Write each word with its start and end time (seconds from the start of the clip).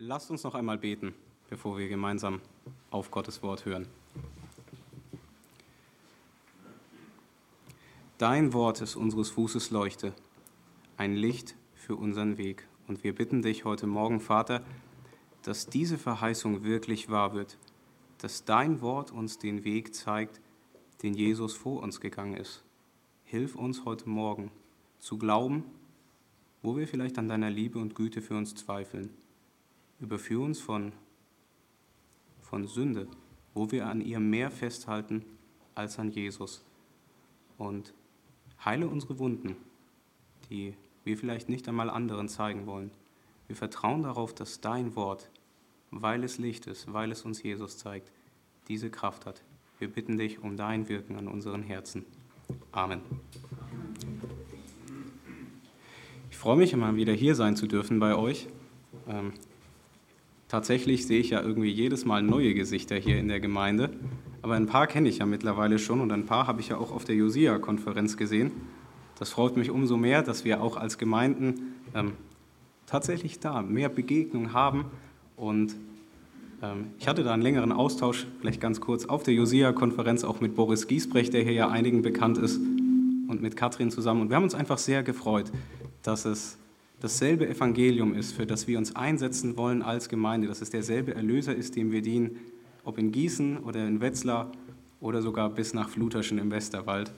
Lasst 0.00 0.30
uns 0.30 0.44
noch 0.44 0.54
einmal 0.54 0.78
beten, 0.78 1.12
bevor 1.50 1.76
wir 1.76 1.88
gemeinsam 1.88 2.40
auf 2.88 3.10
Gottes 3.10 3.42
Wort 3.42 3.64
hören. 3.64 3.88
Dein 8.16 8.52
Wort 8.52 8.80
ist 8.80 8.94
unseres 8.94 9.30
Fußes 9.30 9.72
Leuchte, 9.72 10.14
ein 10.96 11.16
Licht 11.16 11.56
für 11.74 11.96
unseren 11.96 12.38
Weg. 12.38 12.68
Und 12.86 13.02
wir 13.02 13.12
bitten 13.12 13.42
dich 13.42 13.64
heute 13.64 13.88
Morgen, 13.88 14.20
Vater, 14.20 14.62
dass 15.42 15.66
diese 15.66 15.98
Verheißung 15.98 16.62
wirklich 16.62 17.10
wahr 17.10 17.34
wird, 17.34 17.58
dass 18.18 18.44
dein 18.44 18.80
Wort 18.80 19.10
uns 19.10 19.38
den 19.38 19.64
Weg 19.64 19.96
zeigt, 19.96 20.40
den 21.02 21.14
Jesus 21.14 21.54
vor 21.54 21.82
uns 21.82 22.00
gegangen 22.00 22.36
ist. 22.36 22.62
Hilf 23.24 23.56
uns 23.56 23.84
heute 23.84 24.08
Morgen 24.08 24.52
zu 25.00 25.18
glauben, 25.18 25.64
wo 26.62 26.76
wir 26.76 26.86
vielleicht 26.86 27.18
an 27.18 27.28
deiner 27.28 27.50
Liebe 27.50 27.80
und 27.80 27.96
Güte 27.96 28.22
für 28.22 28.36
uns 28.36 28.54
zweifeln. 28.54 29.10
Überführ 30.00 30.40
uns 30.40 30.60
von, 30.60 30.92
von 32.40 32.66
Sünde, 32.66 33.08
wo 33.54 33.70
wir 33.72 33.86
an 33.86 34.00
ihr 34.00 34.20
mehr 34.20 34.50
festhalten 34.50 35.24
als 35.74 35.98
an 35.98 36.10
Jesus. 36.10 36.64
Und 37.56 37.92
heile 38.64 38.86
unsere 38.86 39.18
Wunden, 39.18 39.56
die 40.48 40.74
wir 41.04 41.16
vielleicht 41.16 41.48
nicht 41.48 41.68
einmal 41.68 41.90
anderen 41.90 42.28
zeigen 42.28 42.66
wollen. 42.66 42.90
Wir 43.48 43.56
vertrauen 43.56 44.02
darauf, 44.02 44.34
dass 44.34 44.60
dein 44.60 44.94
Wort, 44.94 45.30
weil 45.90 46.22
es 46.22 46.38
Licht 46.38 46.66
ist, 46.66 46.92
weil 46.92 47.10
es 47.10 47.24
uns 47.24 47.42
Jesus 47.42 47.78
zeigt, 47.78 48.12
diese 48.68 48.90
Kraft 48.90 49.26
hat. 49.26 49.42
Wir 49.78 49.88
bitten 49.88 50.18
dich 50.18 50.40
um 50.42 50.56
dein 50.56 50.88
Wirken 50.88 51.16
an 51.16 51.28
unseren 51.28 51.62
Herzen. 51.62 52.04
Amen. 52.72 53.00
Ich 56.30 56.36
freue 56.36 56.56
mich 56.56 56.72
immer 56.72 56.94
wieder 56.94 57.12
hier 57.12 57.34
sein 57.34 57.56
zu 57.56 57.66
dürfen 57.66 57.98
bei 57.98 58.14
euch. 58.14 58.48
Tatsächlich 60.48 61.06
sehe 61.06 61.20
ich 61.20 61.30
ja 61.30 61.42
irgendwie 61.42 61.70
jedes 61.70 62.04
Mal 62.04 62.22
neue 62.22 62.54
Gesichter 62.54 62.96
hier 62.96 63.18
in 63.18 63.28
der 63.28 63.40
Gemeinde, 63.40 63.90
aber 64.40 64.54
ein 64.54 64.66
paar 64.66 64.86
kenne 64.86 65.08
ich 65.08 65.18
ja 65.18 65.26
mittlerweile 65.26 65.78
schon 65.78 66.00
und 66.00 66.10
ein 66.10 66.26
paar 66.26 66.46
habe 66.46 66.60
ich 66.60 66.68
ja 66.68 66.78
auch 66.78 66.90
auf 66.90 67.04
der 67.04 67.16
Josia-Konferenz 67.16 68.16
gesehen. 68.16 68.52
Das 69.18 69.30
freut 69.30 69.56
mich 69.56 69.70
umso 69.70 69.96
mehr, 69.96 70.22
dass 70.22 70.44
wir 70.44 70.62
auch 70.62 70.76
als 70.76 70.96
Gemeinden 70.96 71.74
ähm, 71.94 72.12
tatsächlich 72.86 73.40
da 73.40 73.62
mehr 73.62 73.88
Begegnung 73.88 74.52
haben 74.52 74.86
und 75.36 75.76
ähm, 76.62 76.86
ich 76.98 77.06
hatte 77.06 77.24
da 77.24 77.34
einen 77.34 77.42
längeren 77.42 77.72
Austausch, 77.72 78.26
vielleicht 78.40 78.60
ganz 78.60 78.80
kurz, 78.80 79.04
auf 79.04 79.22
der 79.22 79.34
Josia-Konferenz 79.34 80.24
auch 80.24 80.40
mit 80.40 80.54
Boris 80.54 80.86
Giesbrecht, 80.88 81.32
der 81.34 81.42
hier 81.42 81.52
ja 81.52 81.68
einigen 81.68 82.02
bekannt 82.02 82.38
ist, 82.38 82.60
und 83.28 83.42
mit 83.42 83.56
Katrin 83.56 83.90
zusammen. 83.90 84.22
Und 84.22 84.30
wir 84.30 84.36
haben 84.36 84.44
uns 84.44 84.54
einfach 84.54 84.78
sehr 84.78 85.02
gefreut, 85.02 85.52
dass 86.02 86.24
es 86.24 86.58
dasselbe 87.00 87.48
Evangelium 87.48 88.14
ist, 88.14 88.32
für 88.32 88.46
das 88.46 88.66
wir 88.66 88.78
uns 88.78 88.96
einsetzen 88.96 89.56
wollen 89.56 89.82
als 89.82 90.08
Gemeinde, 90.08 90.48
dass 90.48 90.60
es 90.60 90.70
derselbe 90.70 91.14
Erlöser 91.14 91.54
ist, 91.54 91.76
dem 91.76 91.92
wir 91.92 92.02
dienen, 92.02 92.38
ob 92.84 92.98
in 92.98 93.12
Gießen 93.12 93.58
oder 93.58 93.86
in 93.86 94.00
Wetzlar 94.00 94.50
oder 95.00 95.22
sogar 95.22 95.50
bis 95.50 95.74
nach 95.74 95.88
Fluterschen 95.88 96.38
im 96.38 96.50
Westerwald. 96.50 97.12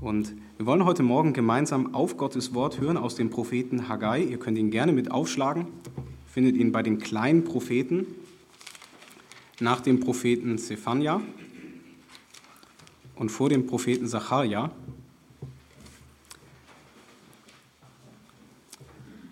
Und 0.00 0.34
wir 0.56 0.66
wollen 0.66 0.84
heute 0.84 1.02
Morgen 1.02 1.32
gemeinsam 1.32 1.94
auf 1.94 2.16
Gottes 2.16 2.54
Wort 2.54 2.80
hören 2.80 2.96
aus 2.96 3.16
dem 3.16 3.30
Propheten 3.30 3.88
Haggai. 3.88 4.22
Ihr 4.22 4.38
könnt 4.38 4.56
ihn 4.56 4.70
gerne 4.70 4.92
mit 4.92 5.10
aufschlagen. 5.10 5.66
Findet 6.26 6.56
ihn 6.56 6.70
bei 6.70 6.84
den 6.84 6.98
kleinen 6.98 7.42
Propheten 7.42 8.06
nach 9.58 9.80
dem 9.80 9.98
Propheten 9.98 10.56
Zephania 10.56 11.20
und 13.16 13.30
vor 13.30 13.48
dem 13.48 13.66
Propheten 13.66 14.06
Sacharja. 14.06 14.70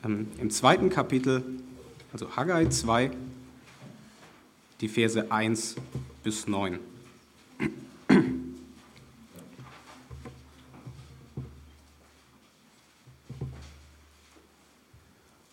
Im 0.07 0.51
zweiten 0.51 0.89
Kapitel, 0.89 1.43
also 2.13 2.37
Haggai 2.37 2.67
2, 2.67 3.11
die 4.81 4.89
Verse 4.89 5.33
1 5.33 5.75
bis 6.23 6.47
9. 6.47 6.79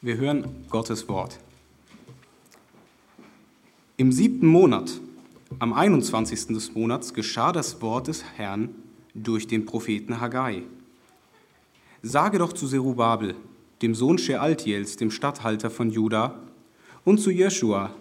Wir 0.02 0.18
hören 0.18 0.66
Gottes 0.70 1.08
Wort. 1.08 1.40
Im 3.98 4.12
siebten 4.12 4.46
Monat, 4.46 5.00
am 5.58 5.74
21. 5.74 6.48
des 6.48 6.76
Monats, 6.76 7.16
geschah 7.16 7.54
das 7.54 7.82
Wort 7.82 8.08
des 8.08 8.24
Herrn 8.36 8.70
durch 9.16 9.48
den 9.48 9.66
Propheten 9.66 10.22
Haggai. 10.22 10.62
Sage 12.04 12.38
doch 12.38 12.54
zu 12.54 12.68
Zerubabel, 12.68 13.36
dem 13.84 13.94
Sohn 13.94 14.18
Shealtiels, 14.18 14.96
dem 14.96 15.12
Statthalter 15.12 15.70
von 15.70 15.92
Juda, 15.92 16.40
und 17.04 17.20
zu 17.20 17.30
Jeschua, 17.30 17.94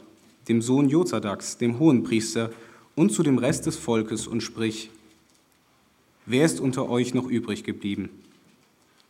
dem 0.48 0.62
Sohn 0.62 0.88
Jozadaks, 0.88 1.58
dem 1.58 1.80
Hohenpriester, 1.80 2.50
und 2.94 3.10
zu 3.10 3.22
dem 3.22 3.38
Rest 3.38 3.66
des 3.66 3.76
Volkes 3.76 4.26
und 4.26 4.42
sprich, 4.42 4.90
wer 6.24 6.44
ist 6.44 6.60
unter 6.60 6.88
euch 6.88 7.14
noch 7.14 7.26
übrig 7.26 7.64
geblieben, 7.64 8.10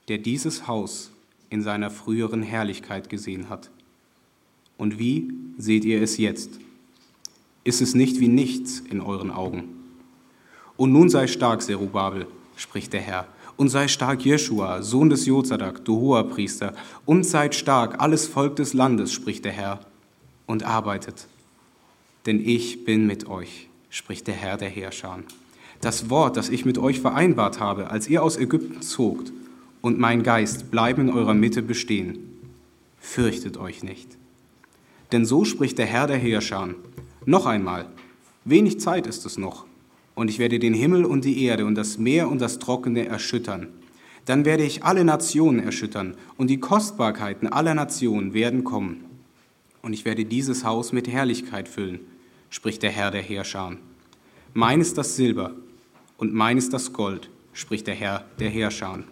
der 0.08 0.18
dieses 0.18 0.66
Haus 0.66 1.10
in 1.50 1.62
seiner 1.62 1.90
früheren 1.90 2.42
Herrlichkeit 2.42 3.10
gesehen 3.10 3.50
hat. 3.50 3.70
Und 4.78 4.98
wie 4.98 5.30
seht 5.58 5.84
ihr 5.84 6.00
es 6.00 6.16
jetzt? 6.16 6.58
Ist 7.64 7.82
es 7.82 7.94
nicht 7.94 8.18
wie 8.18 8.28
nichts 8.28 8.80
in 8.80 9.00
euren 9.00 9.30
Augen? 9.30 9.64
Und 10.78 10.92
nun 10.92 11.10
sei 11.10 11.26
stark, 11.26 11.60
Zerubabel, 11.60 12.26
spricht 12.56 12.94
der 12.94 13.02
Herr, 13.02 13.28
und 13.56 13.68
sei 13.68 13.88
stark, 13.88 14.24
Jeschua, 14.24 14.82
Sohn 14.82 15.10
des 15.10 15.26
Jozadak, 15.26 15.84
du 15.84 16.00
hoher 16.00 16.28
Priester, 16.28 16.74
und 17.04 17.24
seid 17.24 17.54
stark, 17.54 18.00
alles 18.00 18.26
Volk 18.26 18.56
des 18.56 18.74
Landes, 18.74 19.12
spricht 19.12 19.44
der 19.44 19.52
Herr, 19.52 19.80
und 20.46 20.64
arbeitet. 20.64 21.26
Denn 22.26 22.40
ich 22.44 22.84
bin 22.84 23.06
mit 23.06 23.28
euch, 23.28 23.68
spricht 23.90 24.26
der 24.26 24.34
Herr 24.34 24.56
der 24.56 24.68
Herrscher. 24.68 25.18
Das 25.80 26.10
Wort, 26.10 26.36
das 26.36 26.48
ich 26.48 26.64
mit 26.64 26.78
euch 26.78 27.00
vereinbart 27.00 27.58
habe, 27.58 27.90
als 27.90 28.08
ihr 28.08 28.22
aus 28.22 28.36
Ägypten 28.36 28.82
zogt, 28.82 29.32
und 29.80 29.98
mein 29.98 30.22
Geist 30.22 30.70
bleiben 30.70 31.08
in 31.08 31.14
eurer 31.14 31.34
Mitte 31.34 31.60
bestehen. 31.60 32.18
Fürchtet 33.00 33.56
euch 33.56 33.82
nicht. 33.82 34.16
Denn 35.10 35.26
so 35.26 35.44
spricht 35.44 35.76
der 35.78 35.86
Herr 35.86 36.06
der 36.06 36.18
Herrscher. 36.18 36.68
Noch 37.26 37.46
einmal, 37.46 37.86
wenig 38.44 38.78
Zeit 38.80 39.06
ist 39.08 39.26
es 39.26 39.38
noch, 39.38 39.66
und 40.14 40.28
ich 40.28 40.38
werde 40.38 40.58
den 40.58 40.74
Himmel 40.74 41.04
und 41.04 41.24
die 41.24 41.44
Erde 41.44 41.66
und 41.66 41.74
das 41.74 41.98
Meer 41.98 42.28
und 42.28 42.40
das 42.40 42.58
Trockene 42.58 43.06
erschüttern. 43.06 43.68
Dann 44.24 44.44
werde 44.44 44.64
ich 44.64 44.84
alle 44.84 45.04
Nationen 45.04 45.60
erschüttern, 45.60 46.14
und 46.36 46.48
die 46.48 46.60
Kostbarkeiten 46.60 47.48
aller 47.48 47.74
Nationen 47.74 48.34
werden 48.34 48.62
kommen. 48.62 49.04
Und 49.80 49.92
ich 49.94 50.04
werde 50.04 50.24
dieses 50.24 50.64
Haus 50.64 50.92
mit 50.92 51.08
Herrlichkeit 51.08 51.68
füllen, 51.68 52.00
spricht 52.50 52.82
der 52.82 52.90
Herr 52.90 53.10
der 53.10 53.22
Herrscher. 53.22 53.76
Mein 54.54 54.80
ist 54.80 54.96
das 54.96 55.16
Silber, 55.16 55.52
und 56.18 56.32
mein 56.34 56.56
ist 56.56 56.72
das 56.72 56.92
Gold, 56.92 57.30
spricht 57.52 57.86
der 57.86 57.94
Herr 57.94 58.24
der 58.38 58.50
Herrscher. 58.50 59.02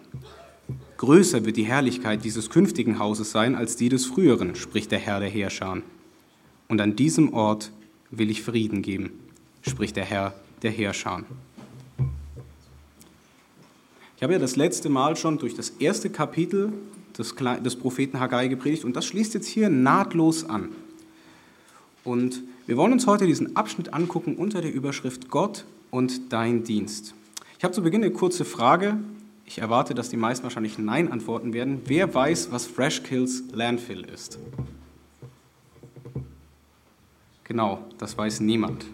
Größer 0.97 1.45
wird 1.45 1.57
die 1.57 1.65
Herrlichkeit 1.65 2.23
dieses 2.23 2.49
künftigen 2.49 2.99
Hauses 2.99 3.31
sein 3.31 3.55
als 3.55 3.75
die 3.75 3.89
des 3.89 4.05
früheren, 4.05 4.55
spricht 4.55 4.91
der 4.91 4.99
Herr 4.99 5.19
der 5.19 5.29
Herrscher. 5.29 5.81
Und 6.69 6.79
an 6.79 6.95
diesem 6.95 7.33
Ort 7.33 7.71
will 8.11 8.29
ich 8.29 8.43
Frieden 8.43 8.81
geben, 8.81 9.11
spricht 9.61 9.95
der 9.95 10.05
Herr 10.05 10.33
der 10.61 10.71
Herrscher. 10.71 11.23
Ich 14.15 14.23
habe 14.23 14.33
ja 14.33 14.39
das 14.39 14.55
letzte 14.55 14.89
Mal 14.89 15.15
schon 15.15 15.37
durch 15.37 15.55
das 15.55 15.69
erste 15.69 16.09
Kapitel 16.09 16.73
des, 17.17 17.33
Propheten 17.75 18.19
Haggai 18.19 18.47
gepredigt 18.47 18.85
und 18.85 18.95
das 18.95 19.05
schließt 19.05 19.33
jetzt 19.33 19.47
hier 19.47 19.69
nahtlos 19.69 20.45
an. 20.45 20.69
Und 22.03 22.41
wir 22.67 22.77
wollen 22.77 22.93
uns 22.93 23.07
heute 23.07 23.25
diesen 23.25 23.55
Abschnitt 23.55 23.93
angucken 23.93 24.35
unter 24.35 24.61
der 24.61 24.73
Überschrift 24.73 25.29
Gott 25.29 25.65
und 25.89 26.31
dein 26.31 26.63
Dienst. 26.63 27.13
Ich 27.57 27.63
habe 27.63 27.73
zu 27.73 27.81
Beginn 27.81 28.03
eine 28.03 28.13
kurze 28.13 28.45
Frage 28.45 28.97
ich 29.51 29.57
erwarte, 29.59 29.93
dass 29.93 30.07
die 30.07 30.15
meisten 30.15 30.43
wahrscheinlich 30.43 30.77
Nein 30.77 31.11
antworten 31.11 31.51
werden. 31.51 31.81
Wer 31.83 32.13
weiß, 32.13 32.53
was 32.53 32.67
Fresh 32.67 33.03
Kills 33.03 33.43
Landfill 33.51 34.05
ist? 34.05 34.39
Genau, 37.43 37.79
das 37.97 38.17
weiß 38.17 38.39
niemand. 38.39 38.85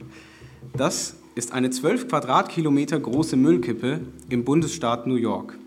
Das 0.75 1.16
ist 1.38 1.51
eine 1.51 1.69
12 1.69 2.07
Quadratkilometer 2.07 3.00
große 3.00 3.38
Müllkippe 3.38 4.01
im 4.30 4.44
Bundesstaat 4.44 5.06
New 5.06 5.16
York. 5.16 5.57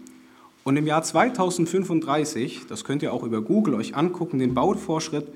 Und 0.65 0.77
im 0.77 0.87
Jahr 0.87 1.03
2035, 1.03 2.63
das 2.69 2.85
könnt 2.85 3.03
ihr 3.03 3.13
auch 3.13 3.23
über 3.23 3.41
Google 3.41 3.75
euch 3.75 3.95
angucken, 3.95 4.41
den 4.41 4.53
Bauvorschritt, 4.53 5.29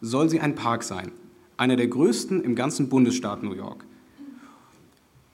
soll 0.00 0.30
sie 0.30 0.40
ein 0.40 0.54
Park 0.54 0.84
sein. 0.84 1.10
Einer 1.56 1.76
der 1.76 1.88
größten 1.88 2.44
im 2.44 2.54
ganzen 2.54 2.88
Bundesstaat 2.88 3.42
New 3.42 3.54
York. 3.54 3.84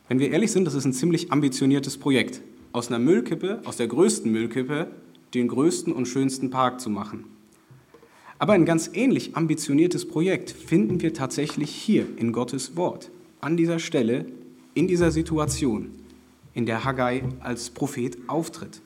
Wenn 0.09 0.19
wir 0.19 0.31
ehrlich 0.31 0.51
sind, 0.51 0.65
das 0.65 0.75
ist 0.75 0.87
ein 0.87 0.95
ziemlich 0.95 1.31
ambitioniertes 1.31 1.99
Projekt 1.99 2.41
aus 2.73 2.89
einer 2.89 2.99
Müllkippe, 2.99 3.61
aus 3.65 3.77
der 3.77 3.87
größten 3.87 4.33
Müllkippe, 4.33 4.89
den 5.35 5.49
größten 5.49 5.93
und 5.93 6.07
schönsten 6.07 6.49
Park 6.49 6.81
zu 6.81 6.89
machen. 6.89 7.25
Aber 8.39 8.55
ein 8.55 8.65
ganz 8.65 8.91
ähnlich 8.95 9.37
ambitioniertes 9.37 10.09
Projekt 10.09 10.51
finden 10.51 11.01
wir 11.03 11.13
tatsächlich 11.13 11.71
hier 11.71 12.07
in 12.17 12.33
Gottes 12.33 12.77
Wort, 12.77 13.11
an 13.43 13.57
dieser 13.57 13.81
Stelle, 13.81 14.27
in 14.73 14.87
dieser 14.87 15.11
Situation, 15.11 15.91
in 16.55 16.65
der 16.65 16.85
Haggai 16.85 17.25
als 17.41 17.71
Prophet 17.71 18.17
auftritt. 18.29 18.81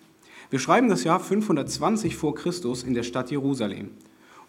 Wir 0.49 0.59
schreiben 0.59 0.89
das 0.89 1.05
Jahr 1.05 1.21
520 1.21 2.17
vor 2.17 2.35
Christus 2.35 2.83
in 2.83 2.95
der 2.95 3.03
Stadt 3.03 3.31
Jerusalem. 3.31 3.91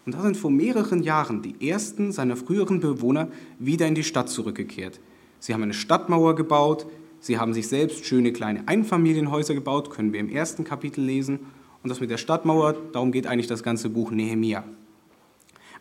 Und 0.06 0.14
da 0.14 0.22
sind 0.22 0.38
vor 0.38 0.50
mehreren 0.50 1.02
Jahren 1.02 1.42
die 1.42 1.68
ersten 1.68 2.10
seiner 2.10 2.36
früheren 2.36 2.80
Bewohner 2.80 3.28
wieder 3.58 3.86
in 3.86 3.94
die 3.94 4.02
Stadt 4.02 4.30
zurückgekehrt. 4.30 4.98
Sie 5.40 5.52
haben 5.52 5.62
eine 5.62 5.74
Stadtmauer 5.74 6.34
gebaut, 6.36 6.86
sie 7.20 7.38
haben 7.38 7.52
sich 7.52 7.68
selbst 7.68 8.06
schöne 8.06 8.32
kleine 8.32 8.66
Einfamilienhäuser 8.66 9.52
gebaut, 9.52 9.90
können 9.90 10.14
wir 10.14 10.20
im 10.20 10.30
ersten 10.30 10.64
Kapitel 10.64 11.04
lesen. 11.04 11.40
Und 11.82 11.90
das 11.90 12.00
mit 12.00 12.08
der 12.08 12.16
Stadtmauer, 12.16 12.74
darum 12.94 13.12
geht 13.12 13.26
eigentlich 13.26 13.46
das 13.46 13.62
ganze 13.62 13.90
Buch 13.90 14.10
Nehemia. 14.10 14.64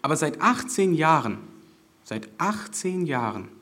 Aber 0.02 0.18
seit 0.18 0.42
18 0.42 0.94
Jahren, 0.94 1.38
seit 2.04 2.28
18 2.40 3.06
Jahren 3.06 3.56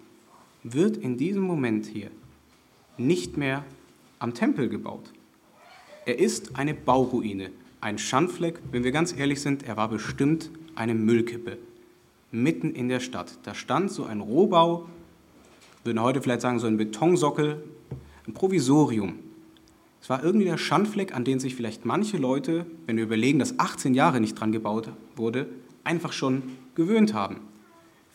wird 0.74 0.98
in 0.98 1.16
diesem 1.16 1.44
Moment 1.44 1.86
hier 1.86 2.10
nicht 2.98 3.38
mehr 3.38 3.64
am 4.18 4.34
Tempel 4.34 4.68
gebaut. 4.68 5.14
Er 6.06 6.18
ist 6.18 6.56
eine 6.56 6.74
Bauruine, 6.74 7.52
ein 7.82 8.00
Schandfleck. 8.00 8.60
Wenn 8.72 8.84
wir 8.84 8.92
ganz 8.92 9.16
ehrlich 9.16 9.42
sind, 9.42 9.64
er 9.64 9.78
war 9.78 9.90
bestimmt 9.90 10.50
eine 10.74 10.96
Müllkippe 10.96 11.58
mitten 12.32 12.74
in 12.74 12.90
der 12.90 13.00
Stadt. 13.00 13.38
Da 13.44 13.54
stand 13.54 13.92
so 13.92 14.06
ein 14.06 14.22
Rohbau, 14.22 14.88
würden 15.84 16.02
heute 16.02 16.22
vielleicht 16.22 16.42
sagen, 16.42 16.60
so 16.60 16.68
ein 16.68 16.78
Betonsockel, 16.78 17.64
ein 18.28 18.34
Provisorium. 18.34 19.20
Es 20.02 20.10
war 20.10 20.24
irgendwie 20.24 20.46
der 20.46 20.58
Schandfleck, 20.58 21.16
an 21.16 21.24
den 21.24 21.40
sich 21.40 21.56
vielleicht 21.56 21.86
manche 21.86 22.18
Leute, 22.18 22.66
wenn 22.88 22.98
wir 22.98 23.04
überlegen, 23.04 23.40
dass 23.40 23.60
18 23.60 23.94
Jahre 23.94 24.20
nicht 24.20 24.40
dran 24.40 24.52
gebaut 24.52 24.90
wurde, 25.16 25.48
einfach 25.84 26.12
schon 26.12 26.44
gewöhnt 26.74 27.14
haben. 27.14 27.38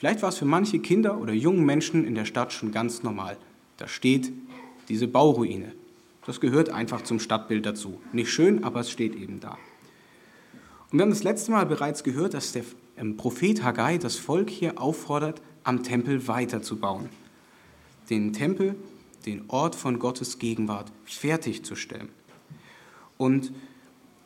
Vielleicht 0.01 0.23
war 0.23 0.31
es 0.31 0.39
für 0.39 0.47
manche 0.47 0.79
Kinder 0.79 1.19
oder 1.19 1.35
jungen 1.35 1.67
Menschen 1.67 2.07
in 2.07 2.15
der 2.15 2.25
Stadt 2.25 2.55
schon 2.55 2.73
ganz 2.73 3.03
normal. 3.03 3.37
Da 3.77 3.87
steht 3.87 4.33
diese 4.89 5.07
Bauruine. 5.07 5.75
Das 6.25 6.41
gehört 6.41 6.71
einfach 6.71 7.03
zum 7.03 7.21
Stadtbild 7.21 7.67
dazu. 7.67 8.01
Nicht 8.15 8.33
schön, 8.33 8.65
aber 8.65 8.81
es 8.81 8.91
steht 8.91 9.15
eben 9.15 9.41
da. 9.41 9.59
Und 10.91 10.99
wir 10.99 11.03
haben 11.03 11.11
das 11.11 11.23
letzte 11.23 11.51
Mal 11.51 11.67
bereits 11.67 12.03
gehört, 12.03 12.33
dass 12.33 12.53
der 12.53 12.65
ähm, 12.97 13.19
Prophet 13.19 13.63
Haggai 13.63 13.99
das 13.99 14.17
Volk 14.17 14.49
hier 14.49 14.81
auffordert, 14.81 15.43
am 15.65 15.83
Tempel 15.83 16.27
weiterzubauen. 16.27 17.11
Den 18.09 18.33
Tempel, 18.33 18.77
den 19.27 19.45
Ort 19.49 19.75
von 19.75 19.99
Gottes 19.99 20.39
Gegenwart, 20.39 20.91
fertigzustellen. 21.05 22.09
Und 23.19 23.53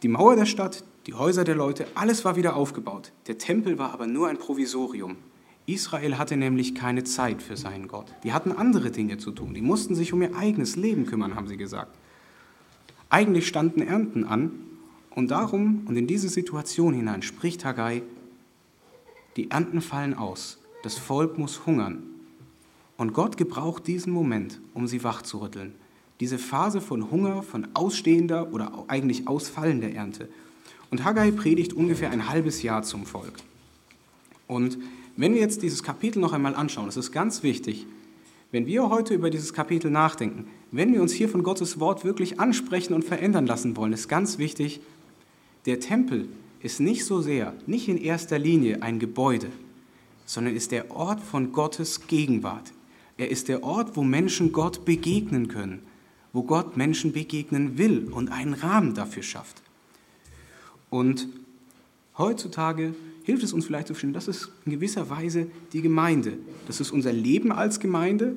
die 0.04 0.08
Mauer 0.08 0.36
der 0.36 0.46
Stadt, 0.46 0.84
die 1.08 1.14
Häuser 1.14 1.42
der 1.42 1.56
Leute, 1.56 1.88
alles 1.96 2.24
war 2.24 2.36
wieder 2.36 2.54
aufgebaut. 2.54 3.10
Der 3.26 3.38
Tempel 3.38 3.76
war 3.76 3.92
aber 3.92 4.06
nur 4.06 4.28
ein 4.28 4.38
Provisorium. 4.38 5.16
Israel 5.66 6.18
hatte 6.18 6.36
nämlich 6.36 6.74
keine 6.74 7.04
Zeit 7.04 7.42
für 7.42 7.56
seinen 7.56 7.88
Gott. 7.88 8.12
Die 8.22 8.32
hatten 8.32 8.52
andere 8.52 8.90
Dinge 8.90 9.16
zu 9.18 9.30
tun. 9.30 9.54
Die 9.54 9.62
mussten 9.62 9.94
sich 9.94 10.12
um 10.12 10.20
ihr 10.20 10.36
eigenes 10.36 10.76
Leben 10.76 11.06
kümmern, 11.06 11.34
haben 11.34 11.48
sie 11.48 11.56
gesagt. 11.56 11.96
Eigentlich 13.08 13.46
standen 13.46 13.80
Ernten 13.80 14.24
an 14.24 14.52
und 15.10 15.30
darum 15.30 15.82
und 15.86 15.96
in 15.96 16.06
diese 16.06 16.28
Situation 16.28 16.92
hinein 16.92 17.22
spricht 17.22 17.64
Haggai, 17.64 18.02
die 19.36 19.50
Ernten 19.50 19.80
fallen 19.80 20.14
aus, 20.14 20.58
das 20.82 20.98
Volk 20.98 21.38
muss 21.38 21.66
hungern. 21.66 22.02
Und 22.96 23.12
Gott 23.12 23.36
gebraucht 23.36 23.86
diesen 23.86 24.12
Moment, 24.12 24.60
um 24.74 24.86
sie 24.86 25.02
wachzurütteln. 25.02 25.74
Diese 26.20 26.38
Phase 26.38 26.80
von 26.80 27.10
Hunger, 27.10 27.42
von 27.42 27.68
ausstehender 27.74 28.52
oder 28.52 28.84
eigentlich 28.86 29.26
ausfallender 29.26 29.90
Ernte. 29.90 30.28
Und 30.90 31.04
Haggai 31.04 31.32
predigt 31.32 31.72
ungefähr 31.72 32.10
ein 32.10 32.28
halbes 32.28 32.62
Jahr 32.62 32.82
zum 32.82 33.04
Volk. 33.04 33.32
Und 34.46 34.78
wenn 35.16 35.34
wir 35.34 35.40
jetzt 35.40 35.62
dieses 35.62 35.82
Kapitel 35.82 36.20
noch 36.20 36.32
einmal 36.32 36.54
anschauen, 36.54 36.86
das 36.86 36.96
ist 36.96 37.12
ganz 37.12 37.42
wichtig, 37.42 37.86
wenn 38.50 38.66
wir 38.66 38.88
heute 38.88 39.14
über 39.14 39.30
dieses 39.30 39.52
Kapitel 39.52 39.90
nachdenken, 39.90 40.46
wenn 40.70 40.92
wir 40.92 41.02
uns 41.02 41.12
hier 41.12 41.28
von 41.28 41.42
Gottes 41.42 41.80
Wort 41.80 42.04
wirklich 42.04 42.38
ansprechen 42.38 42.94
und 42.94 43.04
verändern 43.04 43.46
lassen 43.46 43.76
wollen, 43.76 43.92
ist 43.92 44.08
ganz 44.08 44.38
wichtig, 44.38 44.80
der 45.66 45.80
Tempel 45.80 46.28
ist 46.60 46.80
nicht 46.80 47.04
so 47.04 47.20
sehr, 47.20 47.54
nicht 47.66 47.88
in 47.88 47.98
erster 47.98 48.38
Linie 48.38 48.82
ein 48.82 48.98
Gebäude, 48.98 49.48
sondern 50.24 50.54
ist 50.54 50.72
der 50.72 50.90
Ort 50.90 51.20
von 51.20 51.52
Gottes 51.52 52.06
Gegenwart. 52.06 52.72
Er 53.16 53.30
ist 53.30 53.48
der 53.48 53.62
Ort, 53.62 53.96
wo 53.96 54.02
Menschen 54.02 54.52
Gott 54.52 54.84
begegnen 54.84 55.48
können, 55.48 55.82
wo 56.32 56.42
Gott 56.42 56.76
Menschen 56.76 57.12
begegnen 57.12 57.78
will 57.78 58.08
und 58.10 58.30
einen 58.30 58.54
Rahmen 58.54 58.94
dafür 58.94 59.22
schafft. 59.22 59.62
Und 60.90 61.28
heutzutage 62.18 62.94
hilft 63.24 63.42
es 63.42 63.52
uns 63.52 63.64
vielleicht 63.64 63.88
zu 63.88 63.94
verstehen, 63.94 64.12
das 64.12 64.28
ist 64.28 64.50
in 64.64 64.72
gewisser 64.72 65.10
Weise 65.10 65.46
die 65.72 65.82
Gemeinde. 65.82 66.34
Das 66.66 66.80
ist 66.80 66.92
unser 66.92 67.12
Leben 67.12 67.50
als 67.50 67.80
Gemeinde, 67.80 68.36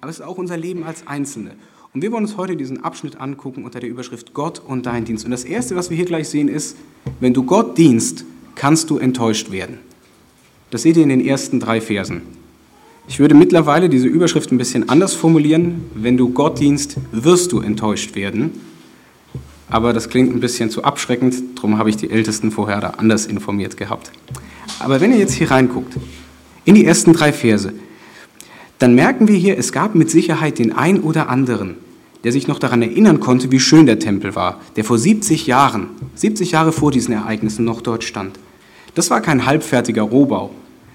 aber 0.00 0.10
es 0.10 0.20
ist 0.20 0.24
auch 0.24 0.38
unser 0.38 0.56
Leben 0.56 0.84
als 0.84 1.06
Einzelne. 1.06 1.52
Und 1.94 2.02
wir 2.02 2.12
wollen 2.12 2.24
uns 2.24 2.36
heute 2.36 2.56
diesen 2.56 2.84
Abschnitt 2.84 3.18
angucken 3.18 3.64
unter 3.64 3.80
der 3.80 3.88
Überschrift 3.88 4.34
Gott 4.34 4.60
und 4.64 4.84
dein 4.84 5.06
Dienst. 5.06 5.24
Und 5.24 5.30
das 5.30 5.44
Erste, 5.44 5.74
was 5.74 5.88
wir 5.88 5.96
hier 5.96 6.04
gleich 6.04 6.28
sehen, 6.28 6.48
ist, 6.48 6.76
wenn 7.20 7.32
du 7.32 7.44
Gott 7.44 7.78
dienst, 7.78 8.26
kannst 8.54 8.90
du 8.90 8.98
enttäuscht 8.98 9.50
werden. 9.50 9.78
Das 10.70 10.82
seht 10.82 10.98
ihr 10.98 11.02
in 11.02 11.08
den 11.08 11.24
ersten 11.24 11.58
drei 11.58 11.80
Versen. 11.80 12.20
Ich 13.08 13.18
würde 13.18 13.34
mittlerweile 13.34 13.88
diese 13.88 14.08
Überschrift 14.08 14.52
ein 14.52 14.58
bisschen 14.58 14.90
anders 14.90 15.14
formulieren. 15.14 15.84
Wenn 15.94 16.18
du 16.18 16.30
Gott 16.30 16.60
dienst, 16.60 16.98
wirst 17.12 17.52
du 17.52 17.60
enttäuscht 17.60 18.14
werden 18.14 18.50
aber 19.68 19.92
das 19.92 20.08
klingt 20.08 20.34
ein 20.34 20.40
bisschen 20.40 20.70
zu 20.70 20.84
abschreckend, 20.84 21.56
darum 21.56 21.78
habe 21.78 21.90
ich 21.90 21.96
die 21.96 22.10
Ältesten 22.10 22.50
vorher 22.50 22.80
da 22.80 22.90
anders 22.90 23.26
informiert 23.26 23.76
gehabt. 23.76 24.12
Aber 24.78 25.00
wenn 25.00 25.12
ihr 25.12 25.18
jetzt 25.18 25.34
hier 25.34 25.50
reinguckt, 25.50 25.94
in 26.64 26.74
die 26.74 26.84
ersten 26.84 27.12
drei 27.12 27.32
Verse, 27.32 27.72
dann 28.78 28.94
merken 28.94 29.28
wir 29.28 29.36
hier, 29.36 29.58
es 29.58 29.72
gab 29.72 29.94
mit 29.94 30.10
Sicherheit 30.10 30.58
den 30.58 30.72
ein 30.72 31.00
oder 31.00 31.28
anderen, 31.28 31.76
der 32.24 32.32
sich 32.32 32.46
noch 32.46 32.58
daran 32.58 32.82
erinnern 32.82 33.20
konnte, 33.20 33.50
wie 33.50 33.60
schön 33.60 33.86
der 33.86 33.98
Tempel 33.98 34.34
war, 34.34 34.60
der 34.76 34.84
vor 34.84 34.98
70 34.98 35.46
Jahren, 35.46 35.88
70 36.14 36.52
Jahre 36.52 36.72
vor 36.72 36.90
diesen 36.90 37.14
Ereignissen 37.14 37.64
noch 37.64 37.80
dort 37.80 38.04
stand. 38.04 38.38
Das 38.94 39.10
war 39.10 39.20
kein 39.20 39.46
halbfertiger 39.46 40.02
Rohbau, 40.02 40.50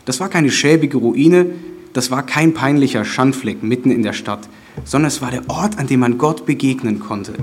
das 0.05 0.19
war 0.19 0.29
keine 0.29 0.51
schäbige 0.51 0.97
Ruine, 0.97 1.47
das 1.93 2.11
war 2.11 2.25
kein 2.25 2.53
peinlicher 2.53 3.03
Schandfleck 3.03 3.63
mitten 3.63 3.91
in 3.91 4.03
der 4.03 4.13
Stadt, 4.13 4.47
sondern 4.85 5.07
es 5.07 5.21
war 5.21 5.31
der 5.31 5.49
Ort, 5.49 5.77
an 5.77 5.87
dem 5.87 5.99
man 5.99 6.17
Gott 6.17 6.45
begegnen 6.45 6.99
konnte. 6.99 7.33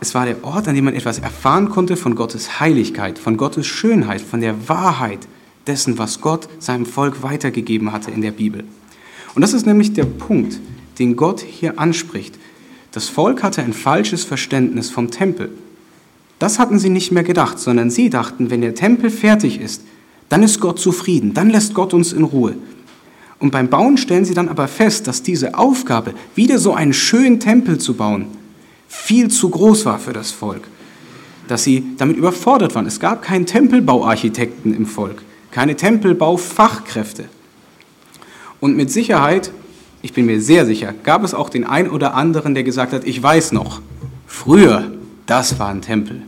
Es 0.00 0.14
war 0.14 0.26
der 0.26 0.44
Ort, 0.44 0.68
an 0.68 0.74
dem 0.74 0.84
man 0.84 0.94
etwas 0.94 1.18
erfahren 1.18 1.70
konnte 1.70 1.96
von 1.96 2.14
Gottes 2.14 2.60
Heiligkeit, 2.60 3.18
von 3.18 3.36
Gottes 3.36 3.66
Schönheit, 3.66 4.20
von 4.20 4.40
der 4.40 4.68
Wahrheit 4.68 5.26
dessen, 5.66 5.98
was 5.98 6.20
Gott 6.20 6.48
seinem 6.60 6.86
Volk 6.86 7.22
weitergegeben 7.22 7.92
hatte 7.92 8.10
in 8.10 8.22
der 8.22 8.30
Bibel. 8.30 8.64
Und 9.34 9.42
das 9.42 9.52
ist 9.52 9.66
nämlich 9.66 9.92
der 9.92 10.04
Punkt, 10.04 10.60
den 10.98 11.16
Gott 11.16 11.40
hier 11.40 11.78
anspricht. 11.78 12.38
Das 12.92 13.08
Volk 13.08 13.42
hatte 13.42 13.62
ein 13.62 13.72
falsches 13.72 14.24
Verständnis 14.24 14.88
vom 14.88 15.10
Tempel. 15.10 15.50
Das 16.38 16.58
hatten 16.58 16.78
sie 16.78 16.90
nicht 16.90 17.10
mehr 17.10 17.24
gedacht, 17.24 17.58
sondern 17.58 17.90
sie 17.90 18.08
dachten, 18.08 18.50
wenn 18.50 18.60
der 18.60 18.74
Tempel 18.74 19.10
fertig 19.10 19.60
ist, 19.60 19.82
dann 20.28 20.42
ist 20.42 20.60
Gott 20.60 20.78
zufrieden, 20.78 21.34
dann 21.34 21.50
lässt 21.50 21.74
Gott 21.74 21.92
uns 21.92 22.12
in 22.12 22.22
Ruhe. 22.22 22.54
Und 23.40 23.50
beim 23.50 23.68
Bauen 23.68 23.96
stellen 23.96 24.24
sie 24.24 24.34
dann 24.34 24.48
aber 24.48 24.68
fest, 24.68 25.06
dass 25.06 25.22
diese 25.22 25.56
Aufgabe, 25.56 26.14
wieder 26.34 26.58
so 26.58 26.74
einen 26.74 26.92
schönen 26.92 27.40
Tempel 27.40 27.78
zu 27.78 27.94
bauen, 27.94 28.26
viel 28.88 29.28
zu 29.28 29.50
groß 29.50 29.84
war 29.84 29.98
für 29.98 30.12
das 30.12 30.32
Volk, 30.32 30.62
dass 31.46 31.62
sie 31.62 31.84
damit 31.98 32.16
überfordert 32.16 32.74
waren. 32.74 32.86
Es 32.86 32.98
gab 32.98 33.22
keinen 33.22 33.46
Tempelbauarchitekten 33.46 34.74
im 34.74 34.86
Volk, 34.86 35.22
keine 35.50 35.76
Tempelbaufachkräfte. 35.76 37.26
Und 38.60 38.76
mit 38.76 38.90
Sicherheit, 38.90 39.52
ich 40.02 40.12
bin 40.12 40.26
mir 40.26 40.40
sehr 40.40 40.66
sicher, 40.66 40.94
gab 41.04 41.22
es 41.22 41.34
auch 41.34 41.50
den 41.50 41.64
einen 41.64 41.90
oder 41.90 42.14
anderen, 42.14 42.54
der 42.54 42.64
gesagt 42.64 42.92
hat, 42.92 43.04
ich 43.04 43.22
weiß 43.22 43.52
noch, 43.52 43.80
früher, 44.26 44.90
das 45.26 45.58
war 45.58 45.68
ein 45.68 45.82
Tempel. 45.82 46.22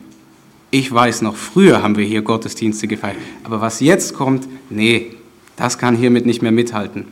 Ich 0.71 0.93
weiß 0.93 1.23
noch, 1.23 1.35
früher 1.35 1.83
haben 1.83 1.97
wir 1.97 2.05
hier 2.05 2.23
Gottesdienste 2.23 2.87
gefeiert, 2.87 3.17
aber 3.43 3.61
was 3.61 3.81
jetzt 3.81 4.15
kommt, 4.15 4.47
nee, 4.69 5.17
das 5.57 5.79
kann 5.79 5.97
hiermit 5.97 6.27
nicht 6.27 6.43
mehr 6.43 6.53
mithalten. 6.53 7.07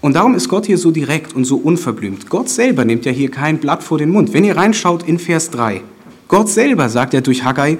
Und 0.00 0.14
darum 0.14 0.34
ist 0.34 0.48
Gott 0.48 0.66
hier 0.66 0.78
so 0.78 0.90
direkt 0.90 1.34
und 1.34 1.44
so 1.44 1.56
unverblümt. 1.56 2.30
Gott 2.30 2.48
selber 2.48 2.84
nimmt 2.84 3.04
ja 3.04 3.12
hier 3.12 3.30
kein 3.30 3.58
Blatt 3.58 3.82
vor 3.82 3.98
den 3.98 4.10
Mund. 4.10 4.32
Wenn 4.32 4.44
ihr 4.44 4.56
reinschaut 4.56 5.02
in 5.02 5.18
Vers 5.18 5.50
3, 5.50 5.82
Gott 6.28 6.48
selber 6.48 6.88
sagt 6.88 7.12
ja 7.12 7.20
durch 7.20 7.44
Haggai, 7.44 7.78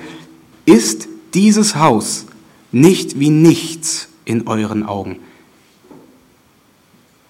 ist 0.66 1.08
dieses 1.32 1.76
Haus 1.76 2.26
nicht 2.72 3.18
wie 3.18 3.30
nichts 3.30 4.08
in 4.24 4.46
euren 4.46 4.84
Augen. 4.84 5.18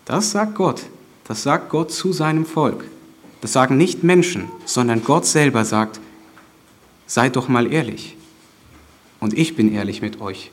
Das 0.07 0.33
sagt 0.33 0.57
Gott. 0.57 0.83
Das 1.25 1.45
sagt 1.45 1.71
Gott 1.71 1.93
zu 1.93 2.13
seinem 2.13 2.45
Volk. 2.45 2.85
Das 3.41 3.53
sagen 3.53 3.77
nicht 3.77 4.03
Menschen, 4.03 4.49
sondern 4.65 5.05
Gott 5.05 5.25
selber 5.25 5.65
sagt, 5.65 6.01
seid 7.07 7.37
doch 7.37 7.49
mal 7.49 7.73
ehrlich. 7.73 8.17
Und 9.21 9.39
ich 9.39 9.55
bin 9.55 9.73
ehrlich 9.73 10.03
mit 10.03 10.21
euch 10.21 10.51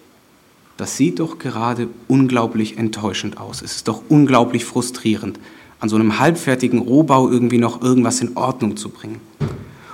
das 0.77 0.95
sieht 0.95 1.19
doch 1.19 1.39
gerade 1.39 1.89
unglaublich 2.07 2.77
enttäuschend 2.77 3.39
aus. 3.39 3.61
Es 3.61 3.77
ist 3.77 3.87
doch 3.87 4.03
unglaublich 4.09 4.63
frustrierend, 4.63 5.39
an 5.79 5.89
so 5.89 5.95
einem 5.95 6.19
halbfertigen 6.19 6.79
Rohbau 6.79 7.29
irgendwie 7.29 7.57
noch 7.57 7.81
irgendwas 7.81 8.21
in 8.21 8.37
Ordnung 8.37 8.77
zu 8.77 8.89
bringen. 8.89 9.19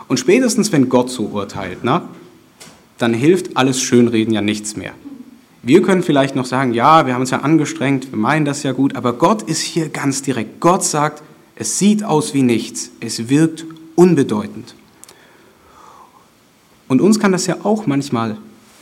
Und 0.07 0.19
spätestens, 0.19 0.71
wenn 0.71 0.89
Gott 0.89 1.09
so 1.09 1.23
urteilt, 1.23 1.79
na, 1.83 2.09
dann 2.97 3.13
hilft 3.13 3.57
alles 3.57 3.81
Schönreden 3.81 4.33
ja 4.33 4.41
nichts 4.41 4.75
mehr. 4.75 4.93
Wir 5.61 5.81
können 5.81 6.03
vielleicht 6.03 6.35
noch 6.35 6.45
sagen, 6.45 6.73
ja, 6.73 7.05
wir 7.05 7.13
haben 7.13 7.21
uns 7.21 7.31
ja 7.31 7.39
angestrengt, 7.39 8.11
wir 8.11 8.19
meinen 8.19 8.43
das 8.43 8.63
ja 8.63 8.73
gut, 8.73 8.97
aber 8.97 9.13
Gott 9.13 9.43
ist 9.43 9.61
hier 9.61 9.87
ganz 9.87 10.21
direkt. 10.21 10.59
Gott 10.59 10.83
sagt, 10.83 11.23
es 11.55 11.79
sieht 11.79 12.03
aus 12.03 12.33
wie 12.33 12.43
nichts, 12.43 12.91
es 12.99 13.29
wirkt 13.29 13.65
unbedeutend. 13.95 14.75
Und 16.89 16.99
uns 16.99 17.19
kann 17.19 17.31
das 17.31 17.47
ja 17.47 17.57
auch 17.63 17.87
manchmal 17.87 18.37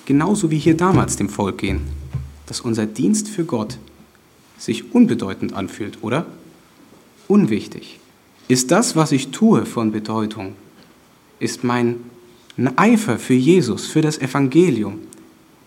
genauso 0.05 0.51
wie 0.51 0.59
hier 0.59 0.77
damals 0.77 1.15
dem 1.15 1.29
Volk 1.29 1.57
gehen, 1.57 1.81
dass 2.45 2.61
unser 2.61 2.85
Dienst 2.85 3.27
für 3.29 3.45
Gott 3.45 3.77
sich 4.57 4.93
unbedeutend 4.93 5.53
anfühlt, 5.53 5.99
oder? 6.01 6.25
Unwichtig. 7.27 7.99
Ist 8.47 8.71
das, 8.71 8.95
was 8.95 9.11
ich 9.11 9.31
tue, 9.31 9.65
von 9.65 9.91
Bedeutung? 9.91 10.53
Ist 11.39 11.63
mein 11.63 11.95
Eifer 12.75 13.17
für 13.17 13.33
Jesus, 13.33 13.87
für 13.87 14.01
das 14.01 14.17
Evangelium, 14.17 14.99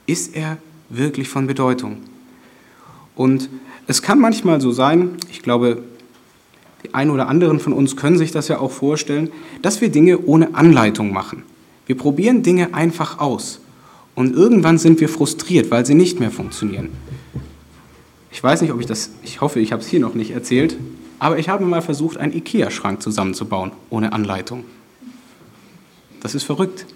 ist 0.06 0.36
er 0.36 0.58
wirklich 0.90 1.28
von 1.28 1.46
Bedeutung? 1.46 1.98
Und 3.16 3.48
es 3.86 4.02
kann 4.02 4.18
manchmal 4.18 4.60
so 4.60 4.70
sein, 4.72 5.16
ich 5.30 5.42
glaube, 5.42 5.82
die 6.84 6.94
einen 6.94 7.10
oder 7.10 7.28
anderen 7.28 7.60
von 7.60 7.72
uns 7.72 7.96
können 7.96 8.18
sich 8.18 8.30
das 8.30 8.48
ja 8.48 8.58
auch 8.58 8.70
vorstellen, 8.70 9.30
dass 9.62 9.80
wir 9.80 9.88
Dinge 9.88 10.18
ohne 10.20 10.54
Anleitung 10.54 11.12
machen. 11.12 11.42
Wir 11.86 11.96
probieren 11.96 12.42
Dinge 12.42 12.74
einfach 12.74 13.18
aus 13.18 13.60
und 14.14 14.34
irgendwann 14.34 14.78
sind 14.78 15.00
wir 15.00 15.08
frustriert, 15.08 15.70
weil 15.70 15.84
sie 15.84 15.94
nicht 15.94 16.20
mehr 16.20 16.30
funktionieren. 16.30 16.90
Ich 18.30 18.42
weiß 18.42 18.62
nicht, 18.62 18.72
ob 18.72 18.80
ich 18.80 18.86
das, 18.86 19.10
ich 19.22 19.40
hoffe, 19.40 19.60
ich 19.60 19.72
habe 19.72 19.82
es 19.82 19.88
hier 19.88 20.00
noch 20.00 20.14
nicht 20.14 20.32
erzählt, 20.32 20.76
aber 21.18 21.38
ich 21.38 21.48
habe 21.48 21.64
mal 21.64 21.82
versucht, 21.82 22.16
einen 22.16 22.32
IKEA-Schrank 22.32 23.00
zusammenzubauen, 23.00 23.72
ohne 23.90 24.12
Anleitung. 24.12 24.64
Das 26.20 26.34
ist 26.34 26.44
verrückt. 26.44 26.86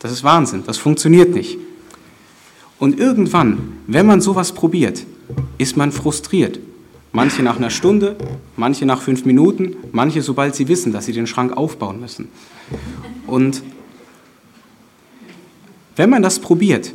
Das 0.00 0.12
ist 0.12 0.24
Wahnsinn. 0.24 0.64
Das 0.66 0.78
funktioniert 0.78 1.34
nicht. 1.34 1.58
Und 2.78 2.98
irgendwann, 2.98 3.78
wenn 3.86 4.06
man 4.06 4.20
sowas 4.20 4.52
probiert, 4.52 5.04
ist 5.58 5.76
man 5.76 5.92
frustriert. 5.92 6.58
Manche 7.12 7.42
nach 7.42 7.56
einer 7.56 7.70
Stunde, 7.70 8.16
manche 8.56 8.86
nach 8.86 9.02
fünf 9.02 9.24
Minuten, 9.24 9.76
manche 9.92 10.22
sobald 10.22 10.54
sie 10.54 10.68
wissen, 10.68 10.92
dass 10.92 11.06
sie 11.06 11.12
den 11.12 11.26
Schrank 11.26 11.56
aufbauen 11.56 12.00
müssen. 12.00 12.28
Und 13.26 13.62
wenn 15.96 16.10
man 16.10 16.22
das 16.22 16.38
probiert, 16.38 16.92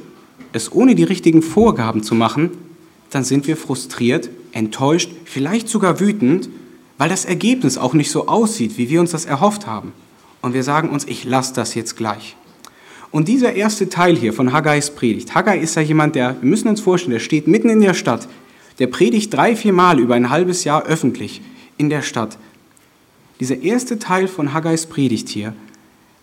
es 0.54 0.72
ohne 0.72 0.96
die 0.96 1.04
richtigen 1.04 1.42
Vorgaben 1.42 2.04
zu 2.04 2.16
machen, 2.16 2.52
dann 3.10 3.24
sind 3.24 3.48
wir 3.48 3.58
frustriert, 3.58 4.30
enttäuscht, 4.52 5.12
vielleicht 5.26 5.70
sogar 5.70 6.00
wütend, 6.00 6.50
weil 6.98 7.10
das 7.10 7.26
Ergebnis 7.26 7.78
auch 7.78 7.94
nicht 7.94 8.10
so 8.10 8.28
aussieht, 8.28 8.78
wie 8.78 8.90
wir 8.90 9.02
uns 9.02 9.12
das 9.12 9.26
erhofft 9.26 9.68
haben. 9.68 9.92
Und 10.42 10.54
wir 10.54 10.64
sagen 10.64 10.90
uns, 10.90 11.06
ich 11.06 11.26
lasse 11.26 11.54
das 11.54 11.76
jetzt 11.76 11.98
gleich. 11.98 12.36
Und 13.12 13.28
dieser 13.28 13.54
erste 13.54 13.90
Teil 13.90 14.16
hier 14.16 14.34
von 14.34 14.52
Haggais 14.52 14.92
Predigt, 14.92 15.36
Haggai 15.36 15.58
ist 15.60 15.76
ja 15.76 15.82
jemand, 15.82 16.16
der, 16.16 16.36
wir 16.42 16.50
müssen 16.50 16.68
uns 16.68 16.82
vorstellen, 16.82 17.14
der 17.14 17.20
steht 17.20 17.48
mitten 17.48 17.70
in 17.70 17.82
der 17.82 17.94
Stadt, 17.94 18.28
der 18.80 18.88
predigt 18.88 19.34
drei, 19.34 19.56
vier 19.56 19.74
Mal 19.74 20.00
über 20.00 20.16
ein 20.16 20.30
halbes 20.30 20.64
Jahr 20.64 20.84
öffentlich 20.84 21.42
in 21.78 21.90
der 21.90 22.02
Stadt. 22.02 22.38
Dieser 23.40 23.62
erste 23.62 24.00
Teil 24.00 24.28
von 24.28 24.54
Haggais 24.54 24.86
Predigt 24.88 25.30
hier 25.30 25.54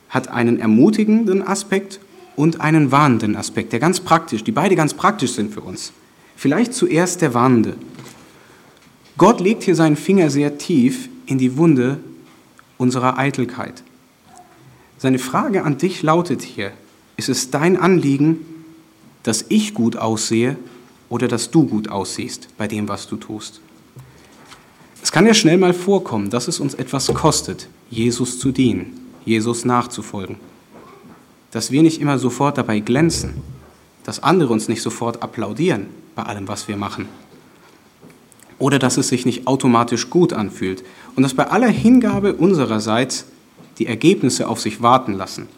hat 0.08 0.28
einen 0.28 0.58
ermutigenden 0.58 1.46
Aspekt 1.46 2.00
und 2.36 2.60
einen 2.60 2.90
warnenden 2.90 3.36
Aspekt, 3.36 3.72
der 3.72 3.80
ganz 3.80 4.00
praktisch, 4.00 4.44
die 4.44 4.52
beide 4.52 4.76
ganz 4.76 4.94
praktisch 4.94 5.32
sind 5.32 5.52
für 5.52 5.60
uns. 5.60 5.92
Vielleicht 6.36 6.74
zuerst 6.74 7.20
der 7.20 7.34
warnende. 7.34 7.76
Gott 9.18 9.40
legt 9.40 9.62
hier 9.62 9.76
seinen 9.76 9.96
Finger 9.96 10.30
sehr 10.30 10.58
tief 10.58 11.08
in 11.26 11.38
die 11.38 11.56
Wunde 11.56 11.98
unserer 12.78 13.18
Eitelkeit. 13.18 13.82
Seine 14.98 15.18
Frage 15.18 15.64
an 15.64 15.78
dich 15.78 16.02
lautet 16.02 16.42
hier, 16.42 16.72
ist 17.16 17.28
es 17.28 17.50
dein 17.50 17.76
Anliegen, 17.76 18.38
dass 19.22 19.44
ich 19.48 19.74
gut 19.74 19.96
aussehe 19.96 20.56
oder 21.08 21.28
dass 21.28 21.50
du 21.50 21.66
gut 21.66 21.88
aussiehst 21.88 22.48
bei 22.56 22.66
dem, 22.66 22.88
was 22.88 23.06
du 23.06 23.16
tust? 23.16 23.60
Es 25.02 25.12
kann 25.12 25.26
ja 25.26 25.34
schnell 25.34 25.58
mal 25.58 25.74
vorkommen, 25.74 26.30
dass 26.30 26.48
es 26.48 26.58
uns 26.58 26.74
etwas 26.74 27.08
kostet, 27.08 27.68
Jesus 27.90 28.38
zu 28.38 28.50
dienen, 28.52 29.08
Jesus 29.24 29.64
nachzufolgen 29.64 30.36
dass 31.52 31.70
wir 31.70 31.82
nicht 31.82 32.00
immer 32.00 32.18
sofort 32.18 32.58
dabei 32.58 32.80
glänzen, 32.80 33.34
dass 34.04 34.22
andere 34.22 34.52
uns 34.52 34.68
nicht 34.68 34.82
sofort 34.82 35.22
applaudieren 35.22 35.86
bei 36.16 36.24
allem, 36.24 36.48
was 36.48 36.66
wir 36.66 36.76
machen. 36.76 37.06
Oder 38.58 38.78
dass 38.78 38.96
es 38.96 39.08
sich 39.08 39.24
nicht 39.26 39.46
automatisch 39.46 40.10
gut 40.10 40.32
anfühlt 40.32 40.82
und 41.14 41.22
dass 41.22 41.34
bei 41.34 41.46
aller 41.46 41.68
Hingabe 41.68 42.34
unsererseits 42.34 43.26
die 43.78 43.86
Ergebnisse 43.86 44.48
auf 44.48 44.60
sich 44.60 44.82
warten 44.82 45.12
lassen. 45.12 45.48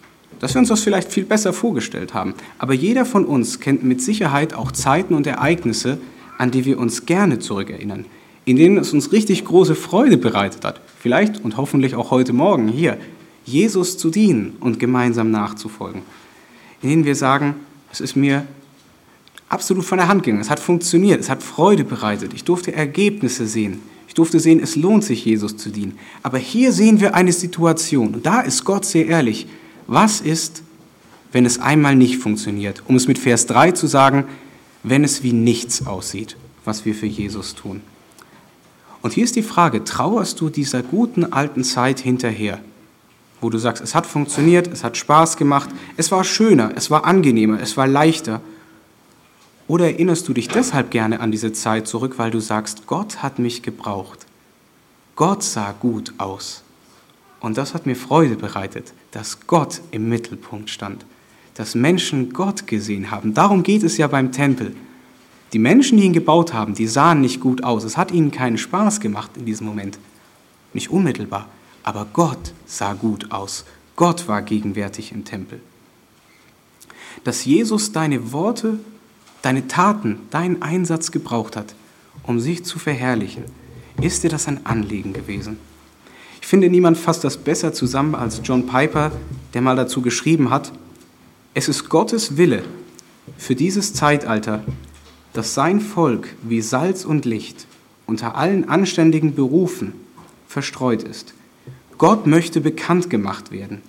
Dass 0.41 0.55
wir 0.55 0.59
uns 0.59 0.69
das 0.69 0.81
vielleicht 0.81 1.13
viel 1.13 1.25
besser 1.25 1.53
vorgestellt 1.53 2.13
haben. 2.13 2.35
Aber 2.59 2.75
jeder 2.75 3.05
von 3.05 3.25
uns 3.25 3.61
kennt 3.61 3.85
mit 3.85 4.03
Sicherheit 4.03 4.53
auch 4.53 4.73
Zeiten 4.73 5.15
und 5.15 5.27
Ereignisse, 5.27 5.99
an 6.39 6.51
die 6.51 6.65
wir 6.65 6.79
uns 6.79 7.07
gerne 7.07 7.39
zurückerinnern, 7.39 8.05
in 8.45 8.57
denen 8.57 8.79
es 8.79 8.93
uns 8.93 9.13
richtig 9.13 9.45
große 9.45 9.75
Freude 9.75 10.17
bereitet 10.17 10.65
hat. 10.65 10.81
Vielleicht 10.99 11.45
und 11.45 11.57
hoffentlich 11.57 11.95
auch 11.95 12.11
heute 12.11 12.33
Morgen 12.33 12.69
hier 12.69 12.99
Jesus 13.45 13.99
zu 13.99 14.11
dienen 14.11 14.57
und 14.61 14.79
gemeinsam 14.79 15.31
nachzufolgen, 15.31 16.03
in 16.83 16.91
denen 16.91 17.05
wir 17.05 17.15
sagen, 17.15 17.55
es 17.93 18.01
ist 18.01 18.17
mir 18.17 18.47
absolut 19.49 19.85
von 19.85 19.99
der 19.99 20.09
Hand 20.09 20.23
gegangen, 20.23 20.41
es 20.41 20.51
hat 20.51 20.61
funktioniert, 20.61 21.21
es 21.21 21.31
hat 21.31 21.43
Freude 21.43 21.85
bereitet, 21.85 22.33
ich 22.35 22.45
durfte 22.45 22.73
Ergebnisse 22.73 23.47
sehen, 23.47 23.81
ich 24.09 24.15
durfte 24.15 24.41
sehen, 24.41 24.61
es 24.61 24.77
lohnt 24.77 25.05
sich, 25.05 25.25
Jesus 25.25 25.57
zu 25.57 25.71
dienen. 25.71 25.99
Aber 26.23 26.39
hier 26.39 26.73
sehen 26.73 27.01
wir 27.01 27.15
eine 27.15 27.33
Situation, 27.33 28.15
und 28.15 28.27
da 28.27 28.41
ist 28.41 28.65
Gott 28.65 28.85
sehr 28.85 29.07
ehrlich, 29.07 29.47
was 29.87 30.21
ist, 30.21 30.63
wenn 31.33 31.47
es 31.47 31.59
einmal 31.59 31.97
nicht 31.97 32.19
funktioniert? 32.19 32.83
Um 32.87 32.97
es 32.97 33.09
mit 33.09 33.19
Vers 33.19 33.47
3 33.47 33.73
zu 33.73 33.87
sagen, 33.87 34.25
wenn 34.83 35.05
es 35.05 35.23
wie 35.23 35.33
nichts 35.33 35.87
aussieht, 35.87 36.37
was 36.65 36.85
wir 36.85 36.95
für 36.95 37.07
Jesus 37.07 37.55
tun. 37.55 37.81
Und 39.03 39.13
hier 39.13 39.25
ist 39.25 39.37
die 39.37 39.43
Frage, 39.43 39.85
trauerst 39.85 40.41
du 40.41 40.49
dieser 40.49 40.83
guten 40.83 41.33
alten 41.33 41.65
Zeit 41.65 42.01
hinterher? 42.01 42.61
Wo 43.45 43.51
du 43.51 43.59
sagst, 43.59 43.83
es 43.83 43.95
hat 43.95 44.07
funktioniert, 44.07 44.69
es 44.69 44.83
hat 44.83 44.97
Spaß 44.97 45.37
gemacht, 45.37 45.69
es 45.99 46.11
war 46.11 46.25
schöner, 46.25 46.73
es 46.77 46.91
war 46.91 47.05
angenehmer, 47.05 47.61
es 47.61 47.77
war 47.77 47.87
leichter? 47.87 48.41
Oder 49.69 49.85
erinnerst 49.85 50.27
du 50.27 50.33
dich 50.33 50.49
deshalb 50.49 50.91
gerne 50.91 51.21
an 51.21 51.31
diese 51.31 51.53
Zeit 51.53 51.87
zurück, 51.87 52.15
weil 52.17 52.31
du 52.31 52.41
sagst, 52.41 52.87
Gott 52.87 53.23
hat 53.23 53.39
mich 53.39 53.63
gebraucht. 53.63 54.25
Gott 55.15 55.43
sah 55.43 55.73
gut 55.73 56.15
aus. 56.17 56.63
Und 57.41 57.59
das 57.59 57.75
hat 57.75 57.85
mir 57.85 57.97
Freude 57.97 58.37
bereitet, 58.37 58.95
dass 59.11 59.47
Gott 59.47 59.83
im 59.91 60.09
Mittelpunkt 60.09 60.71
stand, 60.71 61.05
dass 61.53 61.75
Menschen 61.75 62.33
Gott 62.33 62.67
gesehen 62.67 63.11
haben. 63.11 63.35
Darum 63.35 63.63
geht 63.63 63.83
es 63.83 63.99
ja 63.99 64.07
beim 64.07 64.33
Tempel. 64.33 64.75
Die 65.53 65.59
Menschen, 65.59 65.99
die 65.99 66.05
ihn 66.05 66.15
gebaut 66.15 66.55
haben, 66.55 66.75
die 66.75 66.87
sahen 66.87 67.21
nicht 67.21 67.41
gut 67.41 67.63
aus. 67.63 67.85
Es 67.85 67.99
hat 67.99 68.11
ihnen 68.11 68.31
keinen 68.31 68.57
Spaß 68.57 69.01
gemacht 69.01 69.33
in 69.37 69.45
diesem 69.45 69.67
Moment. 69.67 69.99
Nicht 70.73 70.91
unmittelbar. 70.91 71.47
Aber 71.85 72.07
Gott 72.13 72.53
sah 72.67 72.95
gut 72.95 73.31
aus. 73.31 73.65
Gott 73.95 74.27
war 74.27 74.43
gegenwärtig 74.43 75.13
im 75.13 75.25
Tempel. 75.25 75.61
Dass 77.23 77.45
Jesus 77.45 77.93
deine 77.93 78.33
Worte, 78.33 78.79
deine 79.43 79.69
Taten, 79.69 80.19
deinen 80.31 80.63
Einsatz 80.63 81.13
gebraucht 81.13 81.57
hat, 81.57 81.75
um 82.25 82.41
sich 82.41 82.65
zu 82.65 82.79
verherrlichen, 82.79 83.45
ist 84.01 84.25
dir 84.25 84.31
das 84.31 84.49
ein 84.49 84.67
Anliegen 84.67 85.13
gewesen. 85.13 85.59
Ich 86.41 86.49
finde, 86.49 86.69
niemand 86.69 86.99
fasst 86.99 87.23
das 87.23 87.37
besser 87.37 87.73
zusammen 87.73 88.15
als 88.15 88.41
John 88.43 88.67
Piper, 88.67 89.13
der 89.53 89.61
mal 89.61 89.77
dazu 89.77 90.03
geschrieben 90.03 90.51
hat, 90.51 90.73
es 91.53 91.69
ist 91.69 91.89
Gottes 91.89 92.37
Wille 92.37 92.65
für 93.37 93.55
dieses 93.55 93.95
Zeitalter, 93.95 94.65
dass 95.35 95.55
sein 95.55 95.81
Volk 95.81 96.35
wie 96.43 96.61
Salz 96.61 97.05
und 97.05 97.25
Licht 97.25 97.67
unter 98.07 98.35
allen 98.35 98.69
anständigen 98.69 99.35
Berufen 99.35 99.93
verstreut 100.49 101.03
ist 101.03 101.35
Gott 102.05 102.27
möchte 102.27 102.61
bekannt 102.61 103.09
gemacht 103.09 103.51
werden, 103.51 103.81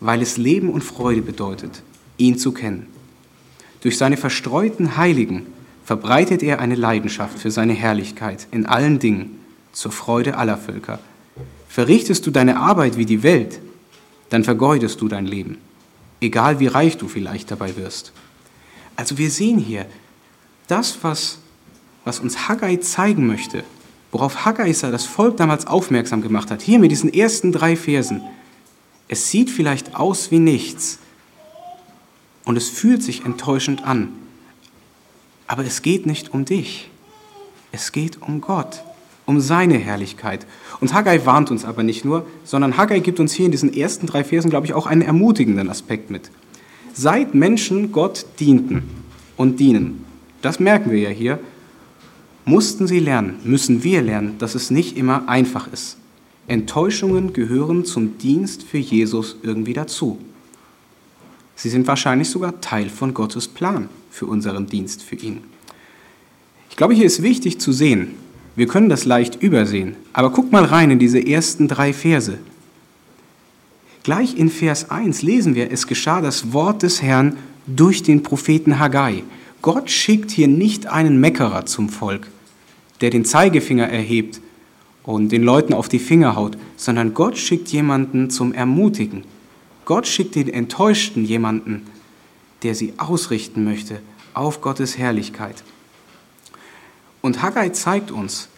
weil 0.00 0.22
es 0.22 0.38
Leben 0.38 0.70
und 0.70 0.82
Freude 0.82 1.20
bedeutet, 1.20 1.82
ihn 2.16 2.38
zu 2.38 2.52
kennen. 2.52 2.86
Durch 3.82 3.98
seine 3.98 4.16
verstreuten 4.16 4.96
Heiligen 4.96 5.44
verbreitet 5.84 6.42
er 6.42 6.60
eine 6.60 6.76
Leidenschaft 6.76 7.38
für 7.38 7.50
seine 7.50 7.74
Herrlichkeit 7.74 8.46
in 8.52 8.64
allen 8.64 9.00
Dingen, 9.00 9.38
zur 9.72 9.92
Freude 9.92 10.38
aller 10.38 10.56
Völker. 10.56 10.98
Verrichtest 11.68 12.26
du 12.26 12.30
deine 12.30 12.58
Arbeit 12.58 12.96
wie 12.96 13.04
die 13.04 13.22
Welt, 13.22 13.60
dann 14.30 14.44
vergeudest 14.44 15.02
du 15.02 15.08
dein 15.08 15.26
Leben, 15.26 15.58
egal 16.22 16.60
wie 16.60 16.68
reich 16.68 16.96
du 16.96 17.06
vielleicht 17.06 17.50
dabei 17.50 17.76
wirst. 17.76 18.14
Also 18.96 19.18
wir 19.18 19.30
sehen 19.30 19.58
hier, 19.58 19.84
das, 20.68 21.00
was, 21.02 21.36
was 22.06 22.18
uns 22.18 22.48
Haggai 22.48 22.76
zeigen 22.76 23.26
möchte, 23.26 23.62
worauf 24.10 24.44
Haggaisa 24.44 24.90
das 24.90 25.04
Volk 25.04 25.36
damals 25.36 25.66
aufmerksam 25.66 26.22
gemacht 26.22 26.50
hat, 26.50 26.62
hier 26.62 26.78
mit 26.78 26.90
diesen 26.90 27.12
ersten 27.12 27.52
drei 27.52 27.76
Versen. 27.76 28.22
Es 29.08 29.30
sieht 29.30 29.50
vielleicht 29.50 29.96
aus 29.96 30.30
wie 30.30 30.38
nichts 30.38 30.98
und 32.44 32.56
es 32.56 32.68
fühlt 32.68 33.02
sich 33.02 33.24
enttäuschend 33.24 33.84
an, 33.84 34.12
aber 35.46 35.64
es 35.64 35.82
geht 35.82 36.06
nicht 36.06 36.32
um 36.32 36.44
dich. 36.44 36.90
Es 37.72 37.92
geht 37.92 38.22
um 38.22 38.40
Gott, 38.40 38.82
um 39.26 39.40
seine 39.40 39.76
Herrlichkeit. 39.76 40.46
Und 40.80 40.94
Haggai 40.94 41.24
warnt 41.26 41.50
uns 41.50 41.64
aber 41.64 41.82
nicht 41.82 42.04
nur, 42.04 42.26
sondern 42.44 42.76
Haggai 42.76 43.00
gibt 43.00 43.20
uns 43.20 43.32
hier 43.32 43.46
in 43.46 43.52
diesen 43.52 43.74
ersten 43.74 44.06
drei 44.06 44.24
Versen, 44.24 44.50
glaube 44.50 44.66
ich, 44.66 44.74
auch 44.74 44.86
einen 44.86 45.02
ermutigenden 45.02 45.68
Aspekt 45.68 46.10
mit. 46.10 46.30
Seit 46.94 47.34
Menschen 47.34 47.92
Gott 47.92 48.24
dienten 48.40 48.82
und 49.36 49.60
dienen, 49.60 50.04
das 50.40 50.60
merken 50.60 50.90
wir 50.90 50.98
ja 50.98 51.10
hier, 51.10 51.38
mussten 52.48 52.86
sie 52.86 52.98
lernen, 52.98 53.36
müssen 53.44 53.84
wir 53.84 54.00
lernen, 54.00 54.36
dass 54.38 54.54
es 54.54 54.70
nicht 54.70 54.96
immer 54.96 55.28
einfach 55.28 55.70
ist. 55.70 55.98
Enttäuschungen 56.46 57.34
gehören 57.34 57.84
zum 57.84 58.16
Dienst 58.16 58.62
für 58.62 58.78
Jesus 58.78 59.36
irgendwie 59.42 59.74
dazu. 59.74 60.18
Sie 61.54 61.68
sind 61.68 61.86
wahrscheinlich 61.86 62.30
sogar 62.30 62.60
Teil 62.60 62.88
von 62.88 63.12
Gottes 63.12 63.48
Plan 63.48 63.90
für 64.10 64.26
unseren 64.26 64.66
Dienst 64.66 65.02
für 65.02 65.16
ihn. 65.16 65.40
Ich 66.70 66.76
glaube, 66.76 66.94
hier 66.94 67.04
ist 67.04 67.22
wichtig 67.22 67.60
zu 67.60 67.72
sehen, 67.72 68.14
wir 68.56 68.66
können 68.66 68.88
das 68.88 69.04
leicht 69.04 69.42
übersehen, 69.42 69.96
aber 70.14 70.30
guck 70.30 70.50
mal 70.50 70.64
rein 70.64 70.90
in 70.90 70.98
diese 70.98 71.24
ersten 71.24 71.68
drei 71.68 71.92
Verse. 71.92 72.38
Gleich 74.04 74.38
in 74.38 74.48
Vers 74.48 74.90
1 74.90 75.20
lesen 75.20 75.54
wir, 75.54 75.70
es 75.70 75.86
geschah 75.86 76.22
das 76.22 76.52
Wort 76.52 76.82
des 76.82 77.02
Herrn 77.02 77.36
durch 77.66 78.02
den 78.02 78.22
Propheten 78.22 78.78
Haggai. 78.78 79.22
Gott 79.60 79.90
schickt 79.90 80.30
hier 80.30 80.48
nicht 80.48 80.86
einen 80.86 81.20
Meckerer 81.20 81.66
zum 81.66 81.90
Volk, 81.90 82.28
der 83.00 83.10
den 83.10 83.24
Zeigefinger 83.24 83.88
erhebt 83.88 84.40
und 85.04 85.30
den 85.30 85.42
Leuten 85.42 85.72
auf 85.72 85.88
die 85.88 85.98
Finger 85.98 86.36
haut, 86.36 86.58
sondern 86.76 87.14
Gott 87.14 87.38
schickt 87.38 87.68
jemanden 87.68 88.30
zum 88.30 88.52
Ermutigen. 88.52 89.24
Gott 89.84 90.06
schickt 90.06 90.34
den 90.34 90.48
Enttäuschten 90.48 91.24
jemanden, 91.24 91.86
der 92.62 92.74
sie 92.74 92.94
ausrichten 92.98 93.64
möchte 93.64 94.00
auf 94.34 94.60
Gottes 94.60 94.98
Herrlichkeit. 94.98 95.62
Und 97.20 97.42
Haggai 97.42 97.70
zeigt 97.70 98.10
uns 98.10 98.48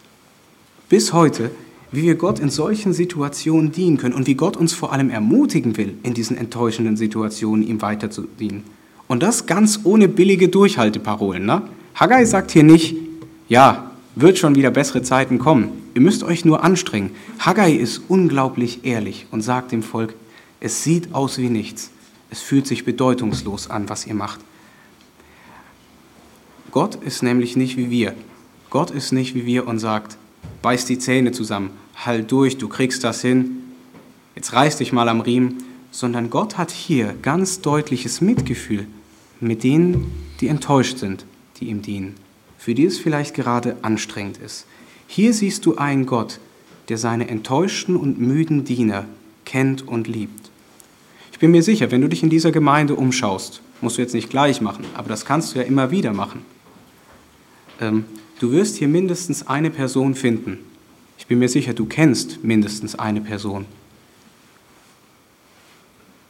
bis 0.89 1.13
heute, 1.13 1.51
wie 1.91 2.03
wir 2.03 2.15
Gott 2.15 2.39
in 2.39 2.49
solchen 2.49 2.93
Situationen 2.93 3.71
dienen 3.71 3.97
können 3.97 4.15
und 4.15 4.27
wie 4.27 4.35
Gott 4.35 4.55
uns 4.55 4.73
vor 4.73 4.93
allem 4.93 5.09
ermutigen 5.09 5.77
will, 5.77 5.95
in 6.03 6.13
diesen 6.13 6.37
enttäuschenden 6.37 6.97
Situationen 6.97 7.67
ihm 7.67 7.81
weiter 7.81 8.11
zu 8.11 8.23
dienen. 8.39 8.63
Und 9.07 9.23
das 9.23 9.45
ganz 9.45 9.81
ohne 9.83 10.07
billige 10.07 10.47
Durchhalteparolen. 10.47 11.45
Ne? 11.45 11.63
Haggai 11.95 12.23
sagt 12.25 12.51
hier 12.51 12.63
nicht, 12.63 12.95
ja, 13.49 13.90
wird 14.15 14.37
schon 14.37 14.55
wieder 14.55 14.71
bessere 14.71 15.01
Zeiten 15.01 15.39
kommen. 15.39 15.71
Ihr 15.93 16.01
müsst 16.01 16.23
euch 16.23 16.45
nur 16.45 16.63
anstrengen. 16.63 17.11
Haggai 17.39 17.71
ist 17.71 18.01
unglaublich 18.07 18.83
ehrlich 18.83 19.27
und 19.31 19.41
sagt 19.41 19.71
dem 19.71 19.83
Volk, 19.83 20.15
es 20.59 20.83
sieht 20.83 21.13
aus 21.13 21.37
wie 21.37 21.49
nichts. 21.49 21.91
Es 22.29 22.41
fühlt 22.41 22.67
sich 22.67 22.85
bedeutungslos 22.85 23.69
an, 23.69 23.89
was 23.89 24.07
ihr 24.07 24.13
macht. 24.13 24.39
Gott 26.71 26.95
ist 26.95 27.23
nämlich 27.23 27.57
nicht 27.57 27.75
wie 27.77 27.89
wir. 27.89 28.15
Gott 28.69 28.91
ist 28.91 29.11
nicht 29.11 29.35
wie 29.35 29.45
wir 29.45 29.67
und 29.67 29.79
sagt, 29.79 30.17
beiß 30.61 30.85
die 30.85 30.97
Zähne 30.97 31.33
zusammen, 31.33 31.71
halt 32.05 32.31
durch, 32.31 32.57
du 32.57 32.69
kriegst 32.69 33.03
das 33.03 33.21
hin, 33.21 33.63
jetzt 34.35 34.53
reiß 34.53 34.77
dich 34.77 34.93
mal 34.93 35.09
am 35.09 35.19
Riemen, 35.19 35.63
sondern 35.91 36.29
Gott 36.29 36.57
hat 36.57 36.71
hier 36.71 37.13
ganz 37.21 37.59
deutliches 37.59 38.21
Mitgefühl 38.21 38.87
mit 39.41 39.63
denen, 39.63 40.11
die 40.39 40.47
enttäuscht 40.47 40.99
sind, 40.99 41.25
die 41.59 41.65
ihm 41.65 41.81
dienen, 41.81 42.15
für 42.61 42.75
die 42.75 42.85
es 42.85 42.99
vielleicht 42.99 43.33
gerade 43.33 43.75
anstrengend 43.81 44.37
ist. 44.37 44.67
Hier 45.07 45.33
siehst 45.33 45.65
du 45.65 45.77
einen 45.77 46.05
Gott, 46.05 46.39
der 46.89 46.99
seine 46.99 47.27
enttäuschten 47.27 47.95
und 47.95 48.19
müden 48.19 48.65
Diener 48.65 49.07
kennt 49.45 49.87
und 49.87 50.07
liebt. 50.07 50.51
Ich 51.31 51.39
bin 51.39 51.49
mir 51.49 51.63
sicher, 51.63 51.89
wenn 51.89 52.01
du 52.01 52.07
dich 52.07 52.21
in 52.21 52.29
dieser 52.29 52.51
Gemeinde 52.51 52.93
umschaust, 52.93 53.63
musst 53.81 53.97
du 53.97 54.03
jetzt 54.03 54.13
nicht 54.13 54.29
gleich 54.29 54.61
machen, 54.61 54.85
aber 54.93 55.09
das 55.09 55.25
kannst 55.25 55.55
du 55.55 55.59
ja 55.59 55.65
immer 55.65 55.89
wieder 55.89 56.13
machen. 56.13 56.45
Ähm, 57.79 58.05
du 58.39 58.51
wirst 58.51 58.75
hier 58.75 58.87
mindestens 58.87 59.47
eine 59.47 59.71
Person 59.71 60.13
finden, 60.13 60.59
ich 61.17 61.25
bin 61.25 61.39
mir 61.39 61.49
sicher, 61.49 61.73
du 61.73 61.87
kennst 61.87 62.43
mindestens 62.43 62.93
eine 62.93 63.21
Person, 63.21 63.65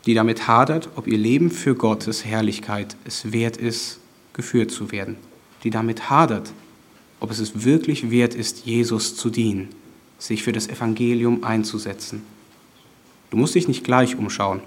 die 0.05 0.13
damit 0.13 0.47
hadert, 0.47 0.87
ob 0.95 1.07
ihr 1.07 1.17
Leben 1.17 1.51
für 1.51 1.75
Gottes 1.75 2.23
Herrlichkeit 2.23 2.95
es 3.03 3.33
wert 3.33 3.57
ist, 3.57 3.99
geführt 4.31 4.71
zu 4.71 4.93
werden. 4.93 5.17
Die 5.63 5.69
damit 5.69 6.09
hadert, 6.09 6.51
ob 7.19 7.31
es 7.31 7.39
es 7.39 7.63
wirklich 7.63 8.09
wert 8.09 8.33
ist, 8.33 8.65
Jesus 8.65 9.15
zu 9.15 9.29
dienen, 9.29 9.69
sich 10.17 10.43
für 10.43 10.51
das 10.51 10.67
Evangelium 10.67 11.43
einzusetzen. 11.43 12.23
Du 13.29 13.37
musst 13.37 13.55
dich 13.55 13.67
nicht 13.67 13.83
gleich 13.83 14.15
umschauen. 14.17 14.61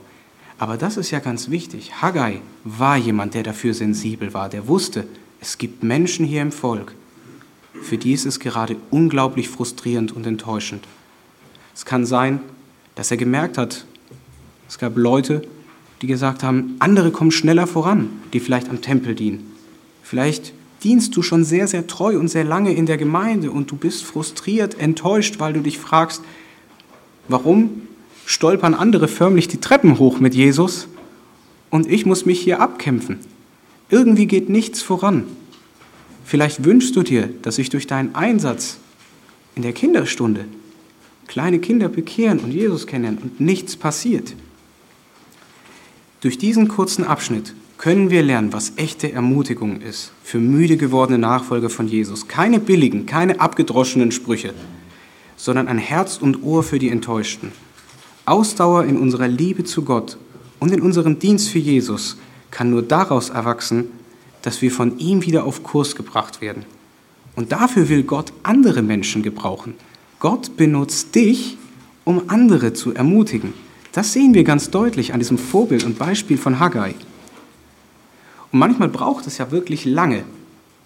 Aber 0.59 0.77
das 0.77 0.97
ist 0.97 1.11
ja 1.11 1.19
ganz 1.19 1.51
wichtig. 1.51 2.01
Haggai 2.01 2.41
war 2.63 2.97
jemand, 2.97 3.35
der 3.35 3.43
dafür 3.43 3.75
sensibel 3.75 4.33
war, 4.35 4.49
der 4.49 4.69
wusste, 4.69 5.07
es 5.41 5.59
gibt 5.59 5.83
Menschen 5.83 6.25
hier 6.25 6.43
im 6.43 6.53
Volk, 6.53 6.95
für 7.83 7.99
die 7.99 8.13
ist 8.13 8.25
es 8.25 8.41
gerade 8.41 8.77
unglaublich 8.91 9.51
frustrierend 9.51 10.13
und 10.13 10.27
enttäuschend. 10.27 10.87
Es 11.75 11.85
kann 11.85 12.07
sein, 12.07 12.41
dass 12.95 13.11
er 13.11 13.19
gemerkt 13.19 13.59
hat, 13.59 13.85
es 14.69 14.79
gab 14.79 14.97
Leute, 14.97 15.47
die 16.01 16.07
gesagt 16.07 16.43
haben, 16.43 16.77
andere 16.79 17.11
kommen 17.11 17.31
schneller 17.31 17.67
voran, 17.67 18.09
die 18.33 18.41
vielleicht 18.41 18.71
am 18.71 18.81
Tempel 18.81 19.15
dienen. 19.15 19.53
Vielleicht 20.03 20.54
dienst 20.85 21.17
du 21.17 21.23
schon 21.23 21.45
sehr, 21.45 21.67
sehr 21.67 21.87
treu 21.87 22.19
und 22.19 22.29
sehr 22.29 22.45
lange 22.45 22.73
in 22.75 22.87
der 22.87 22.99
Gemeinde 22.99 23.51
und 23.51 23.71
du 23.71 23.77
bist 23.77 24.05
frustriert, 24.05 24.79
enttäuscht, 24.79 25.41
weil 25.41 25.55
du 25.55 25.61
dich 25.61 25.79
fragst, 25.79 26.23
warum 27.27 27.83
stolpern 28.27 28.75
andere 28.75 29.09
förmlich 29.09 29.49
die 29.49 29.61
Treppen 29.61 29.99
hoch 29.99 30.21
mit 30.21 30.35
Jesus 30.35 30.89
und 31.71 31.91
ich 31.91 32.07
muss 32.07 32.27
mich 32.27 32.41
hier 32.41 32.61
abkämpfen. 32.61 33.19
Irgendwie 33.89 34.27
geht 34.27 34.49
nichts 34.49 34.83
voran. 34.83 35.25
Vielleicht 36.25 36.65
wünschst 36.65 36.95
du 36.97 37.03
dir, 37.03 37.31
dass 37.43 37.57
sich 37.57 37.71
durch 37.71 37.87
deinen 37.87 38.15
Einsatz 38.15 38.79
in 39.55 39.63
der 39.63 39.73
Kinderstunde 39.73 40.45
kleine 41.27 41.59
Kinder 41.59 41.89
bekehren 41.89 42.41
und 42.41 42.53
Jesus 42.53 42.87
kennenlernen 42.87 43.23
und 43.23 43.41
nichts 43.41 43.77
passiert. 43.77 44.35
Durch 46.21 46.39
diesen 46.39 46.69
kurzen 46.69 47.05
Abschnitt 47.05 47.55
können 47.85 48.09
wir 48.09 48.23
lernen, 48.23 48.55
was 48.55 48.73
echte 48.77 49.13
Ermutigung 49.13 49.83
ist 49.83 50.13
für 50.23 50.39
müde 50.39 50.79
gewordene 50.79 51.19
Nachfolger 51.19 51.69
von 51.69 51.87
Jesus. 51.87 52.29
Keine 52.29 52.59
billigen, 52.59 53.05
keine 53.05 53.41
abgedroschenen 53.41 54.11
Sprüche, 54.11 54.55
sondern 55.37 55.69
ein 55.69 55.77
Herz 55.77 56.17
und 56.17 56.43
Ohr 56.43 56.63
für 56.63 56.79
die 56.79 56.89
Enttäuschten. 56.89 57.53
Ausdauer 58.25 58.85
in 58.85 58.97
unserer 58.97 59.29
Liebe 59.29 59.65
zu 59.65 59.83
Gott 59.83 60.17
und 60.61 60.73
in 60.73 60.81
unserem 60.81 61.19
Dienst 61.19 61.51
für 61.51 61.59
Jesus 61.59 62.17
kann 62.51 62.71
nur 62.71 62.81
daraus 62.81 63.29
erwachsen, 63.29 63.89
dass 64.41 64.63
wir 64.63 64.71
von 64.71 64.99
ihm 64.99 65.23
wieder 65.23 65.45
auf 65.45 65.63
Kurs 65.63 65.95
gebracht 65.95 66.41
werden. 66.41 66.65
Und 67.37 67.53
dafür 67.53 67.91
will 67.91 68.05
Gott 68.05 68.33
andere 68.45 68.81
Menschen 68.81 69.23
gebrauchen. 69.23 69.75
Gott 70.21 70.57
benutzt 70.57 71.15
dich, 71.15 71.59
um 72.05 72.31
andere 72.31 72.73
zu 72.73 72.95
ermutigen. 72.95 73.53
Das 73.93 74.15
sehen 74.15 74.33
wir 74.33 74.45
ganz 74.45 74.71
deutlich 74.71 75.13
an 75.13 75.21
diesem 75.21 75.37
Vorbild 75.37 75.85
und 75.85 75.99
Beispiel 75.99 76.39
von 76.39 76.61
Haggai. 76.61 76.95
Und 78.55 78.61
manchmal 78.61 78.89
braucht 78.89 79.27
es 79.27 79.39
ja 79.39 79.51
wirklich 79.51 79.85
lange, 79.85 80.23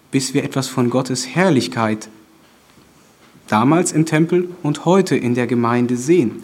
bis 0.09 0.33
wir 0.33 0.43
etwas 0.43 0.67
von 0.67 0.89
Gottes 0.89 1.27
Herrlichkeit 1.27 2.09
damals 3.45 3.91
im 3.91 4.07
Tempel 4.07 4.49
und 4.63 4.85
heute 4.85 5.15
in 5.15 5.35
der 5.35 5.45
Gemeinde 5.45 5.95
sehen. 5.95 6.41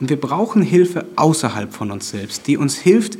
Und 0.00 0.10
wir 0.10 0.20
brauchen 0.20 0.60
Hilfe 0.62 1.06
außerhalb 1.14 1.72
von 1.72 1.92
uns 1.92 2.10
selbst, 2.10 2.48
die 2.48 2.56
uns 2.56 2.74
hilft, 2.74 3.16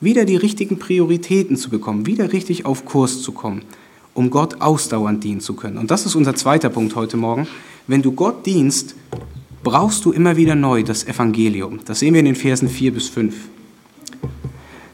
wieder 0.00 0.24
die 0.24 0.34
richtigen 0.34 0.80
Prioritäten 0.80 1.56
zu 1.56 1.70
bekommen, 1.70 2.06
wieder 2.06 2.32
richtig 2.32 2.66
auf 2.66 2.84
Kurs 2.84 3.22
zu 3.22 3.30
kommen, 3.30 3.62
um 4.12 4.30
Gott 4.30 4.60
ausdauernd 4.60 5.22
dienen 5.22 5.40
zu 5.40 5.54
können. 5.54 5.78
Und 5.78 5.92
das 5.92 6.04
ist 6.04 6.16
unser 6.16 6.34
zweiter 6.34 6.68
Punkt 6.68 6.96
heute 6.96 7.16
Morgen. 7.16 7.46
Wenn 7.86 8.02
du 8.02 8.10
Gott 8.10 8.44
dienst, 8.44 8.96
brauchst 9.62 10.04
du 10.04 10.10
immer 10.10 10.36
wieder 10.36 10.56
neu 10.56 10.82
das 10.82 11.06
Evangelium. 11.06 11.78
Das 11.84 12.00
sehen 12.00 12.14
wir 12.14 12.18
in 12.18 12.26
den 12.26 12.34
Versen 12.34 12.68
4 12.68 12.92
bis 12.92 13.08
5. 13.08 13.36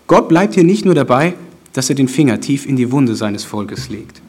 Gott 0.07 0.29
bleibt 0.29 0.53
hier 0.53 0.65
nicht 0.65 0.85
nur 0.85 0.95
dabei, 0.95 1.33
dass 1.79 1.89
er 1.89 1.95
den 1.95 2.09
Finger 2.09 2.41
tief 2.41 2.67
in 2.67 2.75
die 2.75 2.91
Wunde 2.91 3.15
seines 3.15 3.45
Volkes 3.45 3.89
legt. 3.89 4.21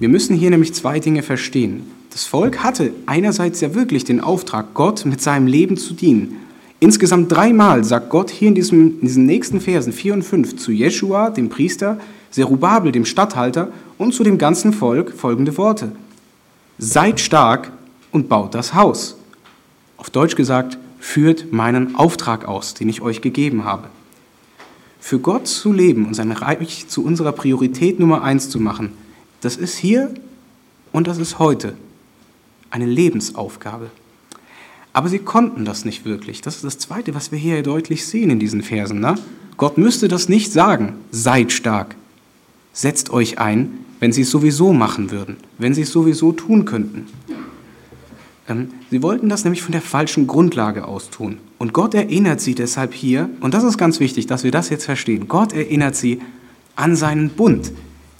Wir 0.00 0.08
müssen 0.08 0.34
hier 0.34 0.48
nämlich 0.48 0.72
zwei 0.72 1.00
Dinge 1.00 1.22
verstehen. 1.22 1.82
Das 2.10 2.24
Volk 2.24 2.64
hatte 2.64 2.94
einerseits 3.04 3.60
ja 3.60 3.74
wirklich 3.74 4.04
den 4.04 4.20
Auftrag, 4.20 4.72
Gott 4.72 5.04
mit 5.04 5.20
seinem 5.20 5.46
Leben 5.46 5.76
zu 5.76 5.92
dienen, 5.92 6.38
Insgesamt 6.78 7.32
dreimal 7.32 7.84
sagt 7.84 8.10
Gott 8.10 8.30
hier 8.30 8.48
in, 8.48 8.54
diesem, 8.54 9.00
in 9.00 9.00
diesen 9.00 9.24
nächsten 9.24 9.60
Versen 9.62 9.92
4 9.92 10.14
und 10.14 10.22
5 10.22 10.56
zu 10.56 10.72
Jeschua, 10.72 11.30
dem 11.30 11.48
Priester, 11.48 11.98
Zerubabel, 12.30 12.92
dem 12.92 13.06
Statthalter 13.06 13.72
und 13.96 14.12
zu 14.12 14.22
dem 14.22 14.36
ganzen 14.36 14.74
Volk 14.74 15.14
folgende 15.14 15.56
Worte. 15.56 15.92
Seid 16.78 17.20
stark 17.20 17.72
und 18.12 18.28
baut 18.28 18.54
das 18.54 18.74
Haus. 18.74 19.16
Auf 19.96 20.10
Deutsch 20.10 20.36
gesagt, 20.36 20.76
führt 20.98 21.50
meinen 21.50 21.96
Auftrag 21.96 22.46
aus, 22.46 22.74
den 22.74 22.90
ich 22.90 23.00
euch 23.00 23.22
gegeben 23.22 23.64
habe. 23.64 23.88
Für 25.00 25.18
Gott 25.18 25.46
zu 25.46 25.72
leben 25.72 26.06
und 26.06 26.14
sein 26.14 26.32
Reich 26.32 26.88
zu 26.88 27.04
unserer 27.04 27.32
Priorität 27.32 28.00
Nummer 28.00 28.22
eins 28.22 28.48
zu 28.48 28.58
machen, 28.58 28.92
das 29.40 29.56
ist 29.56 29.76
hier 29.76 30.12
und 30.92 31.06
das 31.06 31.18
ist 31.18 31.38
heute 31.38 31.74
eine 32.70 32.86
Lebensaufgabe. 32.86 33.90
Aber 34.92 35.08
sie 35.08 35.18
konnten 35.18 35.64
das 35.64 35.84
nicht 35.84 36.04
wirklich. 36.04 36.40
Das 36.40 36.56
ist 36.56 36.64
das 36.64 36.78
Zweite, 36.78 37.14
was 37.14 37.30
wir 37.30 37.38
hier 37.38 37.62
deutlich 37.62 38.06
sehen 38.06 38.30
in 38.30 38.38
diesen 38.38 38.62
Versen. 38.62 39.00
Ne? 39.00 39.16
Gott 39.58 39.78
müsste 39.78 40.08
das 40.08 40.28
nicht 40.28 40.52
sagen, 40.52 40.94
seid 41.10 41.52
stark. 41.52 41.96
Setzt 42.72 43.10
euch 43.10 43.38
ein, 43.38 43.84
wenn 44.00 44.12
sie 44.12 44.22
es 44.22 44.30
sowieso 44.30 44.72
machen 44.72 45.10
würden, 45.10 45.36
wenn 45.58 45.74
sie 45.74 45.82
es 45.82 45.92
sowieso 45.92 46.32
tun 46.32 46.64
könnten. 46.64 47.06
Ähm, 48.48 48.68
sie 48.90 49.02
wollten 49.02 49.28
das 49.28 49.44
nämlich 49.44 49.62
von 49.62 49.72
der 49.72 49.82
falschen 49.82 50.26
Grundlage 50.26 50.86
aus 50.86 51.10
tun. 51.10 51.38
Und 51.58 51.72
Gott 51.72 51.94
erinnert 51.94 52.40
sie 52.40 52.54
deshalb 52.54 52.94
hier, 52.94 53.28
und 53.40 53.54
das 53.54 53.64
ist 53.64 53.78
ganz 53.78 54.00
wichtig, 54.00 54.26
dass 54.26 54.44
wir 54.44 54.50
das 54.50 54.70
jetzt 54.70 54.84
verstehen, 54.84 55.28
Gott 55.28 55.52
erinnert 55.52 55.96
sie 55.96 56.20
an 56.74 56.96
seinen 56.96 57.30
Bund, 57.30 57.72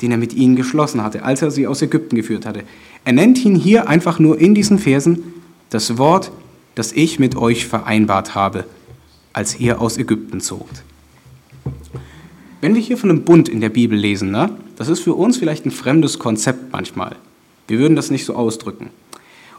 den 0.03 0.11
er 0.11 0.19
mit 0.19 0.35
ihnen 0.35 0.57
geschlossen 0.57 1.03
hatte, 1.03 1.25
als 1.25 1.43
er 1.43 1.51
sie 1.51 1.67
aus 1.67 1.83
Ägypten 1.83 2.17
geführt 2.17 2.47
hatte. 2.47 2.65
Er 3.05 3.13
nennt 3.13 3.45
ihn 3.45 3.55
hier 3.55 3.89
einfach 3.89 4.19
nur 4.19 4.39
in 4.39 4.55
diesen 4.55 4.79
Versen 4.79 5.35
das 5.71 5.99
Wort 5.99 6.31
das 6.77 6.93
ich 6.93 7.19
mit 7.19 7.37
euch 7.37 7.67
vereinbart 7.67 8.37
habe, 8.37 8.65
als 9.33 9.59
ihr 9.59 9.81
aus 9.81 9.99
Ägypten 9.99 10.41
zogt. 10.41 10.83
Wenn 12.61 12.75
wir 12.75 12.83
hier 12.83 12.99
von 12.99 13.11
einem 13.11 13.25
Bund 13.25 13.49
in 13.49 13.61
der 13.61 13.71
Bibel 13.71 13.99
lesen, 13.99 14.31
ne, 14.31 14.51
das 14.77 14.89
ist 14.89 15.01
für 15.01 15.15
uns 15.15 15.39
vielleicht 15.39 15.67
ein 15.67 15.71
fremdes 15.71 16.19
Konzept 16.19 16.73
manchmal. 16.73 17.17
Wir 17.67 17.79
würden 17.79 17.97
das 17.97 18.11
nicht 18.11 18.25
so 18.25 18.35
ausdrücken. 18.35 18.91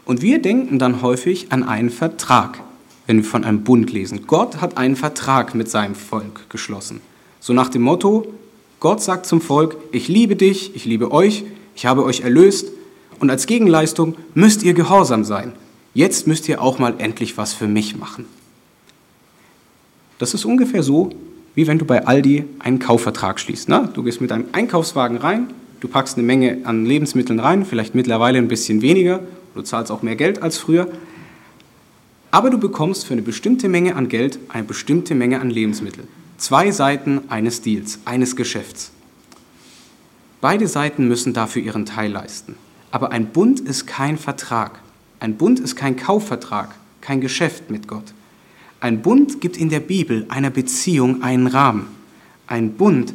Und 0.08 0.22
wir 0.22 0.40
denken 0.40 0.78
dann 0.78 1.02
häufig 1.02 1.52
an 1.52 1.62
einen 1.62 1.90
Vertrag, 1.90 2.60
wenn 3.06 3.18
wir 3.18 3.24
von 3.24 3.44
einem 3.44 3.62
Bund 3.62 3.92
lesen. 3.92 4.26
Gott 4.26 4.62
hat 4.62 4.78
einen 4.78 4.96
Vertrag 4.96 5.54
mit 5.54 5.68
seinem 5.68 5.94
Volk 5.94 6.48
geschlossen. 6.48 7.02
So 7.40 7.52
nach 7.52 7.68
dem 7.68 7.82
Motto, 7.82 8.26
Gott 8.80 9.02
sagt 9.02 9.26
zum 9.26 9.42
Volk, 9.42 9.76
ich 9.92 10.08
liebe 10.08 10.34
dich, 10.34 10.74
ich 10.74 10.86
liebe 10.86 11.12
euch, 11.12 11.44
ich 11.76 11.84
habe 11.84 12.04
euch 12.04 12.22
erlöst 12.22 12.68
und 13.20 13.28
als 13.28 13.44
Gegenleistung 13.44 14.16
müsst 14.32 14.62
ihr 14.62 14.72
gehorsam 14.72 15.24
sein. 15.24 15.52
Jetzt 15.92 16.26
müsst 16.26 16.48
ihr 16.48 16.62
auch 16.62 16.78
mal 16.78 16.94
endlich 16.96 17.36
was 17.36 17.52
für 17.52 17.68
mich 17.68 17.94
machen. 17.94 18.24
Das 20.18 20.32
ist 20.32 20.46
ungefähr 20.46 20.82
so, 20.82 21.10
wie 21.54 21.66
wenn 21.66 21.78
du 21.78 21.84
bei 21.84 22.06
Aldi 22.06 22.44
einen 22.60 22.78
Kaufvertrag 22.78 23.38
schließt. 23.38 23.68
Ne? 23.68 23.90
Du 23.92 24.02
gehst 24.04 24.22
mit 24.22 24.32
einem 24.32 24.46
Einkaufswagen 24.52 25.18
rein, 25.18 25.48
du 25.80 25.88
packst 25.88 26.16
eine 26.16 26.26
Menge 26.26 26.60
an 26.64 26.86
Lebensmitteln 26.86 27.40
rein, 27.40 27.66
vielleicht 27.66 27.94
mittlerweile 27.94 28.38
ein 28.38 28.48
bisschen 28.48 28.80
weniger, 28.80 29.20
du 29.54 29.62
zahlst 29.62 29.90
auch 29.90 30.02
mehr 30.02 30.16
Geld 30.16 30.42
als 30.42 30.58
früher, 30.58 30.88
aber 32.30 32.50
du 32.50 32.58
bekommst 32.58 33.06
für 33.06 33.14
eine 33.14 33.22
bestimmte 33.22 33.68
Menge 33.68 33.96
an 33.96 34.08
Geld 34.08 34.38
eine 34.48 34.64
bestimmte 34.64 35.14
Menge 35.14 35.40
an 35.40 35.50
Lebensmitteln. 35.50 36.08
Zwei 36.36 36.70
Seiten 36.70 37.22
eines 37.28 37.62
Deals, 37.62 38.00
eines 38.04 38.36
Geschäfts. 38.36 38.92
Beide 40.40 40.68
Seiten 40.68 41.08
müssen 41.08 41.32
dafür 41.32 41.62
ihren 41.62 41.84
Teil 41.84 42.12
leisten. 42.12 42.54
Aber 42.90 43.10
ein 43.12 43.26
Bund 43.26 43.60
ist 43.60 43.86
kein 43.86 44.18
Vertrag. 44.18 44.78
Ein 45.20 45.36
Bund 45.36 45.58
ist 45.58 45.74
kein 45.74 45.96
Kaufvertrag, 45.96 46.74
kein 47.00 47.20
Geschäft 47.20 47.70
mit 47.70 47.88
Gott. 47.88 48.14
Ein 48.80 49.02
Bund 49.02 49.40
gibt 49.40 49.56
in 49.56 49.68
der 49.68 49.80
Bibel 49.80 50.26
einer 50.28 50.50
Beziehung 50.50 51.22
einen 51.22 51.48
Rahmen. 51.48 51.88
Ein 52.46 52.74
Bund 52.74 53.14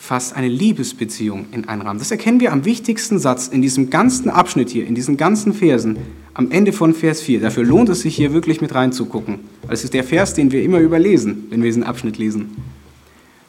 fasst 0.00 0.34
eine 0.34 0.48
Liebesbeziehung 0.48 1.44
in 1.52 1.68
einen 1.68 1.82
Rahmen. 1.82 1.98
Das 1.98 2.10
erkennen 2.10 2.40
wir 2.40 2.52
am 2.52 2.64
wichtigsten 2.64 3.18
Satz 3.18 3.48
in 3.48 3.60
diesem 3.60 3.90
ganzen 3.90 4.30
Abschnitt 4.30 4.70
hier, 4.70 4.86
in 4.86 4.94
diesen 4.94 5.18
ganzen 5.18 5.52
Versen, 5.52 5.98
am 6.32 6.50
Ende 6.50 6.72
von 6.72 6.94
Vers 6.94 7.20
4. 7.20 7.40
Dafür 7.40 7.64
lohnt 7.64 7.90
es 7.90 8.00
sich 8.00 8.16
hier 8.16 8.32
wirklich 8.32 8.62
mit 8.62 8.74
reinzugucken. 8.74 9.40
Es 9.68 9.84
ist 9.84 9.92
der 9.92 10.02
Vers, 10.02 10.32
den 10.32 10.52
wir 10.52 10.62
immer 10.62 10.78
überlesen, 10.78 11.46
wenn 11.50 11.62
wir 11.62 11.68
diesen 11.68 11.84
Abschnitt 11.84 12.16
lesen. 12.16 12.56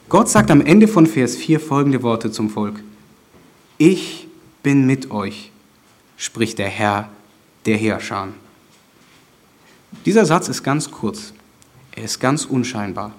Gott 0.09 0.29
sagt 0.29 0.51
am 0.51 0.59
Ende 0.59 0.89
von 0.89 1.07
Vers 1.07 1.37
4 1.37 1.61
folgende 1.61 2.03
Worte 2.03 2.31
zum 2.31 2.49
Volk. 2.49 2.83
Ich 3.77 4.27
bin 4.61 4.85
mit 4.85 5.09
euch, 5.09 5.51
spricht 6.17 6.59
der 6.59 6.67
Herr 6.67 7.09
der 7.65 7.77
Heerscharen. 7.77 8.33
Dieser 10.05 10.25
Satz 10.25 10.49
ist 10.49 10.63
ganz 10.63 10.91
kurz. 10.91 11.33
Er 11.95 12.03
ist 12.03 12.19
ganz 12.19 12.43
unscheinbar. 12.43 13.13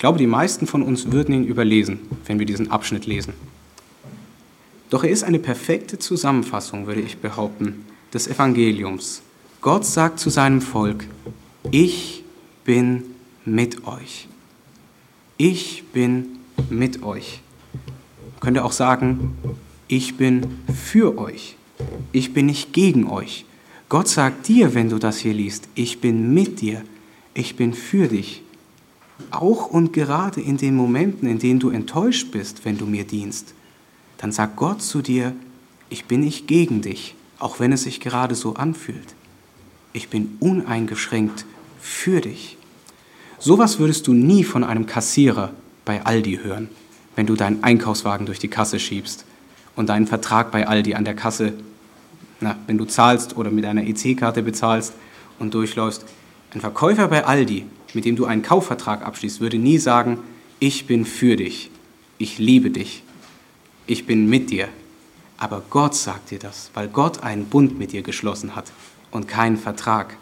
Ich 0.00 0.02
glaube, 0.02 0.16
die 0.16 0.26
meisten 0.26 0.66
von 0.66 0.80
uns 0.80 1.12
würden 1.12 1.34
ihn 1.34 1.44
überlesen, 1.44 1.98
wenn 2.24 2.38
wir 2.38 2.46
diesen 2.46 2.70
Abschnitt 2.70 3.04
lesen. 3.04 3.34
Doch 4.88 5.04
er 5.04 5.10
ist 5.10 5.24
eine 5.24 5.38
perfekte 5.38 5.98
Zusammenfassung, 5.98 6.86
würde 6.86 7.02
ich 7.02 7.18
behaupten, 7.18 7.84
des 8.14 8.26
Evangeliums. 8.26 9.20
Gott 9.60 9.84
sagt 9.84 10.18
zu 10.18 10.30
seinem 10.30 10.62
Volk, 10.62 11.04
ich 11.70 12.24
bin 12.64 13.14
mit 13.44 13.86
euch. 13.86 14.26
Ich 15.36 15.84
bin 15.92 16.38
mit 16.70 17.02
euch. 17.02 17.42
Man 17.74 18.40
könnte 18.40 18.64
auch 18.64 18.72
sagen, 18.72 19.36
ich 19.86 20.16
bin 20.16 20.60
für 20.74 21.18
euch. 21.18 21.56
Ich 22.12 22.32
bin 22.32 22.46
nicht 22.46 22.72
gegen 22.72 23.06
euch. 23.06 23.44
Gott 23.90 24.08
sagt 24.08 24.48
dir, 24.48 24.72
wenn 24.72 24.88
du 24.88 24.98
das 24.98 25.18
hier 25.18 25.34
liest, 25.34 25.68
ich 25.74 26.00
bin 26.00 26.32
mit 26.32 26.62
dir, 26.62 26.84
ich 27.34 27.54
bin 27.54 27.74
für 27.74 28.08
dich. 28.08 28.42
Auch 29.30 29.66
und 29.66 29.92
gerade 29.92 30.40
in 30.40 30.56
den 30.56 30.74
Momenten, 30.74 31.28
in 31.28 31.38
denen 31.38 31.60
du 31.60 31.70
enttäuscht 31.70 32.30
bist, 32.30 32.64
wenn 32.64 32.78
du 32.78 32.86
mir 32.86 33.04
dienst, 33.04 33.54
dann 34.18 34.32
sagt 34.32 34.56
Gott 34.56 34.82
zu 34.82 35.02
dir, 35.02 35.34
ich 35.88 36.04
bin 36.04 36.20
nicht 36.20 36.46
gegen 36.46 36.82
dich, 36.82 37.14
auch 37.38 37.60
wenn 37.60 37.72
es 37.72 37.82
sich 37.82 38.00
gerade 38.00 38.34
so 38.34 38.54
anfühlt. 38.54 39.14
Ich 39.92 40.08
bin 40.08 40.36
uneingeschränkt 40.40 41.46
für 41.80 42.20
dich. 42.20 42.56
Sowas 43.38 43.78
würdest 43.78 44.06
du 44.06 44.12
nie 44.12 44.44
von 44.44 44.62
einem 44.62 44.86
Kassierer 44.86 45.50
bei 45.84 46.04
Aldi 46.04 46.40
hören, 46.42 46.68
wenn 47.16 47.26
du 47.26 47.34
deinen 47.34 47.64
Einkaufswagen 47.64 48.26
durch 48.26 48.38
die 48.38 48.48
Kasse 48.48 48.78
schiebst 48.78 49.24
und 49.74 49.88
deinen 49.88 50.06
Vertrag 50.06 50.50
bei 50.50 50.68
Aldi 50.68 50.94
an 50.94 51.04
der 51.04 51.14
Kasse 51.14 51.54
na, 52.40 52.56
wenn 52.66 52.78
du 52.78 52.86
zahlst 52.86 53.36
oder 53.36 53.50
mit 53.50 53.64
einer 53.64 53.82
EC-Karte 53.82 54.42
bezahlst 54.42 54.94
und 55.38 55.54
durchläufst. 55.54 56.04
Ein 56.52 56.60
Verkäufer 56.60 57.08
bei 57.08 57.24
Aldi, 57.24 57.66
mit 57.94 58.04
dem 58.04 58.16
du 58.16 58.24
einen 58.24 58.42
Kaufvertrag 58.42 59.04
abschließt, 59.06 59.40
würde 59.40 59.58
nie 59.58 59.78
sagen, 59.78 60.18
ich 60.58 60.86
bin 60.86 61.04
für 61.04 61.36
dich, 61.36 61.70
ich 62.18 62.38
liebe 62.38 62.70
dich, 62.70 63.02
ich 63.86 64.06
bin 64.06 64.28
mit 64.28 64.50
dir. 64.50 64.68
Aber 65.38 65.62
Gott 65.70 65.94
sagt 65.94 66.30
dir 66.30 66.38
das, 66.38 66.70
weil 66.74 66.88
Gott 66.88 67.22
einen 67.22 67.46
Bund 67.46 67.78
mit 67.78 67.92
dir 67.92 68.02
geschlossen 68.02 68.54
hat 68.54 68.72
und 69.10 69.26
keinen 69.26 69.56
Vertrag. 69.56 70.16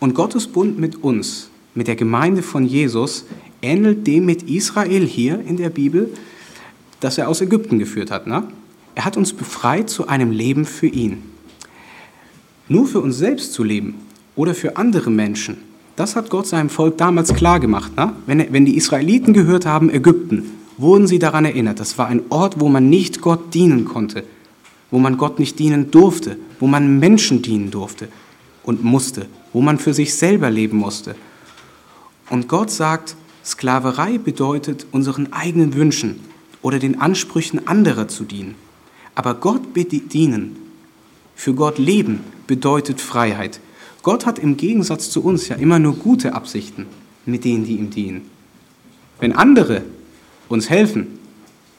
Und 0.00 0.14
Gottes 0.14 0.48
Bund 0.48 0.78
mit 0.78 1.02
uns, 1.02 1.48
mit 1.74 1.86
der 1.86 1.96
Gemeinde 1.96 2.42
von 2.42 2.66
Jesus, 2.66 3.24
ähnelt 3.62 4.06
dem 4.06 4.26
mit 4.26 4.42
Israel 4.42 5.06
hier 5.06 5.40
in 5.40 5.56
der 5.56 5.70
Bibel, 5.70 6.12
das 7.00 7.18
er 7.18 7.28
aus 7.28 7.40
Ägypten 7.40 7.78
geführt 7.78 8.10
hat. 8.10 8.26
Ne? 8.26 8.46
Er 8.94 9.04
hat 9.04 9.16
uns 9.16 9.32
befreit 9.32 9.88
zu 9.88 10.08
einem 10.08 10.30
Leben 10.30 10.66
für 10.66 10.86
ihn. 10.86 11.22
Nur 12.68 12.86
für 12.86 13.00
uns 13.00 13.16
selbst 13.16 13.52
zu 13.52 13.62
leben 13.62 13.94
oder 14.36 14.54
für 14.54 14.76
andere 14.76 15.10
Menschen, 15.10 15.56
das 15.96 16.16
hat 16.16 16.30
Gott 16.30 16.46
seinem 16.46 16.70
Volk 16.70 16.98
damals 16.98 17.34
klar 17.34 17.60
gemacht. 17.60 17.96
Ne? 17.96 18.12
Wenn, 18.26 18.52
wenn 18.52 18.64
die 18.64 18.76
Israeliten 18.76 19.32
gehört 19.32 19.64
haben, 19.64 19.90
Ägypten, 19.90 20.50
wurden 20.76 21.06
sie 21.06 21.20
daran 21.20 21.44
erinnert. 21.44 21.78
Das 21.78 21.98
war 21.98 22.08
ein 22.08 22.22
Ort, 22.30 22.58
wo 22.58 22.68
man 22.68 22.88
nicht 22.88 23.20
Gott 23.20 23.54
dienen 23.54 23.84
konnte, 23.84 24.24
wo 24.90 24.98
man 24.98 25.16
Gott 25.16 25.38
nicht 25.38 25.58
dienen 25.58 25.90
durfte, 25.90 26.36
wo 26.58 26.66
man 26.66 26.98
Menschen 26.98 27.42
dienen 27.42 27.70
durfte 27.70 28.08
und 28.64 28.82
musste, 28.82 29.26
wo 29.52 29.60
man 29.60 29.78
für 29.78 29.94
sich 29.94 30.14
selber 30.14 30.50
leben 30.50 30.78
musste. 30.78 31.14
Und 32.28 32.48
Gott 32.48 32.70
sagt, 32.70 33.16
Sklaverei 33.44 34.18
bedeutet, 34.18 34.86
unseren 34.90 35.32
eigenen 35.32 35.74
Wünschen 35.74 36.20
oder 36.62 36.78
den 36.78 37.00
Ansprüchen 37.00 37.68
anderer 37.68 38.08
zu 38.08 38.24
dienen. 38.24 38.54
Aber 39.14 39.34
Gott 39.34 39.62
dienen, 39.76 40.56
für 41.36 41.54
Gott 41.54 41.78
leben, 41.78 42.20
bedeutet 42.46 43.00
Freiheit. 43.00 43.60
Gott 44.04 44.26
hat 44.26 44.38
im 44.38 44.58
Gegensatz 44.58 45.10
zu 45.10 45.24
uns 45.24 45.48
ja 45.48 45.56
immer 45.56 45.78
nur 45.78 45.96
gute 45.96 46.34
Absichten 46.34 46.86
mit 47.24 47.44
denen, 47.44 47.64
die 47.64 47.76
ihm 47.76 47.88
dienen. 47.88 48.30
Wenn 49.18 49.32
andere 49.32 49.82
uns 50.50 50.68
helfen, 50.68 51.18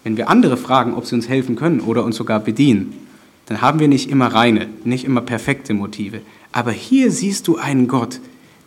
wenn 0.04 0.18
wir 0.18 0.28
andere 0.28 0.58
fragen, 0.58 0.96
ob 0.96 1.06
sie 1.06 1.14
uns 1.14 1.30
helfen 1.30 1.56
können 1.56 1.80
oder 1.80 2.04
uns 2.04 2.16
sogar 2.16 2.40
bedienen, 2.40 2.94
dann 3.46 3.62
haben 3.62 3.80
wir 3.80 3.88
nicht 3.88 4.10
immer 4.10 4.28
reine, 4.28 4.68
nicht 4.84 5.06
immer 5.06 5.22
perfekte 5.22 5.76
Motive. 5.76 6.22
Aber 6.52 6.72
hier 6.72 7.12
siehst 7.12 7.48
du 7.48 7.58
einen 7.58 7.88
Gott, 7.88 8.20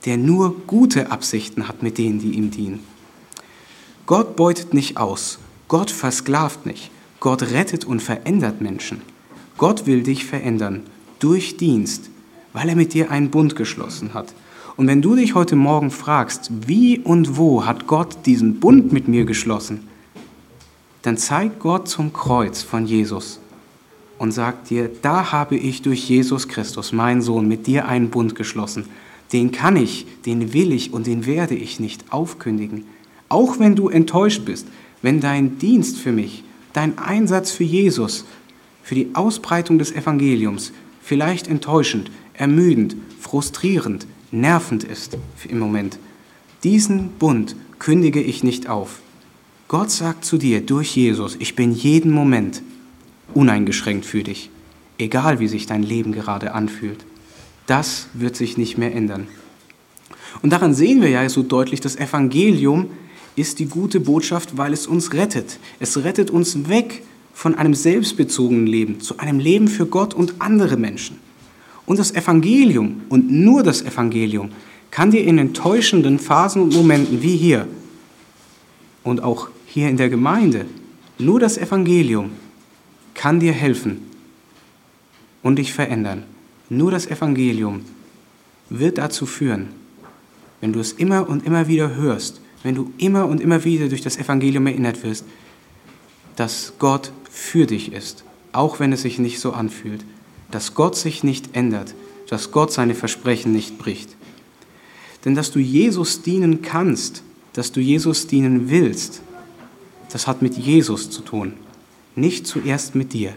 der 0.04 0.16
nur 0.16 0.54
gute 0.68 1.10
Absichten 1.10 1.66
hat 1.66 1.82
mit 1.82 1.98
denen, 1.98 2.20
die 2.20 2.30
ihm 2.30 2.52
dienen. 2.52 2.78
Gott 4.06 4.36
beutet 4.36 4.72
nicht 4.72 4.98
aus, 4.98 5.40
Gott 5.66 5.90
versklavt 5.90 6.64
nicht, 6.64 6.92
Gott 7.18 7.42
rettet 7.42 7.84
und 7.84 8.00
verändert 8.00 8.60
Menschen. 8.60 9.02
Gott 9.56 9.86
will 9.86 10.04
dich 10.04 10.24
verändern 10.24 10.84
durch 11.18 11.56
Dienst, 11.56 12.10
weil 12.52 12.68
er 12.68 12.76
mit 12.76 12.94
dir 12.94 13.10
einen 13.10 13.30
Bund 13.30 13.56
geschlossen 13.56 14.14
hat. 14.14 14.34
Und 14.76 14.86
wenn 14.86 15.02
du 15.02 15.16
dich 15.16 15.34
heute 15.34 15.56
Morgen 15.56 15.90
fragst, 15.90 16.50
wie 16.66 16.98
und 16.98 17.36
wo 17.36 17.66
hat 17.66 17.86
Gott 17.86 18.26
diesen 18.26 18.60
Bund 18.60 18.92
mit 18.92 19.08
mir 19.08 19.24
geschlossen, 19.24 19.88
dann 21.02 21.16
zeig 21.16 21.58
Gott 21.58 21.88
zum 21.88 22.12
Kreuz 22.12 22.62
von 22.62 22.86
Jesus 22.86 23.40
und 24.18 24.32
sag 24.32 24.64
dir, 24.64 24.90
da 25.02 25.32
habe 25.32 25.56
ich 25.56 25.82
durch 25.82 26.08
Jesus 26.08 26.48
Christus, 26.48 26.92
meinen 26.92 27.22
Sohn, 27.22 27.48
mit 27.48 27.66
dir 27.66 27.88
einen 27.88 28.10
Bund 28.10 28.34
geschlossen. 28.34 28.86
Den 29.32 29.52
kann 29.52 29.76
ich, 29.76 30.06
den 30.26 30.52
will 30.52 30.72
ich 30.72 30.92
und 30.92 31.06
den 31.06 31.26
werde 31.26 31.54
ich 31.54 31.80
nicht 31.80 32.12
aufkündigen. 32.12 32.84
Auch 33.28 33.58
wenn 33.58 33.74
du 33.74 33.88
enttäuscht 33.88 34.44
bist, 34.44 34.66
wenn 35.02 35.20
dein 35.20 35.58
Dienst 35.58 35.98
für 35.98 36.12
mich 36.12 36.44
dein 36.78 36.98
Einsatz 36.98 37.50
für 37.50 37.64
Jesus, 37.64 38.24
für 38.82 38.94
die 38.94 39.08
Ausbreitung 39.14 39.78
des 39.78 39.92
Evangeliums 39.92 40.72
vielleicht 41.02 41.48
enttäuschend, 41.48 42.10
ermüdend, 42.38 42.96
frustrierend, 43.20 44.06
nervend 44.30 44.84
ist 44.84 45.18
im 45.48 45.58
Moment. 45.58 45.98
Diesen 46.64 47.10
Bund 47.18 47.56
kündige 47.78 48.22
ich 48.22 48.42
nicht 48.42 48.68
auf. 48.68 49.00
Gott 49.68 49.90
sagt 49.90 50.24
zu 50.24 50.38
dir 50.38 50.62
durch 50.62 50.96
Jesus, 50.96 51.36
ich 51.38 51.54
bin 51.54 51.72
jeden 51.72 52.10
Moment 52.10 52.62
uneingeschränkt 53.34 54.06
für 54.06 54.22
dich, 54.22 54.50
egal 54.96 55.40
wie 55.40 55.48
sich 55.48 55.66
dein 55.66 55.82
Leben 55.82 56.12
gerade 56.12 56.52
anfühlt. 56.54 57.04
Das 57.66 58.08
wird 58.14 58.34
sich 58.34 58.56
nicht 58.56 58.78
mehr 58.78 58.94
ändern. 58.94 59.26
Und 60.40 60.50
daran 60.50 60.72
sehen 60.72 61.02
wir 61.02 61.10
ja 61.10 61.28
so 61.28 61.42
deutlich, 61.42 61.80
das 61.80 61.96
Evangelium 61.96 62.88
ist 63.36 63.58
die 63.58 63.66
gute 63.66 64.00
Botschaft, 64.00 64.56
weil 64.56 64.72
es 64.72 64.86
uns 64.86 65.12
rettet. 65.12 65.58
Es 65.78 66.02
rettet 66.02 66.30
uns 66.30 66.68
weg 66.68 67.02
von 67.34 67.54
einem 67.54 67.74
selbstbezogenen 67.74 68.66
Leben 68.66 69.00
zu 69.00 69.18
einem 69.18 69.38
Leben 69.38 69.68
für 69.68 69.86
Gott 69.86 70.14
und 70.14 70.40
andere 70.40 70.76
Menschen. 70.76 71.27
Und 71.88 71.98
das 71.98 72.14
Evangelium 72.14 73.00
und 73.08 73.30
nur 73.30 73.62
das 73.62 73.80
Evangelium 73.80 74.50
kann 74.90 75.10
dir 75.10 75.24
in 75.24 75.38
enttäuschenden 75.38 76.18
Phasen 76.18 76.60
und 76.60 76.74
Momenten 76.74 77.22
wie 77.22 77.34
hier 77.34 77.66
und 79.04 79.22
auch 79.22 79.48
hier 79.64 79.88
in 79.88 79.96
der 79.96 80.10
Gemeinde 80.10 80.66
nur 81.16 81.40
das 81.40 81.56
Evangelium 81.56 82.30
kann 83.14 83.40
dir 83.40 83.52
helfen 83.54 84.02
und 85.42 85.56
dich 85.56 85.72
verändern. 85.72 86.24
Nur 86.68 86.90
das 86.90 87.06
Evangelium 87.06 87.80
wird 88.68 88.98
dazu 88.98 89.24
führen, 89.24 89.68
wenn 90.60 90.74
du 90.74 90.80
es 90.80 90.92
immer 90.92 91.26
und 91.26 91.46
immer 91.46 91.68
wieder 91.68 91.96
hörst, 91.96 92.42
wenn 92.64 92.74
du 92.74 92.92
immer 92.98 93.26
und 93.26 93.40
immer 93.40 93.64
wieder 93.64 93.88
durch 93.88 94.02
das 94.02 94.18
Evangelium 94.18 94.66
erinnert 94.66 95.02
wirst, 95.04 95.24
dass 96.36 96.74
Gott 96.78 97.12
für 97.30 97.64
dich 97.64 97.94
ist, 97.94 98.24
auch 98.52 98.78
wenn 98.78 98.92
es 98.92 99.00
sich 99.00 99.18
nicht 99.18 99.40
so 99.40 99.52
anfühlt, 99.52 100.04
dass 100.50 100.74
Gott 100.74 100.96
sich 100.96 101.24
nicht 101.24 101.54
ändert, 101.56 101.94
dass 102.28 102.50
Gott 102.50 102.72
seine 102.72 102.94
Versprechen 102.94 103.52
nicht 103.52 103.78
bricht. 103.78 104.10
Denn 105.24 105.34
dass 105.34 105.50
du 105.50 105.58
Jesus 105.58 106.22
dienen 106.22 106.62
kannst, 106.62 107.22
dass 107.52 107.72
du 107.72 107.80
Jesus 107.80 108.26
dienen 108.26 108.70
willst, 108.70 109.20
das 110.12 110.26
hat 110.26 110.42
mit 110.42 110.56
Jesus 110.56 111.10
zu 111.10 111.22
tun, 111.22 111.54
nicht 112.14 112.46
zuerst 112.46 112.94
mit 112.94 113.12
dir. 113.12 113.34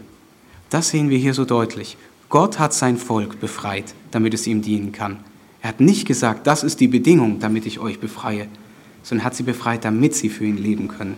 Das 0.70 0.88
sehen 0.88 1.10
wir 1.10 1.18
hier 1.18 1.34
so 1.34 1.44
deutlich. 1.44 1.96
Gott 2.28 2.58
hat 2.58 2.72
sein 2.72 2.96
Volk 2.96 3.40
befreit, 3.40 3.94
damit 4.10 4.32
es 4.32 4.46
ihm 4.46 4.62
dienen 4.62 4.92
kann. 4.92 5.18
Er 5.60 5.68
hat 5.68 5.80
nicht 5.80 6.06
gesagt, 6.06 6.46
das 6.46 6.62
ist 6.62 6.80
die 6.80 6.88
Bedingung, 6.88 7.40
damit 7.40 7.66
ich 7.66 7.78
euch 7.78 8.00
befreie, 8.00 8.48
sondern 9.02 9.24
hat 9.24 9.34
sie 9.34 9.42
befreit, 9.42 9.84
damit 9.84 10.14
sie 10.14 10.28
für 10.28 10.44
ihn 10.44 10.56
leben 10.56 10.88
können. 10.88 11.16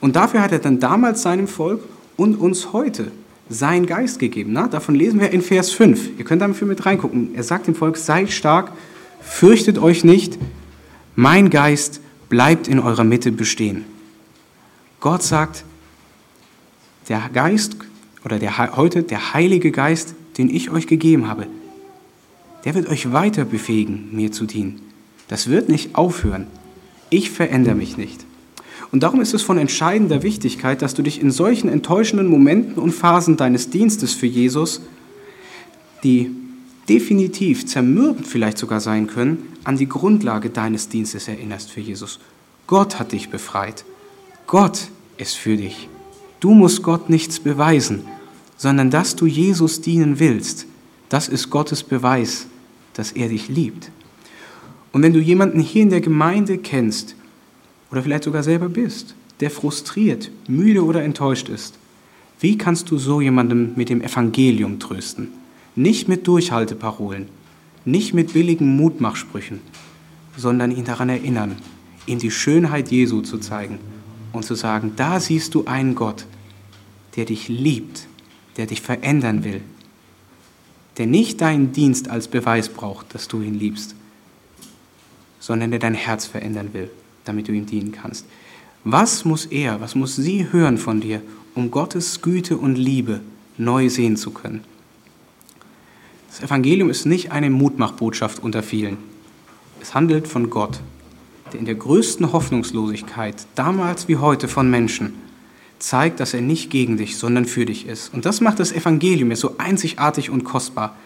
Und 0.00 0.16
dafür 0.16 0.42
hat 0.42 0.52
er 0.52 0.58
dann 0.58 0.80
damals 0.80 1.22
seinem 1.22 1.48
Volk 1.48 1.82
und 2.16 2.36
uns 2.36 2.72
heute 2.72 3.10
seinen 3.52 3.86
Geist 3.86 4.18
gegeben. 4.18 4.52
Na, 4.52 4.68
davon 4.68 4.94
lesen 4.94 5.20
wir 5.20 5.30
in 5.30 5.42
Vers 5.42 5.70
5. 5.70 6.18
Ihr 6.18 6.24
könnt 6.24 6.42
dafür 6.42 6.66
mit 6.66 6.84
reingucken. 6.84 7.34
Er 7.34 7.42
sagt 7.42 7.66
dem 7.66 7.74
Volk, 7.74 7.96
seid 7.96 8.30
stark, 8.30 8.72
fürchtet 9.20 9.78
euch 9.78 10.04
nicht, 10.04 10.38
mein 11.14 11.50
Geist 11.50 12.00
bleibt 12.28 12.68
in 12.68 12.78
eurer 12.78 13.04
Mitte 13.04 13.30
bestehen. 13.32 13.84
Gott 15.00 15.22
sagt, 15.22 15.64
der 17.08 17.28
Geist 17.32 17.76
oder 18.24 18.38
der, 18.38 18.76
heute 18.76 19.02
der 19.02 19.34
Heilige 19.34 19.70
Geist, 19.70 20.14
den 20.38 20.48
ich 20.48 20.70
euch 20.70 20.86
gegeben 20.86 21.28
habe, 21.28 21.46
der 22.64 22.74
wird 22.74 22.88
euch 22.88 23.12
weiter 23.12 23.44
befähigen, 23.44 24.08
mir 24.12 24.32
zu 24.32 24.46
dienen. 24.46 24.80
Das 25.28 25.48
wird 25.48 25.68
nicht 25.68 25.94
aufhören. 25.94 26.46
Ich 27.10 27.30
verändere 27.30 27.74
mich 27.74 27.96
nicht. 27.96 28.24
Und 28.92 29.02
darum 29.02 29.20
ist 29.20 29.34
es 29.34 29.42
von 29.42 29.58
entscheidender 29.58 30.22
Wichtigkeit, 30.22 30.82
dass 30.82 30.94
du 30.94 31.02
dich 31.02 31.20
in 31.20 31.30
solchen 31.30 31.68
enttäuschenden 31.68 32.28
Momenten 32.28 32.74
und 32.74 32.92
Phasen 32.92 33.36
deines 33.36 33.70
Dienstes 33.70 34.12
für 34.12 34.26
Jesus, 34.26 34.82
die 36.04 36.30
definitiv 36.88 37.66
zermürbend 37.66 38.26
vielleicht 38.26 38.58
sogar 38.58 38.80
sein 38.80 39.06
können, 39.08 39.48
an 39.64 39.76
die 39.76 39.88
Grundlage 39.88 40.50
deines 40.50 40.88
Dienstes 40.88 41.26
erinnerst 41.26 41.70
für 41.70 41.80
Jesus. 41.80 42.20
Gott 42.66 43.00
hat 43.00 43.12
dich 43.12 43.30
befreit. 43.30 43.84
Gott 44.46 44.88
ist 45.16 45.36
für 45.36 45.56
dich. 45.56 45.88
Du 46.40 46.52
musst 46.52 46.82
Gott 46.82 47.08
nichts 47.08 47.40
beweisen, 47.40 48.04
sondern 48.56 48.90
dass 48.90 49.16
du 49.16 49.26
Jesus 49.26 49.80
dienen 49.80 50.20
willst. 50.20 50.66
Das 51.08 51.28
ist 51.28 51.50
Gottes 51.50 51.82
Beweis 51.82 52.46
dass 52.94 53.12
er 53.12 53.28
dich 53.28 53.48
liebt. 53.48 53.90
Und 54.92 55.02
wenn 55.02 55.12
du 55.12 55.20
jemanden 55.20 55.60
hier 55.60 55.82
in 55.82 55.90
der 55.90 56.00
Gemeinde 56.00 56.58
kennst 56.58 57.14
oder 57.92 58.02
vielleicht 58.02 58.24
sogar 58.24 58.42
selber 58.42 58.70
bist, 58.70 59.14
der 59.40 59.50
frustriert, 59.50 60.30
müde 60.48 60.84
oder 60.84 61.04
enttäuscht 61.04 61.48
ist, 61.48 61.78
wie 62.40 62.58
kannst 62.58 62.90
du 62.90 62.98
so 62.98 63.20
jemandem 63.20 63.74
mit 63.76 63.88
dem 63.88 64.00
Evangelium 64.00 64.80
trösten? 64.80 65.28
Nicht 65.76 66.08
mit 66.08 66.26
Durchhalteparolen, 66.26 67.28
nicht 67.84 68.14
mit 68.14 68.32
billigen 68.32 68.76
Mutmachsprüchen, 68.76 69.60
sondern 70.36 70.70
ihn 70.70 70.84
daran 70.84 71.08
erinnern, 71.08 71.56
ihm 72.06 72.18
die 72.18 72.30
Schönheit 72.30 72.90
Jesu 72.90 73.20
zu 73.20 73.38
zeigen 73.38 73.78
und 74.32 74.44
zu 74.44 74.54
sagen, 74.54 74.94
da 74.96 75.20
siehst 75.20 75.54
du 75.54 75.66
einen 75.66 75.94
Gott, 75.94 76.26
der 77.16 77.26
dich 77.26 77.48
liebt, 77.48 78.08
der 78.56 78.66
dich 78.66 78.80
verändern 78.80 79.44
will, 79.44 79.60
der 80.96 81.06
nicht 81.06 81.40
deinen 81.40 81.72
Dienst 81.72 82.08
als 82.08 82.26
Beweis 82.26 82.70
braucht, 82.70 83.14
dass 83.14 83.28
du 83.28 83.42
ihn 83.42 83.54
liebst, 83.54 83.94
sondern 85.40 85.70
der 85.70 85.80
dein 85.80 85.94
Herz 85.94 86.26
verändern 86.26 86.70
will, 86.72 86.90
damit 87.24 87.48
du 87.48 87.52
ihm 87.52 87.66
dienen 87.66 87.92
kannst. 87.92 88.26
Was 88.84 89.24
muss 89.24 89.46
er, 89.46 89.80
was 89.80 89.94
muss 89.94 90.16
sie 90.16 90.48
hören 90.50 90.78
von 90.78 91.00
dir, 91.00 91.22
um 91.54 91.70
Gottes 91.70 92.20
Güte 92.20 92.56
und 92.56 92.76
Liebe 92.76 93.20
neu 93.56 93.88
sehen 93.88 94.16
zu 94.16 94.30
können? 94.30 94.64
Das 96.28 96.42
Evangelium 96.42 96.90
ist 96.90 97.04
nicht 97.04 97.30
eine 97.30 97.50
Mutmachbotschaft 97.50 98.42
unter 98.42 98.62
vielen. 98.62 98.96
Es 99.80 99.94
handelt 99.94 100.26
von 100.26 100.48
Gott, 100.48 100.80
der 101.52 101.60
in 101.60 101.66
der 101.66 101.74
größten 101.74 102.32
Hoffnungslosigkeit, 102.32 103.46
damals 103.54 104.08
wie 104.08 104.16
heute 104.16 104.48
von 104.48 104.70
Menschen, 104.70 105.14
zeigt, 105.78 106.20
dass 106.20 106.32
er 106.32 106.40
nicht 106.40 106.70
gegen 106.70 106.96
dich, 106.96 107.18
sondern 107.18 107.44
für 107.44 107.66
dich 107.66 107.86
ist. 107.86 108.14
Und 108.14 108.24
das 108.24 108.40
macht 108.40 108.60
das 108.60 108.72
Evangelium 108.72 109.30
ja 109.30 109.36
so 109.36 109.56
einzigartig 109.58 110.30
und 110.30 110.44
kostbar. 110.44 110.96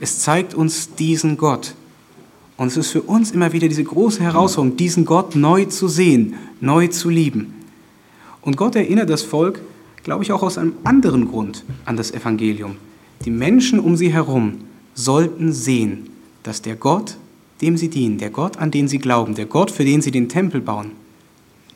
Es 0.00 0.20
zeigt 0.20 0.54
uns 0.54 0.94
diesen 0.94 1.36
Gott. 1.36 1.74
Und 2.60 2.66
es 2.66 2.76
ist 2.76 2.90
für 2.90 3.00
uns 3.00 3.30
immer 3.30 3.54
wieder 3.54 3.68
diese 3.68 3.84
große 3.84 4.22
Herausforderung, 4.22 4.76
diesen 4.76 5.06
Gott 5.06 5.34
neu 5.34 5.64
zu 5.64 5.88
sehen, 5.88 6.34
neu 6.60 6.88
zu 6.88 7.08
lieben. 7.08 7.54
Und 8.42 8.58
Gott 8.58 8.76
erinnert 8.76 9.08
das 9.08 9.22
Volk, 9.22 9.62
glaube 10.02 10.24
ich, 10.24 10.32
auch 10.32 10.42
aus 10.42 10.58
einem 10.58 10.74
anderen 10.84 11.30
Grund 11.30 11.64
an 11.86 11.96
das 11.96 12.10
Evangelium. 12.10 12.76
Die 13.24 13.30
Menschen 13.30 13.80
um 13.80 13.96
sie 13.96 14.12
herum 14.12 14.58
sollten 14.92 15.54
sehen, 15.54 16.10
dass 16.42 16.60
der 16.60 16.76
Gott, 16.76 17.16
dem 17.62 17.78
sie 17.78 17.88
dienen, 17.88 18.18
der 18.18 18.28
Gott, 18.28 18.58
an 18.58 18.70
den 18.70 18.88
sie 18.88 18.98
glauben, 18.98 19.34
der 19.34 19.46
Gott, 19.46 19.70
für 19.70 19.86
den 19.86 20.02
sie 20.02 20.10
den 20.10 20.28
Tempel 20.28 20.60
bauen, 20.60 20.90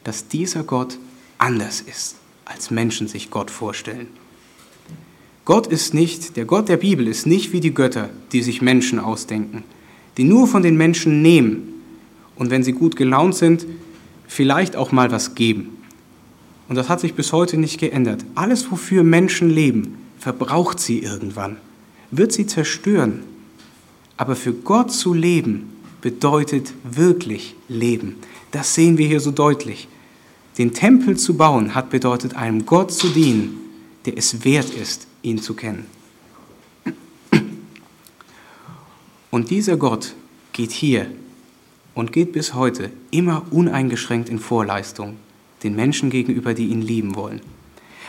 dass 0.05 0.29
dieser 0.29 0.65
Gott 0.65 0.99
anders 1.39 1.81
ist 1.81 2.17
als 2.45 2.71
Menschen 2.71 3.09
sich 3.09 3.31
Gott 3.31 3.51
vorstellen. 3.51 4.09
Gott 5.47 5.67
ist 5.67 5.95
nicht, 5.95 6.37
der 6.37 6.45
Gott 6.45 6.69
der 6.69 6.77
Bibel 6.77 7.09
ist 7.09 7.27
nicht 7.27 7.55
wie 7.55 7.61
die 7.61 7.73
Götter, 7.73 8.11
die 8.33 8.43
sich 8.43 8.61
Menschen 8.61 8.99
ausdenken, 8.99 9.65
die 10.17 10.25
nur 10.25 10.47
von 10.47 10.63
den 10.63 10.77
Menschen 10.77 11.23
nehmen 11.23 11.83
und 12.37 12.51
wenn 12.51 12.63
sie 12.63 12.73
gut 12.73 12.97
gelaunt 12.97 13.35
sind, 13.35 13.67
vielleicht 14.27 14.77
auch 14.77 14.93
mal 14.93 15.11
was 15.11 15.35
geben. 15.35 15.79
Und 16.69 16.77
das 16.77 16.89
hat 16.89 17.01
sich 17.01 17.15
bis 17.15 17.33
heute 17.33 17.57
nicht 17.57 17.79
geändert. 17.79 18.25
Alles, 18.35 18.71
wofür 18.71 19.03
Menschen 19.03 19.51
leben, 19.51 19.99
verbraucht 20.19 20.81
sie 20.81 21.01
irgendwann, 21.01 21.59
wird 22.11 22.33
sie 22.33 22.47
zerstören. 22.47 23.21
Aber 24.17 24.37
für 24.37 24.53
Gott 24.53 24.93
zu 24.93 25.13
leben 25.13 25.71
bedeutet 26.01 26.73
wirklich 26.85 27.55
Leben. 27.69 28.17
Das 28.51 28.75
sehen 28.75 28.99
wir 28.99 29.07
hier 29.07 29.21
so 29.21 29.31
deutlich. 29.31 29.89
Den 30.59 30.73
Tempel 30.73 31.17
zu 31.17 31.37
bauen 31.37 31.75
hat 31.75 31.91
bedeutet, 31.91 32.37
einem 32.37 32.65
Gott 32.65 32.93
zu 32.93 33.09
dienen, 33.09 33.59
der 34.07 34.17
es 34.17 34.45
wert 34.45 34.71
ist, 34.71 35.07
ihn 35.23 35.39
zu 35.39 35.55
kennen. 35.55 35.87
Und 39.35 39.51
dieser 39.51 39.77
Gott 39.77 40.15
geht 40.53 40.71
hier 40.71 41.09
und 41.93 42.13
geht 42.13 42.31
bis 42.31 42.55
heute 42.55 42.91
immer 43.11 43.43
uneingeschränkt 43.51 44.29
in 44.29 44.39
Vorleistung 44.39 45.17
den 45.65 45.75
Menschen 45.75 46.09
gegenüber, 46.09 46.55
die 46.55 46.67
ihn 46.67 46.81
lieben 46.81 47.17
wollen. 47.17 47.41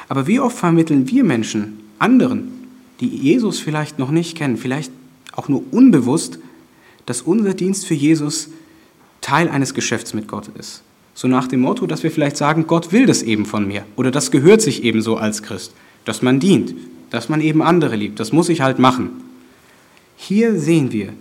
Aber 0.08 0.28
wie 0.28 0.40
oft 0.40 0.56
vermitteln 0.56 1.10
wir 1.10 1.24
Menschen 1.24 1.80
anderen, 1.98 2.68
die 3.00 3.08
Jesus 3.08 3.58
vielleicht 3.58 3.98
noch 3.98 4.12
nicht 4.12 4.38
kennen, 4.38 4.56
vielleicht 4.56 4.92
auch 5.32 5.50
nur 5.50 5.64
unbewusst, 5.72 6.38
dass 7.08 7.24
unser 7.24 7.56
Dienst 7.56 7.88
für 7.88 7.96
Jesus 7.96 8.50
Teil 9.22 9.50
eines 9.50 9.74
Geschäfts 9.74 10.14
mit 10.14 10.28
Gott 10.28 10.50
ist? 10.60 10.84
So 11.16 11.28
nach 11.28 11.48
dem 11.48 11.62
Motto, 11.62 11.88
dass 11.88 12.04
wir 12.04 12.12
vielleicht 12.12 12.38
sagen, 12.38 12.68
Gott 12.68 12.92
will 12.92 13.08
das 13.08 13.24
eben 13.24 13.48
von 13.48 13.68
mir 13.68 13.84
oder 13.96 14.12
das 14.12 14.30
gehört 14.30 14.62
sich 14.62 14.84
eben 14.84 15.02
so 15.02 15.18
als 15.18 15.42
Christ, 15.42 15.74
dass 16.04 16.22
man 16.22 16.40
dient, 16.40 16.76
dass 17.10 17.30
man 17.30 17.42
eben 17.42 17.64
andere 17.64 17.96
liebt, 17.96 18.20
das 18.20 18.32
muss 18.32 18.48
ich 18.48 18.62
halt 18.62 18.78
machen. 18.78 19.25
Hier 20.16 20.58
sehen 20.60 20.92
wir, 20.92 21.14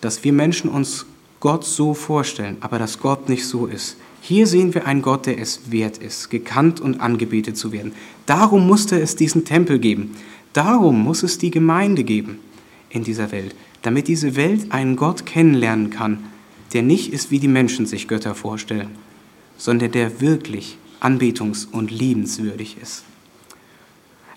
dass 0.00 0.24
wir 0.24 0.32
Menschen 0.32 0.70
uns 0.70 1.06
Gott 1.40 1.64
so 1.64 1.94
vorstellen, 1.94 2.56
aber 2.60 2.78
dass 2.78 2.98
Gott 2.98 3.28
nicht 3.28 3.46
so 3.46 3.66
ist. 3.66 3.96
Hier 4.20 4.46
sehen 4.46 4.74
wir 4.74 4.86
einen 4.86 5.02
Gott, 5.02 5.26
der 5.26 5.38
es 5.38 5.70
wert 5.70 5.98
ist, 5.98 6.30
gekannt 6.30 6.80
und 6.80 7.00
angebetet 7.00 7.56
zu 7.56 7.70
werden. 7.70 7.92
Darum 8.24 8.66
musste 8.66 9.00
es 9.00 9.14
diesen 9.14 9.44
Tempel 9.44 9.78
geben. 9.78 10.16
Darum 10.52 11.02
muss 11.02 11.22
es 11.22 11.38
die 11.38 11.50
Gemeinde 11.50 12.02
geben 12.02 12.40
in 12.90 13.04
dieser 13.04 13.30
Welt, 13.30 13.54
damit 13.82 14.08
diese 14.08 14.34
Welt 14.34 14.72
einen 14.72 14.96
Gott 14.96 15.26
kennenlernen 15.26 15.90
kann, 15.90 16.24
der 16.72 16.82
nicht 16.82 17.12
ist, 17.12 17.30
wie 17.30 17.38
die 17.38 17.46
Menschen 17.46 17.86
sich 17.86 18.08
Götter 18.08 18.34
vorstellen, 18.34 18.90
sondern 19.56 19.92
der 19.92 20.20
wirklich 20.20 20.78
anbetungs- 21.00 21.68
und 21.70 21.90
liebenswürdig 21.90 22.78
ist. 22.82 23.04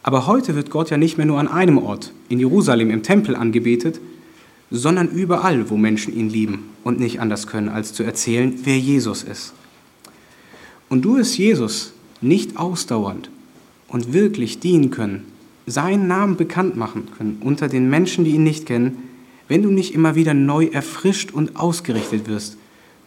Aber 0.09 0.25
heute 0.25 0.55
wird 0.55 0.71
Gott 0.71 0.89
ja 0.89 0.97
nicht 0.97 1.17
mehr 1.17 1.27
nur 1.27 1.39
an 1.39 1.47
einem 1.47 1.77
Ort, 1.77 2.13
in 2.29 2.39
Jerusalem 2.39 2.89
im 2.89 3.03
Tempel 3.03 3.35
angebetet, 3.35 4.01
sondern 4.71 5.07
überall, 5.07 5.69
wo 5.69 5.77
Menschen 5.77 6.17
ihn 6.17 6.31
lieben 6.31 6.71
und 6.83 6.99
nicht 6.99 7.21
anders 7.21 7.45
können, 7.45 7.69
als 7.69 7.93
zu 7.93 8.01
erzählen, 8.01 8.55
wer 8.63 8.79
Jesus 8.79 9.21
ist. 9.21 9.53
Und 10.89 11.05
du 11.05 11.17
es 11.17 11.37
Jesus 11.37 11.93
nicht 12.21 12.57
ausdauernd 12.57 13.29
und 13.87 14.11
wirklich 14.11 14.59
dienen 14.59 14.89
können, 14.89 15.25
seinen 15.67 16.07
Namen 16.07 16.37
bekannt 16.37 16.75
machen 16.75 17.09
können 17.15 17.37
unter 17.41 17.67
den 17.67 17.87
Menschen, 17.87 18.25
die 18.25 18.31
ihn 18.31 18.43
nicht 18.43 18.65
kennen, 18.65 18.97
wenn 19.47 19.61
du 19.61 19.69
nicht 19.69 19.93
immer 19.93 20.15
wieder 20.15 20.33
neu 20.33 20.65
erfrischt 20.65 21.31
und 21.31 21.55
ausgerichtet 21.55 22.27
wirst 22.27 22.57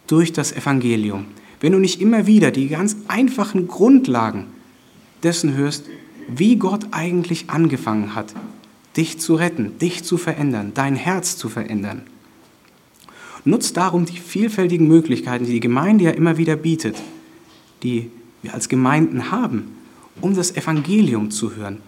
durch 0.07 0.33
das 0.33 0.53
Evangelium, 0.53 1.25
wenn 1.61 1.73
du 1.73 1.81
nicht 1.81 2.01
immer 2.01 2.29
wieder 2.29 2.53
die 2.53 2.69
ganz 2.69 2.95
einfachen 3.09 3.67
Grundlagen 3.67 4.47
dessen 5.25 5.57
hörst, 5.57 5.87
wie 6.29 6.57
Gott 6.57 6.87
eigentlich 6.91 7.51
angefangen 7.51 8.15
hat, 8.15 8.35
dich 8.97 9.19
zu 9.19 9.35
retten, 9.35 9.79
dich 9.79 10.05
zu 10.05 10.19
verändern, 10.19 10.73
dein 10.75 10.97
Herz 10.97 11.37
zu 11.37 11.49
verändern. 11.49 12.03
Nutzt 13.45 13.77
darum 13.77 14.05
die 14.05 14.19
vielfältigen 14.19 14.87
Möglichkeiten, 14.87 15.47
die 15.47 15.53
die 15.53 15.61
Gemeinde 15.61 16.05
ja 16.05 16.11
immer 16.11 16.37
wieder 16.37 16.57
bietet, 16.57 16.97
die 17.83 18.11
wir 18.43 18.55
als 18.55 18.69
Gemeinden 18.69 19.31
haben, 19.31 19.77
um 20.21 20.35
das 20.35 20.55
Evangelium 20.57 21.31
zu 21.31 21.57
hören, 21.57 21.79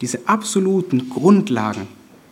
diese 0.00 0.26
absoluten 0.26 1.10
Grundlagen 1.10 1.86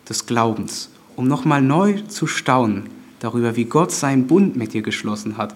des 0.09 0.27
Glaubens, 0.27 0.91
um 1.17 1.29
nochmal 1.29 1.63
neu 1.63 2.01
zu 2.09 2.27
staunen 2.27 2.85
darüber, 3.21 3.55
wie 3.57 3.67
Gott 3.67 3.93
seinen 3.93 4.27
Bund 4.27 4.57
mit 4.57 4.73
dir 4.73 4.83
geschlossen 4.83 5.37
hat, 5.37 5.55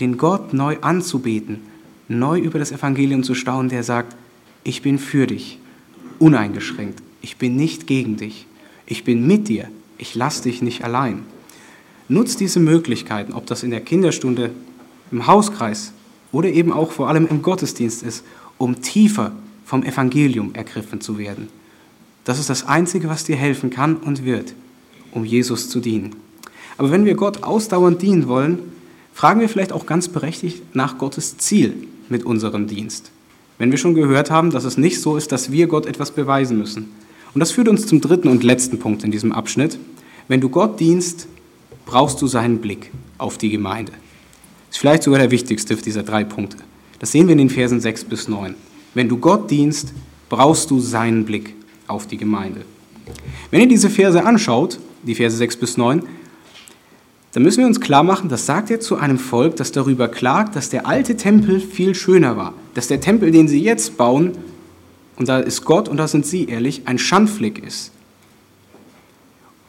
den 0.00 0.18
Gott 0.18 0.52
neu 0.52 0.76
anzubeten, 0.80 1.60
neu 2.08 2.38
über 2.38 2.58
das 2.58 2.72
Evangelium 2.72 3.22
zu 3.22 3.34
staunen, 3.34 3.70
der 3.70 3.82
sagt, 3.82 4.16
ich 4.64 4.82
bin 4.82 4.98
für 4.98 5.26
dich, 5.26 5.58
uneingeschränkt, 6.18 7.02
ich 7.22 7.36
bin 7.36 7.56
nicht 7.56 7.86
gegen 7.86 8.16
dich, 8.16 8.46
ich 8.86 9.04
bin 9.04 9.26
mit 9.26 9.48
dir, 9.48 9.68
ich 9.98 10.14
lasse 10.14 10.44
dich 10.44 10.62
nicht 10.62 10.84
allein. 10.84 11.22
Nutz 12.08 12.36
diese 12.36 12.60
Möglichkeiten, 12.60 13.32
ob 13.32 13.46
das 13.46 13.62
in 13.62 13.70
der 13.70 13.80
Kinderstunde, 13.80 14.50
im 15.12 15.26
Hauskreis 15.26 15.92
oder 16.32 16.48
eben 16.48 16.72
auch 16.72 16.90
vor 16.90 17.08
allem 17.08 17.26
im 17.26 17.42
Gottesdienst 17.42 18.02
ist, 18.02 18.24
um 18.58 18.80
tiefer 18.82 19.32
vom 19.64 19.82
Evangelium 19.82 20.54
ergriffen 20.54 21.00
zu 21.00 21.18
werden. 21.18 21.48
Das 22.24 22.38
ist 22.38 22.50
das 22.50 22.66
Einzige, 22.66 23.08
was 23.08 23.24
dir 23.24 23.36
helfen 23.36 23.70
kann 23.70 23.96
und 23.96 24.24
wird, 24.24 24.54
um 25.12 25.24
Jesus 25.24 25.68
zu 25.68 25.80
dienen. 25.80 26.16
Aber 26.76 26.90
wenn 26.90 27.04
wir 27.04 27.14
Gott 27.14 27.42
ausdauernd 27.42 28.02
dienen 28.02 28.28
wollen, 28.28 28.58
fragen 29.14 29.40
wir 29.40 29.48
vielleicht 29.48 29.72
auch 29.72 29.86
ganz 29.86 30.08
berechtigt 30.08 30.62
nach 30.74 30.98
Gottes 30.98 31.38
Ziel 31.38 31.74
mit 32.08 32.24
unserem 32.24 32.66
Dienst. 32.66 33.10
Wenn 33.60 33.70
wir 33.70 33.76
schon 33.76 33.94
gehört 33.94 34.30
haben, 34.30 34.50
dass 34.50 34.64
es 34.64 34.78
nicht 34.78 35.02
so 35.02 35.18
ist, 35.18 35.32
dass 35.32 35.52
wir 35.52 35.66
Gott 35.66 35.84
etwas 35.84 36.12
beweisen 36.12 36.56
müssen. 36.56 36.92
Und 37.34 37.40
das 37.40 37.52
führt 37.52 37.68
uns 37.68 37.86
zum 37.86 38.00
dritten 38.00 38.28
und 38.28 38.42
letzten 38.42 38.78
Punkt 38.78 39.04
in 39.04 39.10
diesem 39.10 39.32
Abschnitt. 39.32 39.78
Wenn 40.28 40.40
du 40.40 40.48
Gott 40.48 40.80
dienst, 40.80 41.28
brauchst 41.84 42.22
du 42.22 42.26
seinen 42.26 42.62
Blick 42.62 42.90
auf 43.18 43.36
die 43.36 43.50
Gemeinde. 43.50 43.92
Das 43.92 44.76
ist 44.76 44.78
vielleicht 44.78 45.02
sogar 45.02 45.20
der 45.20 45.30
wichtigste 45.30 45.76
dieser 45.76 46.02
drei 46.02 46.24
Punkte. 46.24 46.56
Das 47.00 47.12
sehen 47.12 47.26
wir 47.26 47.32
in 47.32 47.38
den 47.38 47.50
Versen 47.50 47.82
6 47.82 48.04
bis 48.04 48.28
9. 48.28 48.54
Wenn 48.94 49.10
du 49.10 49.18
Gott 49.18 49.50
dienst, 49.50 49.92
brauchst 50.30 50.70
du 50.70 50.80
seinen 50.80 51.26
Blick 51.26 51.54
auf 51.86 52.06
die 52.06 52.16
Gemeinde. 52.16 52.62
Wenn 53.50 53.60
ihr 53.60 53.68
diese 53.68 53.90
Verse 53.90 54.24
anschaut, 54.24 54.80
die 55.02 55.14
Verse 55.14 55.36
6 55.36 55.58
bis 55.58 55.76
9, 55.76 56.04
dann 57.32 57.42
müssen 57.44 57.60
wir 57.60 57.66
uns 57.66 57.80
klar 57.80 58.02
machen, 58.02 58.28
das 58.28 58.46
sagt 58.46 58.70
er 58.70 58.80
zu 58.80 58.96
einem 58.96 59.18
Volk, 59.18 59.56
das 59.56 59.70
darüber 59.70 60.08
klagt, 60.08 60.56
dass 60.56 60.68
der 60.68 60.86
alte 60.86 61.16
Tempel 61.16 61.60
viel 61.60 61.94
schöner 61.94 62.36
war. 62.36 62.54
Dass 62.74 62.88
der 62.88 63.00
Tempel, 63.00 63.30
den 63.30 63.46
sie 63.46 63.62
jetzt 63.62 63.96
bauen, 63.96 64.32
und 65.16 65.28
da 65.28 65.38
ist 65.38 65.64
Gott 65.64 65.88
und 65.88 65.98
da 65.98 66.08
sind 66.08 66.26
sie 66.26 66.46
ehrlich, 66.46 66.82
ein 66.86 66.98
Schandfleck 66.98 67.64
ist. 67.64 67.92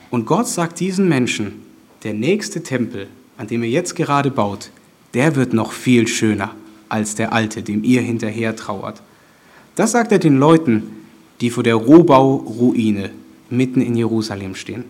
Und 0.10 0.26
Gott 0.26 0.47
sagt 0.47 0.80
diesen 0.80 1.08
Menschen, 1.08 1.62
der 2.04 2.13
nächste 2.13 2.63
Tempel, 2.63 3.08
an 3.38 3.47
dem 3.47 3.63
ihr 3.63 3.69
jetzt 3.69 3.95
gerade 3.95 4.32
baut, 4.32 4.71
der 5.13 5.36
wird 5.36 5.54
noch 5.54 5.71
viel 5.71 6.08
schöner 6.08 6.56
als 6.89 7.15
der 7.15 7.32
alte, 7.34 7.63
dem 7.63 7.84
ihr 7.84 8.02
hinterher 8.02 8.56
trauert. 8.56 9.02
Das 9.76 9.91
sagt 9.91 10.12
er 10.12 10.19
den 10.19 10.38
Leuten, 10.38 10.84
die 11.41 11.50
vor 11.50 11.63
der 11.63 11.76
Rohbau-Ruine 11.76 13.12
mitten 13.50 13.82
in 13.82 13.95
Jerusalem 13.95 14.56
stehen. 14.56 14.86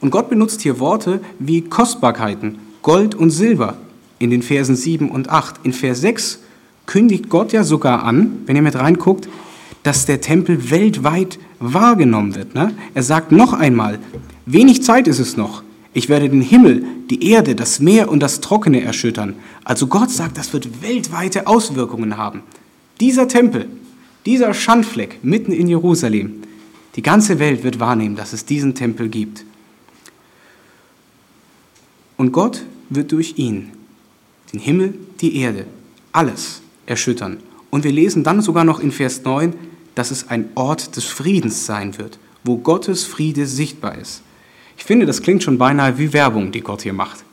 Und 0.00 0.10
Gott 0.10 0.30
benutzt 0.30 0.60
hier 0.60 0.78
Worte 0.78 1.20
wie 1.38 1.62
Kostbarkeiten, 1.62 2.58
Gold 2.82 3.14
und 3.14 3.30
Silber 3.30 3.76
in 4.18 4.30
den 4.30 4.42
Versen 4.42 4.76
7 4.76 5.10
und 5.10 5.28
8. 5.28 5.56
In 5.64 5.72
Vers 5.72 6.00
6 6.00 6.40
kündigt 6.86 7.28
Gott 7.28 7.52
ja 7.52 7.64
sogar 7.64 8.04
an, 8.04 8.42
wenn 8.46 8.56
ihr 8.56 8.62
mit 8.62 8.76
reinguckt, 8.76 9.28
dass 9.82 10.06
der 10.06 10.20
Tempel 10.20 10.70
weltweit 10.70 11.38
wahrgenommen 11.60 12.34
wird. 12.34 12.54
Ne? 12.54 12.74
Er 12.94 13.02
sagt 13.02 13.32
noch 13.32 13.52
einmal, 13.52 13.98
wenig 14.46 14.82
Zeit 14.82 15.08
ist 15.08 15.18
es 15.18 15.36
noch. 15.36 15.62
Ich 15.94 16.08
werde 16.08 16.28
den 16.28 16.42
Himmel, 16.42 16.84
die 17.10 17.30
Erde, 17.30 17.54
das 17.54 17.80
Meer 17.80 18.10
und 18.10 18.20
das 18.20 18.40
Trockene 18.40 18.82
erschüttern. 18.82 19.34
Also 19.64 19.86
Gott 19.86 20.10
sagt, 20.10 20.38
das 20.38 20.52
wird 20.52 20.82
weltweite 20.82 21.46
Auswirkungen 21.46 22.16
haben. 22.16 22.42
Dieser 23.00 23.28
Tempel, 23.28 23.66
dieser 24.26 24.54
Schandfleck 24.54 25.20
mitten 25.22 25.52
in 25.52 25.68
Jerusalem, 25.68 26.42
die 26.96 27.02
ganze 27.02 27.38
Welt 27.38 27.64
wird 27.64 27.80
wahrnehmen, 27.80 28.16
dass 28.16 28.32
es 28.32 28.44
diesen 28.44 28.74
Tempel 28.74 29.08
gibt. 29.08 29.44
Und 32.18 32.32
Gott 32.32 32.64
wird 32.90 33.12
durch 33.12 33.38
ihn 33.38 33.70
den 34.52 34.60
Himmel, 34.60 34.94
die 35.20 35.36
Erde, 35.36 35.66
alles 36.12 36.60
erschüttern. 36.84 37.38
Und 37.70 37.84
wir 37.84 37.92
lesen 37.92 38.24
dann 38.24 38.40
sogar 38.40 38.64
noch 38.64 38.80
in 38.80 38.92
Vers 38.92 39.22
9, 39.24 39.54
dass 39.94 40.10
es 40.10 40.28
ein 40.28 40.48
Ort 40.54 40.96
des 40.96 41.04
Friedens 41.04 41.64
sein 41.66 41.96
wird, 41.96 42.18
wo 42.44 42.56
Gottes 42.56 43.04
Friede 43.04 43.46
sichtbar 43.46 43.96
ist. 43.96 44.22
Ich 44.76 44.84
finde, 44.84 45.06
das 45.06 45.22
klingt 45.22 45.42
schon 45.42 45.58
beinahe 45.58 45.98
wie 45.98 46.12
Werbung, 46.12 46.50
die 46.50 46.60
Gott 46.60 46.82
hier 46.82 46.92
macht. 46.92 47.24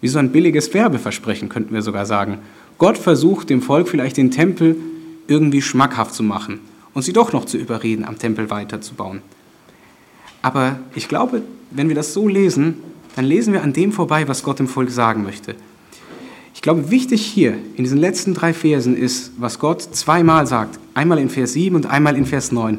Wie 0.00 0.08
so 0.08 0.18
ein 0.18 0.32
billiges 0.32 0.72
Werbeversprechen 0.74 1.48
könnten 1.48 1.74
wir 1.74 1.82
sogar 1.82 2.06
sagen. 2.06 2.38
Gott 2.78 2.98
versucht 2.98 3.50
dem 3.50 3.62
Volk 3.62 3.88
vielleicht 3.88 4.16
den 4.16 4.30
Tempel 4.30 4.76
irgendwie 5.28 5.62
schmackhaft 5.62 6.14
zu 6.14 6.22
machen 6.22 6.60
und 6.94 7.02
sie 7.02 7.12
doch 7.12 7.32
noch 7.32 7.44
zu 7.44 7.58
überreden, 7.58 8.04
am 8.04 8.18
Tempel 8.18 8.50
weiterzubauen. 8.50 9.22
Aber 10.42 10.80
ich 10.94 11.06
glaube, 11.06 11.42
wenn 11.70 11.88
wir 11.88 11.94
das 11.94 12.12
so 12.12 12.26
lesen, 12.26 12.78
dann 13.16 13.24
lesen 13.24 13.52
wir 13.52 13.62
an 13.62 13.72
dem 13.72 13.92
vorbei, 13.92 14.26
was 14.28 14.42
Gott 14.42 14.58
dem 14.58 14.68
Volk 14.68 14.90
sagen 14.90 15.22
möchte. 15.22 15.54
Ich 16.54 16.62
glaube, 16.62 16.90
wichtig 16.90 17.24
hier 17.24 17.54
in 17.76 17.84
diesen 17.84 17.98
letzten 17.98 18.34
drei 18.34 18.54
Versen 18.54 18.96
ist, 18.96 19.32
was 19.38 19.58
Gott 19.58 19.82
zweimal 19.82 20.46
sagt. 20.46 20.78
Einmal 20.94 21.18
in 21.18 21.28
Vers 21.28 21.54
7 21.54 21.74
und 21.74 21.86
einmal 21.86 22.16
in 22.16 22.26
Vers 22.26 22.52
9. 22.52 22.78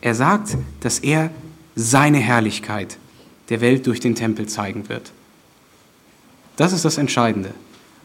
Er 0.00 0.14
sagt, 0.14 0.56
dass 0.80 0.98
er 0.98 1.30
seine 1.74 2.18
Herrlichkeit 2.18 2.98
der 3.48 3.60
Welt 3.60 3.86
durch 3.86 4.00
den 4.00 4.14
Tempel 4.14 4.46
zeigen 4.46 4.88
wird. 4.88 5.12
Das 6.56 6.72
ist 6.72 6.84
das 6.84 6.98
Entscheidende. 6.98 7.50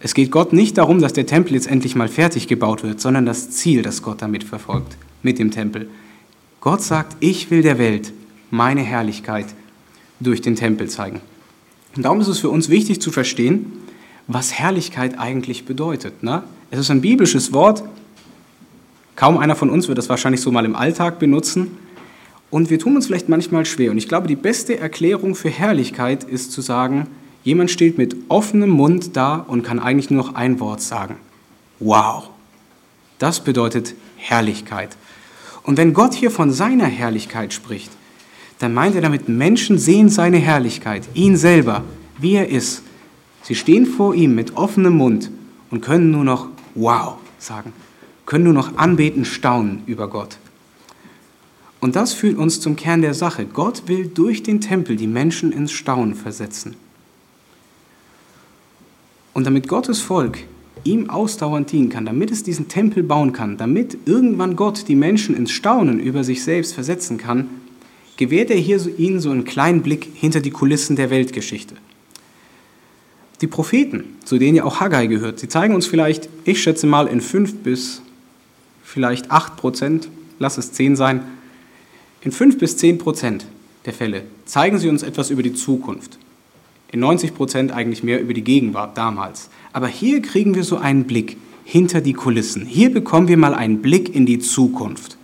Es 0.01 0.13
geht 0.13 0.31
Gott 0.31 0.51
nicht 0.51 0.77
darum, 0.77 0.99
dass 0.99 1.13
der 1.13 1.25
Tempel 1.25 1.53
jetzt 1.53 1.67
endlich 1.67 1.95
mal 1.95 2.07
fertig 2.07 2.47
gebaut 2.47 2.83
wird, 2.83 2.99
sondern 2.99 3.25
das 3.25 3.51
Ziel, 3.51 3.81
das 3.81 4.01
Gott 4.01 4.21
damit 4.21 4.43
verfolgt, 4.43 4.97
mit 5.23 5.39
dem 5.39 5.51
Tempel. 5.51 5.89
Gott 6.59 6.81
sagt, 6.81 7.17
ich 7.19 7.49
will 7.49 7.61
der 7.61 7.77
Welt 7.77 8.11
meine 8.49 8.81
Herrlichkeit 8.81 9.47
durch 10.19 10.41
den 10.41 10.55
Tempel 10.55 10.89
zeigen. 10.89 11.21
Und 11.95 12.03
darum 12.03 12.21
ist 12.21 12.27
es 12.27 12.39
für 12.39 12.49
uns 12.49 12.69
wichtig 12.69 13.01
zu 13.01 13.11
verstehen, 13.11 13.71
was 14.27 14.53
Herrlichkeit 14.53 15.19
eigentlich 15.19 15.65
bedeutet. 15.65 16.23
Ne? 16.23 16.43
Es 16.69 16.79
ist 16.79 16.89
ein 16.89 17.01
biblisches 17.01 17.53
Wort. 17.53 17.83
Kaum 19.15 19.37
einer 19.37 19.55
von 19.55 19.69
uns 19.69 19.87
wird 19.87 19.97
das 19.97 20.09
wahrscheinlich 20.09 20.41
so 20.41 20.51
mal 20.51 20.65
im 20.65 20.75
Alltag 20.75 21.19
benutzen. 21.19 21.77
Und 22.49 22.69
wir 22.69 22.79
tun 22.79 22.95
uns 22.95 23.07
vielleicht 23.07 23.29
manchmal 23.29 23.65
schwer. 23.65 23.91
Und 23.91 23.97
ich 23.97 24.07
glaube, 24.07 24.27
die 24.27 24.35
beste 24.35 24.77
Erklärung 24.77 25.35
für 25.35 25.49
Herrlichkeit 25.49 26.23
ist 26.23 26.51
zu 26.51 26.61
sagen, 26.61 27.07
jemand 27.43 27.71
steht 27.71 27.97
mit 27.97 28.15
offenem 28.29 28.69
Mund 28.69 29.15
da 29.15 29.35
und 29.35 29.63
kann 29.63 29.79
eigentlich 29.79 30.09
nur 30.09 30.23
noch 30.23 30.35
ein 30.35 30.59
Wort 30.59 30.81
sagen. 30.81 31.15
Wow. 31.79 32.29
Das 33.19 33.41
bedeutet 33.41 33.95
Herrlichkeit. 34.17 34.95
Und 35.63 35.77
wenn 35.77 35.93
Gott 35.93 36.13
hier 36.13 36.31
von 36.31 36.51
seiner 36.51 36.85
Herrlichkeit 36.85 37.53
spricht, 37.53 37.91
dann 38.61 38.75
meint 38.75 38.93
er 38.95 39.01
damit, 39.01 39.27
Menschen 39.27 39.79
sehen 39.79 40.09
seine 40.09 40.37
Herrlichkeit, 40.37 41.07
ihn 41.15 41.35
selber, 41.35 41.83
wie 42.19 42.33
er 42.35 42.49
ist. 42.49 42.83
Sie 43.41 43.55
stehen 43.55 43.87
vor 43.87 44.13
ihm 44.13 44.35
mit 44.35 44.55
offenem 44.55 44.97
Mund 44.97 45.31
und 45.71 45.81
können 45.81 46.11
nur 46.11 46.23
noch 46.23 46.47
Wow 46.75 47.15
sagen, 47.39 47.73
können 48.27 48.43
nur 48.43 48.53
noch 48.53 48.77
anbeten, 48.77 49.25
staunen 49.25 49.81
über 49.87 50.07
Gott. 50.07 50.37
Und 51.79 51.95
das 51.95 52.13
führt 52.13 52.37
uns 52.37 52.59
zum 52.59 52.75
Kern 52.75 53.01
der 53.01 53.15
Sache. 53.15 53.45
Gott 53.45 53.87
will 53.87 54.07
durch 54.07 54.43
den 54.43 54.61
Tempel 54.61 54.95
die 54.95 55.07
Menschen 55.07 55.51
ins 55.51 55.71
Staunen 55.71 56.13
versetzen. 56.13 56.75
Und 59.33 59.47
damit 59.47 59.67
Gottes 59.67 60.01
Volk 60.01 60.37
ihm 60.83 61.09
ausdauernd 61.09 61.71
dienen 61.71 61.89
kann, 61.89 62.05
damit 62.05 62.29
es 62.29 62.43
diesen 62.43 62.67
Tempel 62.67 63.01
bauen 63.01 63.33
kann, 63.33 63.57
damit 63.57 63.97
irgendwann 64.05 64.55
Gott 64.55 64.87
die 64.87 64.95
Menschen 64.95 65.35
ins 65.35 65.51
Staunen 65.51 65.99
über 65.99 66.23
sich 66.23 66.43
selbst 66.43 66.75
versetzen 66.75 67.17
kann, 67.17 67.49
gewährt 68.17 68.49
er 68.51 68.57
hier 68.57 68.79
ihnen 68.97 69.19
so 69.19 69.31
einen 69.31 69.45
kleinen 69.45 69.81
Blick 69.81 70.07
hinter 70.13 70.39
die 70.39 70.51
Kulissen 70.51 70.95
der 70.95 71.09
Weltgeschichte. 71.09 71.75
Die 73.41 73.47
Propheten, 73.47 74.03
zu 74.23 74.37
denen 74.37 74.55
ja 74.55 74.63
auch 74.63 74.79
Haggai 74.79 75.07
gehört, 75.07 75.39
sie 75.39 75.47
zeigen 75.47 75.73
uns 75.73 75.87
vielleicht, 75.87 76.29
ich 76.45 76.61
schätze 76.61 76.85
mal 76.85 77.07
in 77.07 77.21
fünf 77.21 77.55
bis 77.57 78.01
vielleicht 78.83 79.31
acht 79.31 79.57
Prozent, 79.57 80.09
lass 80.37 80.57
es 80.57 80.73
zehn 80.73 80.95
sein, 80.95 81.23
in 82.21 82.31
fünf 82.31 82.59
bis 82.59 82.77
zehn 82.77 82.99
Prozent 82.99 83.45
der 83.85 83.93
Fälle 83.93 84.23
zeigen 84.45 84.77
sie 84.77 84.89
uns 84.89 85.01
etwas 85.01 85.29
über 85.29 85.43
die 85.43 85.53
Zukunft. 85.53 86.19
In 86.91 86.99
90 86.99 87.33
Prozent 87.33 87.71
eigentlich 87.71 88.03
mehr 88.03 88.21
über 88.21 88.33
die 88.33 88.43
Gegenwart 88.43 88.97
damals. 88.97 89.49
Aber 89.71 89.87
hier 89.87 90.21
kriegen 90.21 90.55
wir 90.55 90.63
so 90.63 90.77
einen 90.77 91.05
Blick 91.05 91.37
hinter 91.63 92.01
die 92.01 92.13
Kulissen. 92.13 92.65
Hier 92.65 92.91
bekommen 92.91 93.27
wir 93.27 93.37
mal 93.37 93.55
einen 93.55 93.81
Blick 93.81 94.13
in 94.13 94.25
die 94.25 94.39
Zukunft. 94.39 95.17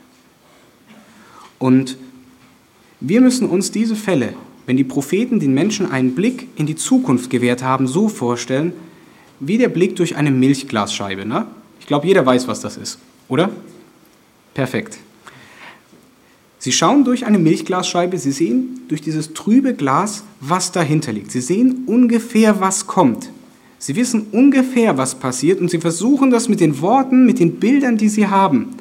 Und 1.60 1.98
wir 3.00 3.22
müssen 3.22 3.48
uns 3.48 3.72
diese 3.72 3.96
Fälle 3.96 4.34
wenn 4.68 4.78
die 4.78 4.84
Propheten 4.84 5.40
den 5.40 5.54
Menschen 5.54 5.90
einen 5.90 6.14
Blick 6.14 6.50
in 6.58 6.68
die 6.68 6.76
Zukunft 6.76 7.32
gewährt 7.32 7.64
haben, 7.64 7.88
so 7.88 8.10
vorstellen, 8.10 8.74
wie 9.40 9.58
der 9.58 9.70
Blick 9.70 9.96
durch 9.96 10.18
eine 10.18 10.30
Milchglasscheibe. 10.30 11.26
Ne? 11.26 11.48
Ich 11.80 11.88
glaube, 11.88 12.06
jeder 12.06 12.26
weiß, 12.26 12.48
was 12.48 12.60
das 12.60 12.76
ist, 12.76 13.00
oder? 13.30 13.50
Perfekt. 14.54 14.98
Sie 16.60 16.74
schauen 16.74 17.06
durch 17.06 17.26
eine 17.26 17.40
Milchglasscheibe, 17.40 18.18
Sie 18.18 18.32
sehen 18.32 18.82
durch 18.90 19.02
dieses 19.02 19.34
trübe 19.34 19.74
Glas, 19.74 20.24
was 20.42 20.74
dahinter 20.74 21.14
liegt. 21.14 21.32
Sie 21.32 21.42
sehen 21.42 21.84
ungefähr, 21.86 22.60
was 22.60 22.88
kommt. 22.88 23.30
Sie 23.80 23.96
wissen 23.96 24.28
ungefähr, 24.34 24.98
was 24.98 25.16
passiert 25.16 25.62
und 25.62 25.72
Sie 25.72 25.80
versuchen 25.80 26.30
das 26.30 26.50
mit 26.50 26.60
den 26.60 26.82
Worten, 26.82 27.26
mit 27.26 27.40
den 27.40 27.58
Bildern, 27.58 27.96
die 27.96 28.10
Sie 28.10 28.28
haben, 28.28 28.76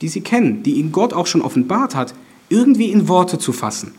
die 0.00 0.08
Sie 0.08 0.22
kennen, 0.22 0.64
die 0.64 0.72
Ihnen 0.72 0.90
Gott 0.90 1.12
auch 1.12 1.28
schon 1.28 1.42
offenbart 1.42 1.94
hat, 1.94 2.12
irgendwie 2.52 2.92
in 2.92 3.08
Worte 3.08 3.38
zu 3.38 3.52
fassen. 3.52 3.94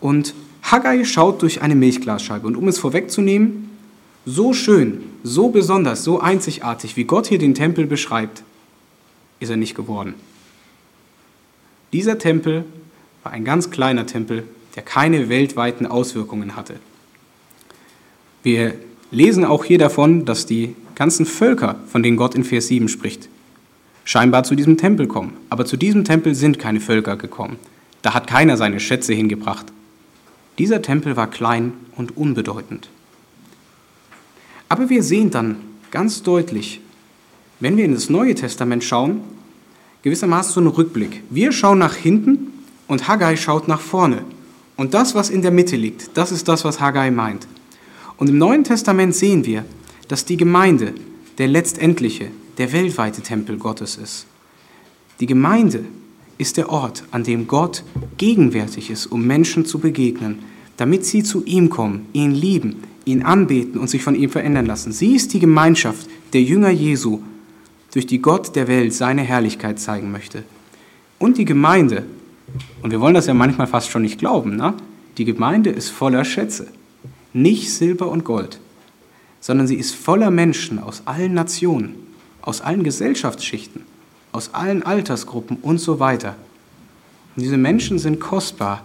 Und 0.00 0.34
Haggai 0.62 1.04
schaut 1.04 1.40
durch 1.42 1.62
eine 1.62 1.74
Milchglasscheibe. 1.74 2.46
Und 2.46 2.56
um 2.56 2.68
es 2.68 2.78
vorwegzunehmen, 2.78 3.70
so 4.26 4.52
schön, 4.52 5.04
so 5.22 5.48
besonders, 5.48 6.04
so 6.04 6.20
einzigartig, 6.20 6.96
wie 6.96 7.04
Gott 7.04 7.28
hier 7.28 7.38
den 7.38 7.54
Tempel 7.54 7.86
beschreibt, 7.86 8.42
ist 9.40 9.50
er 9.50 9.56
nicht 9.56 9.74
geworden. 9.74 10.14
Dieser 11.92 12.18
Tempel 12.18 12.64
war 13.22 13.32
ein 13.32 13.44
ganz 13.44 13.70
kleiner 13.70 14.04
Tempel, 14.04 14.44
der 14.74 14.82
keine 14.82 15.28
weltweiten 15.28 15.86
Auswirkungen 15.86 16.56
hatte. 16.56 16.74
Wir 18.42 18.74
lesen 19.10 19.44
auch 19.44 19.64
hier 19.64 19.78
davon, 19.78 20.24
dass 20.24 20.44
die 20.44 20.74
ganzen 20.94 21.24
Völker, 21.24 21.76
von 21.86 22.02
denen 22.02 22.16
Gott 22.16 22.34
in 22.34 22.44
Vers 22.44 22.66
7 22.66 22.88
spricht, 22.88 23.28
scheinbar 24.08 24.42
zu 24.42 24.54
diesem 24.54 24.78
Tempel 24.78 25.06
kommen. 25.06 25.36
Aber 25.50 25.66
zu 25.66 25.76
diesem 25.76 26.02
Tempel 26.02 26.34
sind 26.34 26.58
keine 26.58 26.80
Völker 26.80 27.16
gekommen. 27.18 27.58
Da 28.00 28.14
hat 28.14 28.26
keiner 28.26 28.56
seine 28.56 28.80
Schätze 28.80 29.12
hingebracht. 29.12 29.66
Dieser 30.56 30.80
Tempel 30.80 31.14
war 31.14 31.28
klein 31.28 31.74
und 31.94 32.16
unbedeutend. 32.16 32.88
Aber 34.70 34.88
wir 34.88 35.02
sehen 35.02 35.30
dann 35.30 35.56
ganz 35.90 36.22
deutlich, 36.22 36.80
wenn 37.60 37.76
wir 37.76 37.84
in 37.84 37.92
das 37.92 38.08
Neue 38.08 38.34
Testament 38.34 38.82
schauen, 38.82 39.20
gewissermaßen 40.00 40.54
so 40.54 40.60
einen 40.60 40.70
Rückblick. 40.70 41.22
Wir 41.28 41.52
schauen 41.52 41.78
nach 41.78 41.94
hinten 41.94 42.64
und 42.86 43.08
Haggai 43.08 43.36
schaut 43.36 43.68
nach 43.68 43.82
vorne. 43.82 44.24
Und 44.76 44.94
das, 44.94 45.14
was 45.14 45.28
in 45.28 45.42
der 45.42 45.50
Mitte 45.50 45.76
liegt, 45.76 46.16
das 46.16 46.32
ist 46.32 46.48
das, 46.48 46.64
was 46.64 46.80
Haggai 46.80 47.10
meint. 47.10 47.46
Und 48.16 48.30
im 48.30 48.38
Neuen 48.38 48.64
Testament 48.64 49.14
sehen 49.14 49.44
wir, 49.44 49.66
dass 50.08 50.24
die 50.24 50.38
Gemeinde 50.38 50.94
der 51.36 51.48
letztendliche, 51.48 52.30
der 52.58 52.72
weltweite 52.72 53.22
Tempel 53.22 53.56
Gottes 53.56 53.96
ist. 53.96 54.26
Die 55.20 55.26
Gemeinde 55.26 55.84
ist 56.38 56.56
der 56.56 56.70
Ort, 56.70 57.04
an 57.10 57.24
dem 57.24 57.48
Gott 57.48 57.82
gegenwärtig 58.16 58.90
ist, 58.90 59.06
um 59.06 59.26
Menschen 59.26 59.64
zu 59.64 59.78
begegnen, 59.78 60.40
damit 60.76 61.04
sie 61.04 61.22
zu 61.22 61.44
ihm 61.44 61.70
kommen, 61.70 62.06
ihn 62.12 62.32
lieben, 62.32 62.76
ihn 63.04 63.22
anbeten 63.22 63.80
und 63.80 63.88
sich 63.88 64.02
von 64.02 64.14
ihm 64.14 64.30
verändern 64.30 64.66
lassen. 64.66 64.92
Sie 64.92 65.14
ist 65.14 65.32
die 65.32 65.40
Gemeinschaft 65.40 66.08
der 66.32 66.42
Jünger 66.42 66.70
Jesu, 66.70 67.20
durch 67.92 68.06
die 68.06 68.20
Gott 68.20 68.54
der 68.54 68.68
Welt 68.68 68.92
seine 68.92 69.22
Herrlichkeit 69.22 69.80
zeigen 69.80 70.12
möchte. 70.12 70.44
Und 71.18 71.38
die 71.38 71.44
Gemeinde, 71.44 72.04
und 72.82 72.90
wir 72.90 73.00
wollen 73.00 73.14
das 73.14 73.26
ja 73.26 73.34
manchmal 73.34 73.66
fast 73.66 73.90
schon 73.90 74.02
nicht 74.02 74.18
glauben, 74.18 74.56
ne? 74.56 74.74
die 75.16 75.24
Gemeinde 75.24 75.70
ist 75.70 75.88
voller 75.88 76.24
Schätze, 76.24 76.68
nicht 77.32 77.72
Silber 77.72 78.08
und 78.08 78.24
Gold, 78.24 78.60
sondern 79.40 79.66
sie 79.66 79.76
ist 79.76 79.94
voller 79.94 80.30
Menschen 80.30 80.78
aus 80.78 81.02
allen 81.06 81.34
Nationen, 81.34 82.07
aus 82.42 82.60
allen 82.60 82.84
Gesellschaftsschichten, 82.84 83.82
aus 84.32 84.54
allen 84.54 84.82
Altersgruppen 84.82 85.58
und 85.62 85.78
so 85.78 86.00
weiter. 86.00 86.36
Und 87.36 87.42
diese 87.42 87.56
Menschen 87.56 87.98
sind 87.98 88.20
kostbar, 88.20 88.82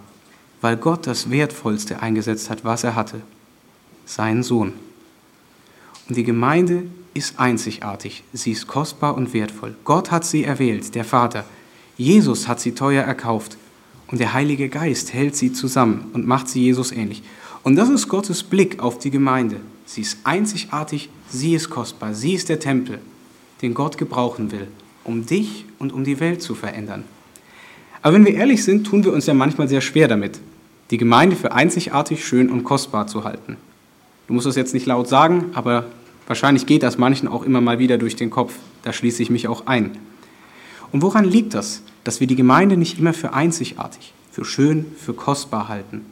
weil 0.60 0.76
Gott 0.76 1.06
das 1.06 1.30
Wertvollste 1.30 2.00
eingesetzt 2.00 2.50
hat, 2.50 2.64
was 2.64 2.84
er 2.84 2.94
hatte, 2.94 3.20
seinen 4.06 4.42
Sohn. 4.42 4.72
Und 6.08 6.16
die 6.16 6.24
Gemeinde 6.24 6.84
ist 7.14 7.38
einzigartig, 7.38 8.24
sie 8.32 8.52
ist 8.52 8.66
kostbar 8.66 9.14
und 9.14 9.32
wertvoll. 9.32 9.74
Gott 9.84 10.10
hat 10.10 10.24
sie 10.24 10.44
erwählt, 10.44 10.94
der 10.94 11.04
Vater. 11.04 11.44
Jesus 11.96 12.48
hat 12.48 12.60
sie 12.60 12.72
teuer 12.72 13.04
erkauft 13.04 13.56
und 14.08 14.18
der 14.18 14.32
Heilige 14.32 14.68
Geist 14.68 15.12
hält 15.12 15.36
sie 15.36 15.52
zusammen 15.52 16.10
und 16.12 16.26
macht 16.26 16.48
sie 16.48 16.62
Jesus 16.62 16.92
ähnlich. 16.92 17.22
Und 17.62 17.76
das 17.76 17.88
ist 17.88 18.08
Gottes 18.08 18.42
Blick 18.42 18.80
auf 18.80 18.98
die 18.98 19.10
Gemeinde. 19.10 19.60
Sie 19.86 20.02
ist 20.02 20.18
einzigartig, 20.24 21.08
sie 21.30 21.54
ist 21.54 21.70
kostbar, 21.70 22.14
sie 22.14 22.34
ist 22.34 22.48
der 22.48 22.60
Tempel, 22.60 23.00
den 23.64 23.74
Gott 23.74 23.98
gebrauchen 23.98 24.52
will, 24.52 24.68
um 25.04 25.26
dich 25.26 25.64
und 25.78 25.92
um 25.92 26.04
die 26.04 26.20
Welt 26.20 26.42
zu 26.42 26.54
verändern. 26.54 27.04
Aber 28.02 28.14
wenn 28.14 28.24
wir 28.24 28.34
ehrlich 28.34 28.64
sind, 28.64 28.86
tun 28.86 29.04
wir 29.04 29.12
uns 29.12 29.26
ja 29.26 29.34
manchmal 29.34 29.68
sehr 29.68 29.80
schwer 29.80 30.08
damit, 30.08 30.40
die 30.90 30.98
Gemeinde 30.98 31.36
für 31.36 31.52
einzigartig, 31.52 32.24
schön 32.24 32.50
und 32.50 32.64
kostbar 32.64 33.06
zu 33.06 33.24
halten. 33.24 33.56
Du 34.28 34.34
musst 34.34 34.46
das 34.46 34.56
jetzt 34.56 34.74
nicht 34.74 34.86
laut 34.86 35.08
sagen, 35.08 35.46
aber 35.54 35.86
Wahrscheinlich 36.26 36.66
geht 36.66 36.82
das 36.82 36.98
manchen 36.98 37.28
auch 37.28 37.42
immer 37.42 37.60
mal 37.60 37.78
wieder 37.78 37.98
durch 37.98 38.16
den 38.16 38.30
Kopf. 38.30 38.54
Da 38.82 38.92
schließe 38.92 39.22
ich 39.22 39.30
mich 39.30 39.48
auch 39.48 39.66
ein. 39.66 39.90
Und 40.90 41.02
woran 41.02 41.24
liegt 41.24 41.54
das, 41.54 41.82
dass 42.02 42.20
wir 42.20 42.26
die 42.26 42.36
Gemeinde 42.36 42.76
nicht 42.76 42.98
immer 42.98 43.12
für 43.12 43.34
einzigartig, 43.34 44.14
für 44.30 44.44
schön, 44.44 44.86
für 44.96 45.12
kostbar 45.12 45.68
halten? 45.68 46.02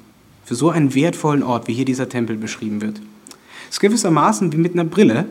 Für 0.45 0.55
so 0.55 0.71
einen 0.71 0.95
wertvollen 0.95 1.43
Ort, 1.43 1.69
wie 1.69 1.73
hier 1.73 1.85
dieser 1.85 2.09
Tempel 2.09 2.37
beschrieben 2.37 2.83
wird. 2.83 3.01
Es 3.69 3.77
ist 3.77 3.81
gewissermaßen 3.81 4.53
wie 4.53 4.59
mit 4.59 4.73
einer 4.73 4.85
Brille, 4.85 5.27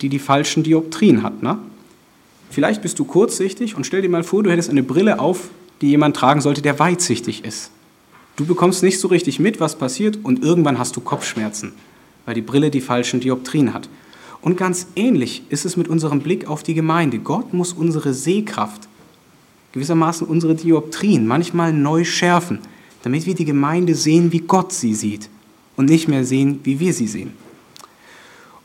die 0.00 0.08
die 0.08 0.18
falschen 0.18 0.62
Dioptrien 0.62 1.22
hat. 1.22 1.42
Ne? 1.42 1.58
Vielleicht 2.50 2.82
bist 2.82 2.98
du 2.98 3.04
kurzsichtig 3.04 3.76
und 3.76 3.84
stell 3.84 4.02
dir 4.02 4.08
mal 4.08 4.22
vor, 4.22 4.42
du 4.42 4.50
hättest 4.50 4.70
eine 4.70 4.82
Brille 4.82 5.18
auf, 5.18 5.50
die 5.80 5.90
jemand 5.90 6.16
tragen 6.16 6.40
sollte, 6.40 6.62
der 6.62 6.78
weitsichtig 6.78 7.44
ist. 7.44 7.70
Du 8.36 8.46
bekommst 8.46 8.82
nicht 8.82 8.98
so 8.98 9.08
richtig 9.08 9.38
mit, 9.38 9.60
was 9.60 9.76
passiert 9.76 10.18
und 10.22 10.42
irgendwann 10.42 10.78
hast 10.78 10.96
du 10.96 11.00
Kopfschmerzen, 11.00 11.72
weil 12.26 12.34
die 12.34 12.42
Brille 12.42 12.70
die 12.70 12.80
falschen 12.80 13.20
Dioptrien 13.20 13.74
hat. 13.74 13.88
Und 14.40 14.56
ganz 14.56 14.88
ähnlich 14.96 15.42
ist 15.48 15.64
es 15.64 15.76
mit 15.76 15.88
unserem 15.88 16.20
Blick 16.20 16.48
auf 16.48 16.62
die 16.62 16.74
Gemeinde. 16.74 17.18
Gott 17.18 17.54
muss 17.54 17.72
unsere 17.72 18.12
Sehkraft, 18.12 18.88
gewissermaßen 19.72 20.26
unsere 20.26 20.54
Dioptrien 20.54 21.26
manchmal 21.26 21.72
neu 21.72 22.04
schärfen, 22.04 22.58
damit 23.02 23.26
wir 23.26 23.34
die 23.34 23.44
Gemeinde 23.44 23.94
sehen, 23.94 24.32
wie 24.32 24.40
Gott 24.40 24.72
sie 24.72 24.94
sieht 24.94 25.28
und 25.76 25.88
nicht 25.88 26.08
mehr 26.08 26.24
sehen, 26.24 26.60
wie 26.64 26.80
wir 26.80 26.92
sie 26.92 27.06
sehen. 27.06 27.32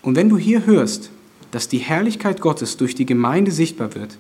Und 0.02 0.16
wenn 0.16 0.30
du 0.30 0.38
hier 0.38 0.66
hörst, 0.66 1.12
dass 1.52 1.68
die 1.68 1.80
Herrlichkeit 1.80 2.42
Gottes 2.42 2.78
durch 2.78 2.96
die 2.96 3.06
Gemeinde 3.06 3.52
sichtbar 3.52 3.96
wird, 3.96 4.18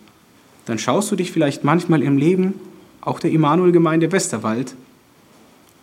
dann 0.65 0.79
schaust 0.79 1.11
du 1.11 1.15
dich 1.15 1.31
vielleicht 1.31 1.63
manchmal 1.63 2.03
im 2.03 2.17
Leben, 2.17 2.53
auch 3.01 3.19
der 3.19 3.31
Immanuel-Gemeinde 3.31 4.11
Westerwald, 4.11 4.75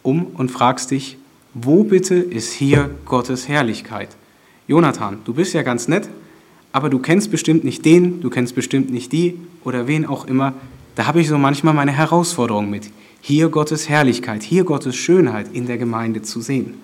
um 0.03 0.27
und 0.27 0.51
fragst 0.51 0.91
dich, 0.91 1.19
wo 1.55 1.85
bitte 1.85 2.15
ist 2.15 2.53
hier 2.53 2.91
Gottes 3.05 3.49
Herrlichkeit? 3.49 4.11
Jonathan, 4.69 5.19
du 5.25 5.35
bist 5.35 5.55
ja 5.55 5.63
ganz 5.63 5.89
nett, 5.89 6.09
aber 6.73 6.91
du 6.91 6.99
kennst 6.99 7.31
bestimmt 7.31 7.65
nicht 7.65 7.85
den, 7.85 8.21
du 8.21 8.31
kennst 8.31 8.55
bestimmt 8.55 8.91
nicht 8.91 9.13
die 9.13 9.39
oder 9.65 9.87
wen 9.87 10.07
auch 10.07 10.27
immer. 10.27 10.53
Da 10.95 11.07
habe 11.07 11.21
ich 11.21 11.29
so 11.29 11.39
manchmal 11.39 11.75
meine 11.75 11.93
Herausforderung 11.93 12.69
mit, 12.71 12.91
hier 13.21 13.49
Gottes 13.49 13.89
Herrlichkeit, 13.89 14.43
hier 14.43 14.65
Gottes 14.65 14.95
Schönheit 14.95 15.49
in 15.53 15.67
der 15.67 15.79
Gemeinde 15.79 16.23
zu 16.23 16.41
sehen. 16.41 16.75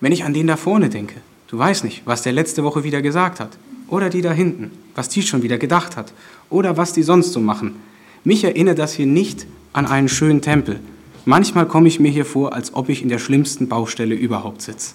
Wenn 0.00 0.12
ich 0.12 0.24
an 0.24 0.34
den 0.34 0.46
da 0.46 0.56
vorne 0.56 0.90
denke, 0.90 1.14
du 1.54 1.58
weißt 1.60 1.84
nicht, 1.84 2.02
was 2.04 2.22
der 2.22 2.32
letzte 2.32 2.64
Woche 2.64 2.82
wieder 2.82 3.00
gesagt 3.00 3.38
hat, 3.38 3.56
oder 3.86 4.10
die 4.10 4.22
da 4.22 4.32
hinten, 4.32 4.72
was 4.96 5.08
die 5.08 5.22
schon 5.22 5.44
wieder 5.44 5.56
gedacht 5.56 5.96
hat, 5.96 6.12
oder 6.50 6.76
was 6.76 6.92
die 6.92 7.04
sonst 7.04 7.32
so 7.32 7.38
machen. 7.38 7.76
Mich 8.24 8.42
erinnert 8.42 8.80
das 8.80 8.94
hier 8.94 9.06
nicht 9.06 9.46
an 9.72 9.86
einen 9.86 10.08
schönen 10.08 10.42
Tempel. 10.42 10.80
Manchmal 11.26 11.68
komme 11.68 11.86
ich 11.86 12.00
mir 12.00 12.10
hier 12.10 12.24
vor, 12.24 12.54
als 12.54 12.74
ob 12.74 12.88
ich 12.88 13.02
in 13.02 13.08
der 13.08 13.20
schlimmsten 13.20 13.68
Baustelle 13.68 14.16
überhaupt 14.16 14.62
sitze. 14.62 14.94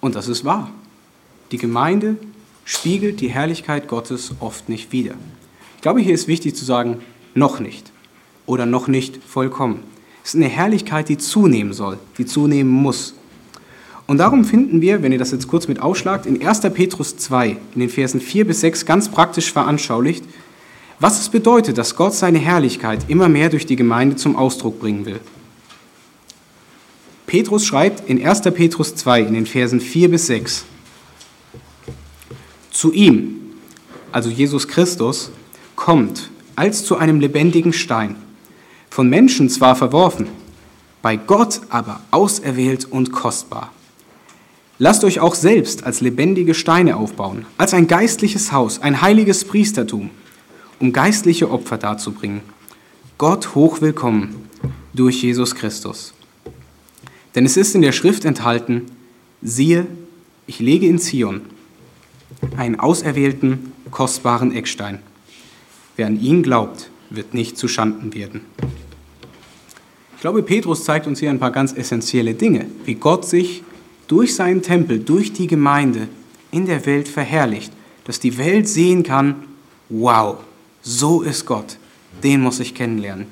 Und 0.00 0.14
das 0.14 0.28
ist 0.28 0.46
wahr. 0.46 0.70
Die 1.50 1.58
Gemeinde 1.58 2.16
spiegelt 2.64 3.20
die 3.20 3.28
Herrlichkeit 3.28 3.88
Gottes 3.88 4.32
oft 4.40 4.70
nicht 4.70 4.92
wider. 4.92 5.14
Ich 5.76 5.82
glaube, 5.82 6.00
hier 6.00 6.14
ist 6.14 6.26
wichtig 6.26 6.56
zu 6.56 6.64
sagen, 6.64 7.00
noch 7.34 7.60
nicht 7.60 7.92
oder 8.46 8.64
noch 8.64 8.88
nicht 8.88 9.22
vollkommen. 9.22 9.80
Es 10.24 10.30
ist 10.30 10.36
eine 10.36 10.48
Herrlichkeit, 10.48 11.10
die 11.10 11.18
zunehmen 11.18 11.74
soll, 11.74 11.98
die 12.16 12.24
zunehmen 12.24 12.72
muss. 12.72 13.14
Und 14.12 14.18
darum 14.18 14.44
finden 14.44 14.82
wir, 14.82 15.02
wenn 15.02 15.12
ihr 15.12 15.18
das 15.18 15.30
jetzt 15.30 15.48
kurz 15.48 15.68
mit 15.68 15.80
ausschlagt, 15.80 16.26
in 16.26 16.46
1. 16.46 16.60
Petrus 16.74 17.16
2, 17.16 17.56
in 17.72 17.80
den 17.80 17.88
Versen 17.88 18.20
4 18.20 18.46
bis 18.46 18.60
6 18.60 18.84
ganz 18.84 19.08
praktisch 19.08 19.50
veranschaulicht, 19.50 20.22
was 21.00 21.18
es 21.18 21.30
bedeutet, 21.30 21.78
dass 21.78 21.96
Gott 21.96 22.12
seine 22.12 22.38
Herrlichkeit 22.38 23.06
immer 23.08 23.30
mehr 23.30 23.48
durch 23.48 23.64
die 23.64 23.74
Gemeinde 23.74 24.16
zum 24.16 24.36
Ausdruck 24.36 24.78
bringen 24.80 25.06
will. 25.06 25.18
Petrus 27.24 27.64
schreibt 27.64 28.06
in 28.06 28.22
1. 28.22 28.42
Petrus 28.52 28.94
2 28.96 29.22
in 29.22 29.32
den 29.32 29.46
Versen 29.46 29.80
4 29.80 30.10
bis 30.10 30.26
6, 30.26 30.66
zu 32.70 32.92
ihm, 32.92 33.40
also 34.12 34.28
Jesus 34.28 34.68
Christus, 34.68 35.30
kommt 35.74 36.28
als 36.54 36.84
zu 36.84 36.98
einem 36.98 37.18
lebendigen 37.18 37.72
Stein, 37.72 38.16
von 38.90 39.08
Menschen 39.08 39.48
zwar 39.48 39.74
verworfen, 39.74 40.28
bei 41.00 41.16
Gott 41.16 41.62
aber 41.70 42.02
auserwählt 42.10 42.84
und 42.84 43.10
kostbar. 43.10 43.72
Lasst 44.78 45.04
euch 45.04 45.20
auch 45.20 45.34
selbst 45.34 45.84
als 45.84 46.00
lebendige 46.00 46.54
Steine 46.54 46.96
aufbauen, 46.96 47.46
als 47.58 47.74
ein 47.74 47.86
geistliches 47.86 48.52
Haus, 48.52 48.80
ein 48.80 49.02
heiliges 49.02 49.44
Priestertum, 49.44 50.10
um 50.80 50.92
geistliche 50.92 51.50
Opfer 51.50 51.78
darzubringen. 51.78 52.40
Gott 53.18 53.54
hochwillkommen 53.54 54.34
durch 54.94 55.22
Jesus 55.22 55.54
Christus. 55.54 56.14
Denn 57.34 57.46
es 57.46 57.56
ist 57.56 57.74
in 57.74 57.82
der 57.82 57.92
Schrift 57.92 58.24
enthalten, 58.24 58.86
siehe, 59.42 59.86
ich 60.46 60.58
lege 60.58 60.86
in 60.86 60.98
Zion 60.98 61.42
einen 62.56 62.80
auserwählten, 62.80 63.72
kostbaren 63.90 64.52
Eckstein. 64.52 64.98
Wer 65.96 66.06
an 66.06 66.20
ihn 66.20 66.42
glaubt, 66.42 66.90
wird 67.10 67.34
nicht 67.34 67.56
zu 67.56 67.68
Schanden 67.68 68.14
werden. 68.14 68.40
Ich 70.16 70.20
glaube, 70.20 70.42
Petrus 70.42 70.84
zeigt 70.84 71.06
uns 71.06 71.20
hier 71.20 71.30
ein 71.30 71.40
paar 71.40 71.50
ganz 71.50 71.72
essentielle 71.72 72.34
Dinge, 72.34 72.66
wie 72.84 72.94
Gott 72.94 73.26
sich 73.26 73.62
durch 74.12 74.34
seinen 74.34 74.60
Tempel, 74.60 74.98
durch 74.98 75.32
die 75.32 75.46
Gemeinde 75.46 76.06
in 76.50 76.66
der 76.66 76.84
Welt 76.84 77.08
verherrlicht, 77.08 77.72
dass 78.04 78.20
die 78.20 78.36
Welt 78.36 78.68
sehen 78.68 79.04
kann, 79.04 79.36
wow, 79.88 80.36
so 80.82 81.22
ist 81.22 81.46
Gott, 81.46 81.78
den 82.22 82.42
muss 82.42 82.60
ich 82.60 82.74
kennenlernen. 82.74 83.24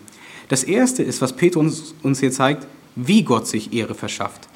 Das 0.48 0.64
Erste 0.64 1.02
ist, 1.02 1.20
was 1.20 1.34
Petrus 1.36 1.94
uns 2.02 2.20
hier 2.20 2.32
zeigt, 2.32 2.66
wie 2.96 3.24
Gott 3.24 3.46
sich 3.46 3.74
Ehre 3.74 3.94
verschafft, 3.94 4.48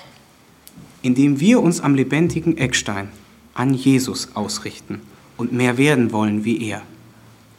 indem 1.03 1.41
wir 1.41 1.61
uns 1.61 1.83
am 1.83 1.95
lebendigen 1.95 2.57
Eckstein, 2.57 3.11
an 3.53 3.75
Jesus 3.75 4.31
ausrichten 4.33 5.03
und 5.37 5.53
mehr 5.53 5.77
werden 5.77 6.11
wollen 6.11 6.43
wie 6.47 6.67
er. 6.67 6.81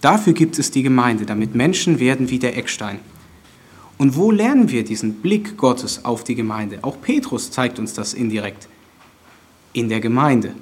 Dafür 0.02 0.34
gibt 0.34 0.58
es 0.58 0.72
die 0.72 0.82
Gemeinde, 0.82 1.28
damit 1.28 1.54
Menschen 1.54 2.00
werden 2.00 2.32
wie 2.32 2.40
der 2.40 2.58
Eckstein. 2.58 2.98
Und 3.98 4.16
wo 4.16 4.32
lernen 4.32 4.70
wir 4.70 4.84
diesen 4.84 5.16
Blick 5.16 5.58
Gottes 5.58 6.04
auf 6.04 6.24
die 6.24 6.36
Gemeinde? 6.36 6.80
Auch 6.82 7.00
Petrus 7.02 7.52
zeigt 7.52 7.80
uns 7.80 7.94
das 7.94 8.14
indirekt. 8.14 8.68
In 9.74 9.90
der 9.90 10.00
Gemeinde. 10.00 10.54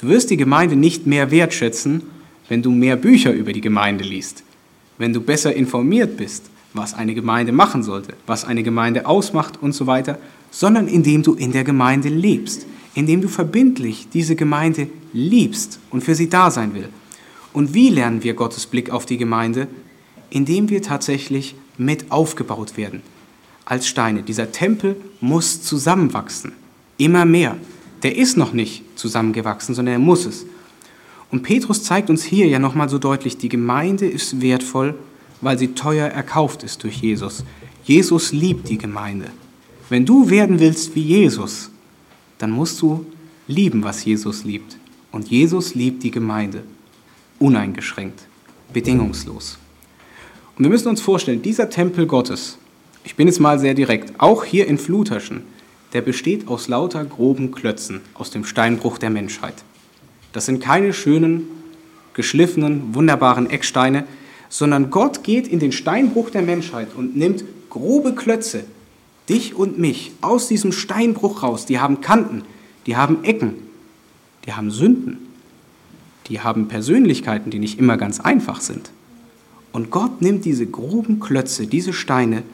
Du 0.00 0.08
wirst 0.08 0.30
die 0.30 0.36
Gemeinde 0.36 0.76
nicht 0.76 1.06
mehr 1.06 1.30
wertschätzen, 1.30 2.02
wenn 2.48 2.62
du 2.62 2.70
mehr 2.70 2.96
Bücher 2.96 3.32
über 3.32 3.52
die 3.52 3.60
Gemeinde 3.60 4.04
liest, 4.04 4.42
wenn 4.98 5.12
du 5.12 5.20
besser 5.20 5.54
informiert 5.54 6.16
bist, 6.16 6.50
was 6.74 6.94
eine 6.94 7.14
Gemeinde 7.14 7.52
machen 7.52 7.82
sollte, 7.82 8.14
was 8.26 8.44
eine 8.44 8.62
Gemeinde 8.62 9.06
ausmacht 9.06 9.62
und 9.62 9.72
so 9.72 9.86
weiter, 9.86 10.18
sondern 10.50 10.88
indem 10.88 11.22
du 11.22 11.34
in 11.34 11.52
der 11.52 11.64
Gemeinde 11.64 12.08
lebst, 12.08 12.66
indem 12.94 13.20
du 13.20 13.28
verbindlich 13.28 14.08
diese 14.12 14.36
Gemeinde 14.36 14.88
liebst 15.12 15.78
und 15.90 16.02
für 16.02 16.14
sie 16.14 16.28
da 16.28 16.50
sein 16.50 16.74
will. 16.74 16.88
Und 17.52 17.72
wie 17.74 17.88
lernen 17.88 18.24
wir 18.24 18.34
Gottes 18.34 18.66
Blick 18.66 18.90
auf 18.90 19.06
die 19.06 19.16
Gemeinde? 19.16 19.68
Indem 20.30 20.68
wir 20.68 20.82
tatsächlich 20.82 21.54
mit 21.78 22.10
aufgebaut 22.10 22.76
werden. 22.76 23.02
Als 23.64 23.86
Steine. 23.86 24.22
Dieser 24.22 24.52
Tempel 24.52 24.96
muss 25.20 25.62
zusammenwachsen. 25.62 26.52
Immer 26.98 27.24
mehr. 27.24 27.56
Der 28.02 28.16
ist 28.16 28.36
noch 28.36 28.52
nicht 28.52 28.82
zusammengewachsen, 28.98 29.74
sondern 29.74 29.94
er 29.94 29.98
muss 29.98 30.26
es. 30.26 30.44
Und 31.30 31.42
Petrus 31.42 31.82
zeigt 31.82 32.10
uns 32.10 32.22
hier 32.22 32.46
ja 32.46 32.58
nochmal 32.58 32.88
so 32.88 32.98
deutlich, 32.98 33.38
die 33.38 33.48
Gemeinde 33.48 34.06
ist 34.06 34.40
wertvoll, 34.40 34.94
weil 35.40 35.58
sie 35.58 35.68
teuer 35.74 36.06
erkauft 36.08 36.62
ist 36.62 36.84
durch 36.84 36.96
Jesus. 36.98 37.44
Jesus 37.84 38.32
liebt 38.32 38.68
die 38.68 38.78
Gemeinde. 38.78 39.30
Wenn 39.88 40.06
du 40.06 40.30
werden 40.30 40.60
willst 40.60 40.94
wie 40.94 41.02
Jesus, 41.02 41.70
dann 42.38 42.50
musst 42.50 42.80
du 42.82 43.04
lieben, 43.48 43.82
was 43.82 44.04
Jesus 44.04 44.44
liebt. 44.44 44.76
Und 45.12 45.28
Jesus 45.28 45.74
liebt 45.74 46.02
die 46.02 46.10
Gemeinde. 46.10 46.62
Uneingeschränkt, 47.38 48.20
bedingungslos. 48.72 49.58
Und 50.56 50.64
wir 50.64 50.70
müssen 50.70 50.88
uns 50.88 51.00
vorstellen, 51.00 51.42
dieser 51.42 51.68
Tempel 51.68 52.06
Gottes, 52.06 52.58
ich 53.02 53.16
bin 53.16 53.26
jetzt 53.26 53.40
mal 53.40 53.58
sehr 53.58 53.74
direkt, 53.74 54.12
auch 54.18 54.44
hier 54.44 54.66
in 54.66 54.78
Flutaschen, 54.78 55.42
der 55.92 56.00
besteht 56.00 56.48
aus 56.48 56.68
lauter 56.68 57.04
groben 57.04 57.50
Klötzen 57.50 58.00
aus 58.14 58.30
dem 58.30 58.44
Steinbruch 58.44 58.98
der 58.98 59.10
Menschheit. 59.10 59.64
Das 60.32 60.46
sind 60.46 60.60
keine 60.60 60.92
schönen, 60.92 61.48
geschliffenen, 62.14 62.94
wunderbaren 62.94 63.50
Ecksteine, 63.50 64.04
sondern 64.48 64.90
Gott 64.90 65.24
geht 65.24 65.48
in 65.48 65.58
den 65.58 65.72
Steinbruch 65.72 66.30
der 66.30 66.42
Menschheit 66.42 66.88
und 66.96 67.16
nimmt 67.16 67.44
grobe 67.70 68.14
Klötze, 68.14 68.64
dich 69.28 69.54
und 69.56 69.78
mich, 69.78 70.12
aus 70.20 70.46
diesem 70.48 70.70
Steinbruch 70.70 71.42
raus. 71.42 71.66
Die 71.66 71.80
haben 71.80 72.00
Kanten, 72.00 72.42
die 72.86 72.96
haben 72.96 73.24
Ecken, 73.24 73.54
die 74.46 74.52
haben 74.52 74.70
Sünden, 74.70 75.18
die 76.28 76.40
haben 76.40 76.68
Persönlichkeiten, 76.68 77.50
die 77.50 77.58
nicht 77.58 77.78
immer 77.78 77.96
ganz 77.96 78.20
einfach 78.20 78.60
sind. 78.60 78.90
Und 79.74 79.90
Gott 79.90 80.22
nimmt 80.22 80.44
diese 80.44 80.66
groben 80.66 81.18
Klötze, 81.18 81.66
diese 81.66 81.92
Steine 81.92 82.44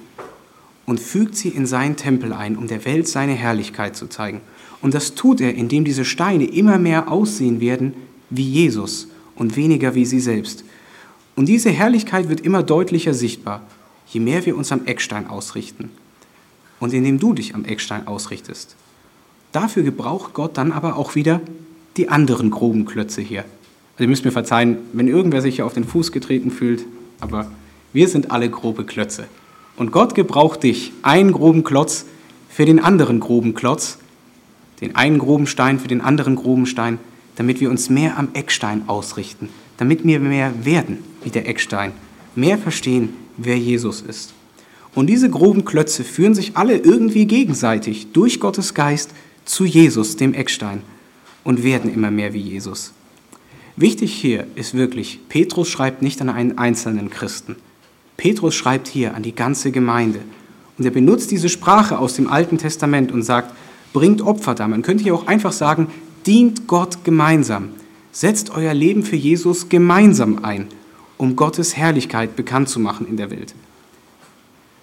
und 0.86 0.98
fügt 0.98 1.36
sie 1.36 1.50
in 1.50 1.66
seinen 1.66 1.96
Tempel 1.96 2.32
ein, 2.32 2.56
um 2.56 2.66
der 2.66 2.86
Welt 2.86 3.06
seine 3.06 3.34
Herrlichkeit 3.34 3.94
zu 3.94 4.06
zeigen. 4.06 4.40
Und 4.80 4.94
das 4.94 5.14
tut 5.14 5.42
er, 5.42 5.54
indem 5.54 5.84
diese 5.84 6.06
Steine 6.06 6.46
immer 6.46 6.78
mehr 6.78 7.12
aussehen 7.12 7.60
werden 7.60 7.92
wie 8.30 8.48
Jesus 8.48 9.08
und 9.34 9.54
weniger 9.56 9.94
wie 9.94 10.06
sie 10.06 10.18
selbst. 10.18 10.64
Und 11.36 11.50
diese 11.50 11.68
Herrlichkeit 11.68 12.30
wird 12.30 12.40
immer 12.40 12.62
deutlicher 12.62 13.12
sichtbar, 13.12 13.66
je 14.06 14.20
mehr 14.20 14.46
wir 14.46 14.56
uns 14.56 14.72
am 14.72 14.86
Eckstein 14.86 15.26
ausrichten 15.26 15.90
und 16.78 16.94
indem 16.94 17.18
du 17.18 17.34
dich 17.34 17.54
am 17.54 17.66
Eckstein 17.66 18.06
ausrichtest. 18.06 18.76
Dafür 19.52 19.82
gebraucht 19.82 20.32
Gott 20.32 20.56
dann 20.56 20.72
aber 20.72 20.96
auch 20.96 21.16
wieder 21.16 21.42
die 21.98 22.08
anderen 22.08 22.50
groben 22.50 22.86
Klötze 22.86 23.20
hier. 23.20 23.44
Also 23.92 24.04
ihr 24.04 24.08
müsst 24.08 24.24
mir 24.24 24.32
verzeihen, 24.32 24.78
wenn 24.94 25.06
irgendwer 25.06 25.42
sich 25.42 25.56
hier 25.56 25.66
auf 25.66 25.74
den 25.74 25.84
Fuß 25.84 26.12
getreten 26.12 26.50
fühlt, 26.50 26.86
aber 27.20 27.50
wir 27.92 28.08
sind 28.08 28.30
alle 28.30 28.50
grobe 28.50 28.84
Klötze. 28.84 29.26
Und 29.76 29.92
Gott 29.92 30.14
gebraucht 30.14 30.62
dich, 30.62 30.92
einen 31.02 31.32
groben 31.32 31.64
Klotz 31.64 32.04
für 32.48 32.64
den 32.64 32.80
anderen 32.80 33.20
groben 33.20 33.54
Klotz, 33.54 33.98
den 34.80 34.96
einen 34.96 35.18
groben 35.18 35.46
Stein 35.46 35.78
für 35.78 35.88
den 35.88 36.00
anderen 36.00 36.36
groben 36.36 36.66
Stein, 36.66 36.98
damit 37.36 37.60
wir 37.60 37.70
uns 37.70 37.88
mehr 37.88 38.18
am 38.18 38.28
Eckstein 38.34 38.88
ausrichten, 38.88 39.48
damit 39.76 40.04
wir 40.04 40.20
mehr 40.20 40.52
werden 40.64 40.98
wie 41.22 41.30
der 41.30 41.48
Eckstein, 41.48 41.92
mehr 42.34 42.58
verstehen, 42.58 43.10
wer 43.36 43.58
Jesus 43.58 44.02
ist. 44.02 44.34
Und 44.94 45.06
diese 45.06 45.30
groben 45.30 45.64
Klötze 45.64 46.04
führen 46.04 46.34
sich 46.34 46.56
alle 46.56 46.76
irgendwie 46.76 47.26
gegenseitig 47.26 48.12
durch 48.12 48.40
Gottes 48.40 48.74
Geist 48.74 49.10
zu 49.44 49.64
Jesus, 49.64 50.16
dem 50.16 50.34
Eckstein, 50.34 50.82
und 51.44 51.62
werden 51.62 51.92
immer 51.92 52.10
mehr 52.10 52.34
wie 52.34 52.40
Jesus. 52.40 52.92
Wichtig 53.80 54.12
hier 54.12 54.46
ist 54.56 54.74
wirklich, 54.74 55.20
Petrus 55.30 55.70
schreibt 55.70 56.02
nicht 56.02 56.20
an 56.20 56.28
einen 56.28 56.58
einzelnen 56.58 57.08
Christen. 57.08 57.56
Petrus 58.18 58.54
schreibt 58.54 58.88
hier 58.88 59.14
an 59.14 59.22
die 59.22 59.34
ganze 59.34 59.72
Gemeinde. 59.72 60.20
Und 60.76 60.84
er 60.84 60.90
benutzt 60.90 61.30
diese 61.30 61.48
Sprache 61.48 61.98
aus 61.98 62.12
dem 62.12 62.28
Alten 62.28 62.58
Testament 62.58 63.10
und 63.10 63.22
sagt, 63.22 63.54
bringt 63.94 64.20
Opfer 64.20 64.54
da. 64.54 64.68
Man 64.68 64.82
könnte 64.82 65.02
hier 65.02 65.14
auch 65.14 65.26
einfach 65.26 65.52
sagen, 65.52 65.86
dient 66.26 66.66
Gott 66.66 67.04
gemeinsam. 67.04 67.70
Setzt 68.12 68.50
euer 68.50 68.74
Leben 68.74 69.02
für 69.02 69.16
Jesus 69.16 69.70
gemeinsam 69.70 70.44
ein, 70.44 70.66
um 71.16 71.34
Gottes 71.34 71.74
Herrlichkeit 71.74 72.36
bekannt 72.36 72.68
zu 72.68 72.80
machen 72.80 73.08
in 73.08 73.16
der 73.16 73.30
Welt. 73.30 73.54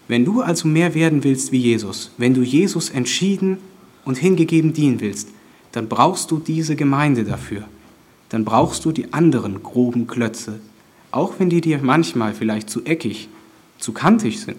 Wenn 0.08 0.26
du 0.26 0.41
also 0.41 0.68
mehr 0.68 0.95
werden 0.95 1.24
willst 1.24 1.52
wie 1.52 1.60
Jesus, 1.60 2.10
wenn 2.18 2.34
du 2.34 2.41
Jesus 2.41 2.89
entschieden 2.89 3.60
und 4.06 4.18
hingegeben 4.18 4.74
dienen 4.74 5.02
willst, 5.02 5.30
dann 5.72 5.88
brauchst 5.88 6.32
du 6.32 6.39
diese 6.39 6.76
Gemeinde 6.76 7.26
dafür. 7.26 7.66
Dann 8.30 8.45
brauchst 8.45 8.86
du 8.86 8.91
die 8.91 9.13
anderen 9.13 9.63
groben 9.63 10.07
Klötze, 10.07 10.59
auch 11.11 11.34
wenn 11.39 11.49
die 11.49 11.61
dir 11.61 11.80
manchmal 11.82 12.34
vielleicht 12.34 12.69
zu 12.69 12.84
eckig, 12.86 13.30
zu 13.80 13.93
kantig 13.93 14.41
sind. 14.41 14.57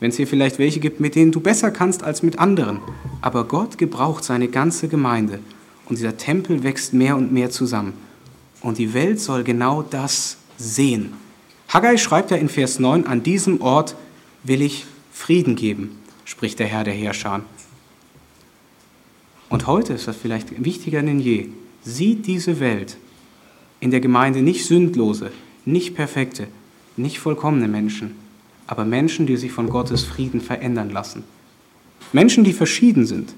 Wenn 0.00 0.10
es 0.10 0.16
hier 0.16 0.26
vielleicht 0.26 0.58
welche 0.58 0.80
gibt, 0.80 1.00
mit 1.00 1.14
denen 1.14 1.32
du 1.32 1.40
besser 1.40 1.70
kannst 1.70 2.02
als 2.02 2.22
mit 2.22 2.38
anderen. 2.38 2.80
Aber 3.20 3.44
Gott 3.44 3.78
gebraucht 3.78 4.24
seine 4.24 4.48
ganze 4.48 4.88
Gemeinde 4.88 5.40
und 5.86 5.98
dieser 5.98 6.16
Tempel 6.16 6.62
wächst 6.62 6.94
mehr 6.94 7.16
und 7.16 7.32
mehr 7.32 7.50
zusammen. 7.50 7.92
Und 8.62 8.78
die 8.78 8.94
Welt 8.94 9.20
soll 9.20 9.44
genau 9.44 9.82
das 9.82 10.38
sehen. 10.56 11.12
Haggai 11.68 11.98
schreibt 11.98 12.30
ja 12.30 12.36
in 12.36 12.48
Vers 12.48 12.78
9, 12.78 13.06
an 13.06 13.22
diesem 13.22 13.60
Ort 13.60 13.94
will 14.42 14.62
ich 14.62 14.86
Frieden 15.12 15.56
geben, 15.56 15.98
spricht 16.24 16.58
der 16.58 16.66
Herr 16.66 16.84
der 16.84 16.94
Herrscher. 16.94 17.42
Und 19.48 19.66
heute 19.66 19.92
ist 19.92 20.08
das 20.08 20.16
vielleicht 20.16 20.64
wichtiger 20.64 21.02
denn 21.02 21.20
je. 21.20 21.48
Sieht 21.82 22.26
diese 22.26 22.60
Welt 22.60 22.96
in 23.80 23.90
der 23.90 24.00
Gemeinde 24.00 24.42
nicht 24.42 24.66
sündlose, 24.66 25.32
nicht 25.64 25.94
perfekte, 25.94 26.48
nicht 26.96 27.18
vollkommene 27.18 27.68
Menschen, 27.68 28.16
aber 28.66 28.84
Menschen, 28.84 29.26
die 29.26 29.36
sich 29.36 29.52
von 29.52 29.68
Gottes 29.68 30.04
Frieden 30.04 30.40
verändern 30.40 30.90
lassen. 30.90 31.24
Menschen, 32.12 32.44
die 32.44 32.52
verschieden 32.52 33.06
sind, 33.06 33.34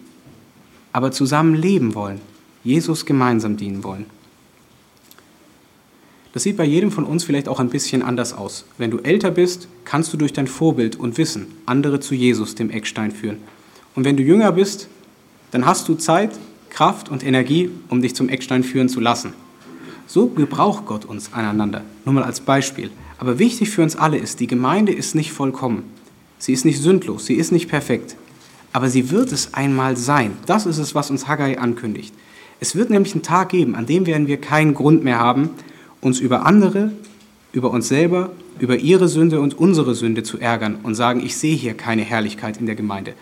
aber 0.93 1.13
zusammen 1.13 1.55
leben 1.55 1.95
wollen, 1.95 2.21
Jesus 2.65 3.07
gemeinsam 3.07 3.57
dienen 3.57 3.85
wollen. 3.85 4.07
Das 6.33 6.45
sieht 6.45 6.57
bei 6.57 6.65
jedem 6.65 6.91
von 6.91 7.05
uns 7.05 7.25
vielleicht 7.25 7.49
auch 7.49 7.61
ein 7.61 7.69
bisschen 7.69 8.03
anders 8.03 8.33
aus. 8.33 8.65
Wenn 8.79 8.91
du 8.91 8.99
älter 8.99 9.31
bist, 9.31 9.69
kannst 9.85 10.13
du 10.13 10.17
durch 10.17 10.33
dein 10.33 10.47
Vorbild 10.47 10.97
und 10.97 11.19
Wissen 11.19 11.47
andere 11.67 12.01
zu 12.01 12.15
Jesus, 12.15 12.55
dem 12.55 12.71
Eckstein, 12.71 13.13
führen. 13.13 13.39
Und 13.95 14.05
wenn 14.05 14.17
du 14.17 14.23
jünger 14.23 14.53
bist, 14.53 14.89
dann 15.51 15.67
hast 15.67 15.89
du 15.89 15.95
Zeit, 15.95 16.31
Kraft 16.73 17.11
und 17.11 17.25
Energie, 17.25 17.71
um 17.89 18.01
dich 18.01 18.15
zum 18.15 18.31
Eckstein 18.31 18.65
führen 18.65 18.89
zu 18.89 18.99
lassen. 18.99 19.35
So 20.07 20.27
gebraucht 20.27 20.87
Gott 20.87 21.05
uns 21.05 21.33
aneinander. 21.33 21.83
Nur 22.05 22.15
mal 22.15 22.25
als 22.25 22.41
Beispiel. 22.41 22.91
Aber 23.19 23.39
wichtig 23.39 23.71
für 23.71 23.83
uns 23.83 23.95
alle 23.95 24.17
ist, 24.17 24.41
die 24.41 24.47
Gemeinde 24.47 24.93
ist 24.93 25.15
nicht 25.15 25.33
vollkommen. 25.33 25.85
Sie 26.39 26.53
ist 26.53 26.65
nicht 26.65 26.81
sündlos, 26.81 27.27
sie 27.27 27.35
ist 27.35 27.53
nicht 27.53 27.69
perfekt. 27.69 28.17
Aber 28.73 28.89
sie 28.89 29.11
wird 29.11 29.33
es 29.33 29.55
einmal 29.55 29.97
sein. 29.97 30.33
Das 30.47 30.67
ist 30.67 30.79
es, 30.79 30.95
was 30.95 31.11
uns 31.11 31.29
Haggai 31.29 31.59
ankündigt. 31.59 32.15
Es 32.59 32.75
wird 32.75 32.91
nämlich 32.91 33.13
einen 33.13 33.23
Tag 33.23 33.51
geben, 33.51 33.75
an 33.75 33.87
dem 33.87 34.07
werden 34.07 34.27
wir 34.27 34.39
keinen 34.39 34.75
Grund 34.75 35.05
mehr 35.05 35.19
haben, 35.19 35.51
uns 36.01 36.21
über 36.21 36.47
andere, 36.47 36.91
über 37.53 37.71
uns 37.71 37.89
selber, 37.89 38.31
über 38.59 38.77
ihre 38.77 39.09
Sünde 39.09 39.41
und 39.41 39.59
unsere 39.59 39.95
Sünde 39.95 40.23
zu 40.23 40.39
ärgern 40.39 40.79
und 40.83 40.95
sagen, 40.95 41.25
ich 41.25 41.37
sehe 41.37 41.55
hier 41.55 41.75
keine 41.75 42.03
Herrlichkeit 42.03 42.57
in 42.57 42.67
der 42.67 42.75
Gemeinde. 42.75 43.15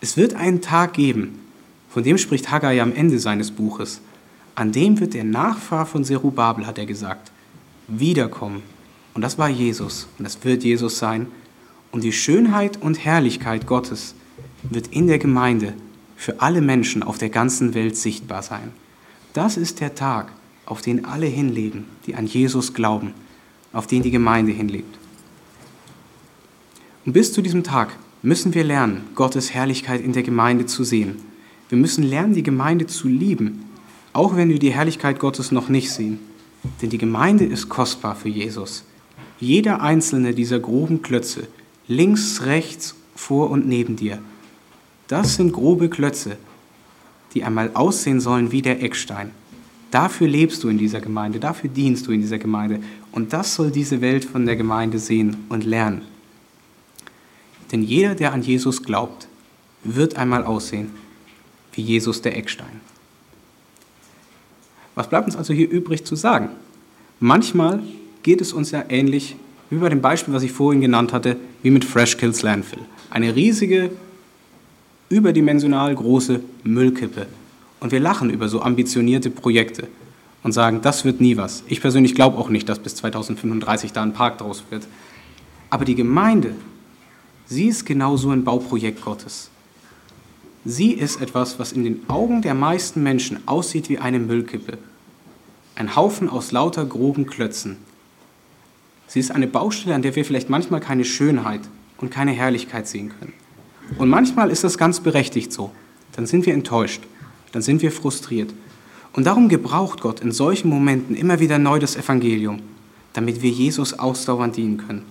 Es 0.00 0.16
wird 0.16 0.34
einen 0.34 0.60
Tag 0.60 0.94
geben, 0.94 1.40
von 1.92 2.02
dem 2.02 2.16
spricht 2.16 2.50
Haggai 2.50 2.80
am 2.80 2.94
Ende 2.94 3.18
seines 3.18 3.50
Buches, 3.50 4.00
an 4.54 4.72
dem 4.72 4.98
wird 4.98 5.12
der 5.12 5.24
Nachfahr 5.24 5.84
von 5.84 6.04
Zerubabel, 6.04 6.66
hat 6.66 6.78
er 6.78 6.86
gesagt, 6.86 7.30
wiederkommen. 7.86 8.62
Und 9.14 9.20
das 9.20 9.36
war 9.36 9.48
Jesus 9.48 10.08
und 10.18 10.24
das 10.24 10.42
wird 10.42 10.64
Jesus 10.64 10.98
sein. 10.98 11.26
Und 11.90 12.02
die 12.02 12.12
Schönheit 12.12 12.80
und 12.80 13.04
Herrlichkeit 13.04 13.66
Gottes 13.66 14.14
wird 14.62 14.86
in 14.88 15.06
der 15.06 15.18
Gemeinde 15.18 15.74
für 16.16 16.40
alle 16.40 16.62
Menschen 16.62 17.02
auf 17.02 17.18
der 17.18 17.28
ganzen 17.28 17.74
Welt 17.74 17.96
sichtbar 17.96 18.42
sein. 18.42 18.72
Das 19.34 19.58
ist 19.58 19.80
der 19.80 19.94
Tag, 19.94 20.32
auf 20.64 20.80
den 20.80 21.04
alle 21.04 21.26
hinleben, 21.26 21.84
die 22.06 22.14
an 22.14 22.26
Jesus 22.26 22.72
glauben, 22.72 23.12
auf 23.72 23.86
den 23.86 24.02
die 24.02 24.10
Gemeinde 24.10 24.52
hinlebt. 24.52 24.98
Und 27.04 27.12
bis 27.12 27.32
zu 27.34 27.42
diesem 27.42 27.64
Tag 27.64 27.90
müssen 28.22 28.54
wir 28.54 28.64
lernen, 28.64 29.04
Gottes 29.14 29.52
Herrlichkeit 29.52 30.00
in 30.00 30.12
der 30.12 30.22
Gemeinde 30.22 30.64
zu 30.64 30.84
sehen. 30.84 31.31
Wir 31.72 31.78
müssen 31.78 32.04
lernen, 32.04 32.34
die 32.34 32.42
Gemeinde 32.42 32.86
zu 32.86 33.08
lieben, 33.08 33.64
auch 34.12 34.36
wenn 34.36 34.50
wir 34.50 34.58
die 34.58 34.74
Herrlichkeit 34.74 35.18
Gottes 35.18 35.52
noch 35.52 35.70
nicht 35.70 35.90
sehen. 35.90 36.18
Denn 36.82 36.90
die 36.90 36.98
Gemeinde 36.98 37.46
ist 37.46 37.70
kostbar 37.70 38.14
für 38.14 38.28
Jesus. 38.28 38.84
Jeder 39.40 39.80
einzelne 39.80 40.34
dieser 40.34 40.60
groben 40.60 41.00
Klötze, 41.00 41.48
links, 41.88 42.42
rechts, 42.42 42.94
vor 43.14 43.48
und 43.48 43.66
neben 43.66 43.96
dir, 43.96 44.18
das 45.08 45.36
sind 45.36 45.54
grobe 45.54 45.88
Klötze, 45.88 46.36
die 47.32 47.42
einmal 47.42 47.70
aussehen 47.72 48.20
sollen 48.20 48.52
wie 48.52 48.60
der 48.60 48.82
Eckstein. 48.82 49.30
Dafür 49.90 50.28
lebst 50.28 50.62
du 50.64 50.68
in 50.68 50.76
dieser 50.76 51.00
Gemeinde, 51.00 51.40
dafür 51.40 51.70
dienst 51.70 52.06
du 52.06 52.12
in 52.12 52.20
dieser 52.20 52.38
Gemeinde. 52.38 52.80
Und 53.12 53.32
das 53.32 53.54
soll 53.54 53.70
diese 53.70 54.02
Welt 54.02 54.26
von 54.26 54.44
der 54.44 54.56
Gemeinde 54.56 54.98
sehen 54.98 55.46
und 55.48 55.64
lernen. 55.64 56.02
Denn 57.72 57.82
jeder, 57.82 58.14
der 58.14 58.34
an 58.34 58.42
Jesus 58.42 58.82
glaubt, 58.82 59.26
wird 59.84 60.16
einmal 60.16 60.44
aussehen 60.44 60.90
wie 61.72 61.82
Jesus 61.82 62.22
der 62.22 62.36
Eckstein. 62.36 62.80
Was 64.94 65.08
bleibt 65.08 65.26
uns 65.26 65.36
also 65.36 65.54
hier 65.54 65.70
übrig 65.70 66.04
zu 66.04 66.16
sagen? 66.16 66.50
Manchmal 67.18 67.82
geht 68.22 68.40
es 68.40 68.52
uns 68.52 68.70
ja 68.70 68.84
ähnlich 68.88 69.36
wie 69.70 69.78
bei 69.78 69.88
dem 69.88 70.02
Beispiel, 70.02 70.34
was 70.34 70.42
ich 70.42 70.52
vorhin 70.52 70.82
genannt 70.82 71.12
hatte, 71.12 71.36
wie 71.62 71.70
mit 71.70 71.84
Fresh 71.84 72.18
Kills 72.18 72.42
Landfill. 72.42 72.80
Eine 73.08 73.34
riesige, 73.34 73.90
überdimensional 75.08 75.94
große 75.94 76.40
Müllkippe. 76.64 77.26
Und 77.80 77.90
wir 77.90 78.00
lachen 78.00 78.28
über 78.28 78.48
so 78.48 78.60
ambitionierte 78.60 79.30
Projekte 79.30 79.88
und 80.42 80.52
sagen, 80.52 80.80
das 80.82 81.04
wird 81.04 81.20
nie 81.20 81.36
was. 81.36 81.64
Ich 81.68 81.80
persönlich 81.80 82.14
glaube 82.14 82.38
auch 82.38 82.48
nicht, 82.48 82.68
dass 82.68 82.80
bis 82.80 82.96
2035 82.96 83.92
da 83.92 84.02
ein 84.02 84.12
Park 84.12 84.38
draus 84.38 84.64
wird. 84.70 84.86
Aber 85.70 85.84
die 85.84 85.94
Gemeinde, 85.94 86.54
sie 87.46 87.68
ist 87.68 87.86
genauso 87.86 88.30
ein 88.30 88.44
Bauprojekt 88.44 89.02
Gottes. 89.02 89.50
Sie 90.64 90.92
ist 90.92 91.20
etwas, 91.20 91.58
was 91.58 91.72
in 91.72 91.82
den 91.82 92.08
Augen 92.08 92.40
der 92.40 92.54
meisten 92.54 93.02
Menschen 93.02 93.46
aussieht 93.46 93.88
wie 93.88 93.98
eine 93.98 94.20
Müllkippe. 94.20 94.78
Ein 95.74 95.96
Haufen 95.96 96.28
aus 96.28 96.52
lauter 96.52 96.84
groben 96.84 97.26
Klötzen. 97.26 97.78
Sie 99.08 99.18
ist 99.18 99.32
eine 99.32 99.48
Baustelle, 99.48 99.94
an 99.94 100.02
der 100.02 100.14
wir 100.14 100.24
vielleicht 100.24 100.50
manchmal 100.50 100.80
keine 100.80 101.04
Schönheit 101.04 101.62
und 101.98 102.10
keine 102.10 102.30
Herrlichkeit 102.30 102.86
sehen 102.86 103.12
können. 103.18 103.32
Und 103.98 104.08
manchmal 104.08 104.50
ist 104.50 104.62
das 104.62 104.78
ganz 104.78 105.00
berechtigt 105.00 105.52
so. 105.52 105.72
Dann 106.12 106.26
sind 106.26 106.46
wir 106.46 106.54
enttäuscht, 106.54 107.02
dann 107.50 107.62
sind 107.62 107.82
wir 107.82 107.90
frustriert. 107.90 108.54
Und 109.12 109.26
darum 109.26 109.48
gebraucht 109.48 110.00
Gott 110.00 110.20
in 110.20 110.30
solchen 110.30 110.68
Momenten 110.68 111.16
immer 111.16 111.40
wieder 111.40 111.58
neu 111.58 111.78
das 111.78 111.96
Evangelium, 111.96 112.60
damit 113.12 113.42
wir 113.42 113.50
Jesus 113.50 113.98
ausdauernd 113.98 114.56
dienen 114.56 114.78
können. 114.78 115.02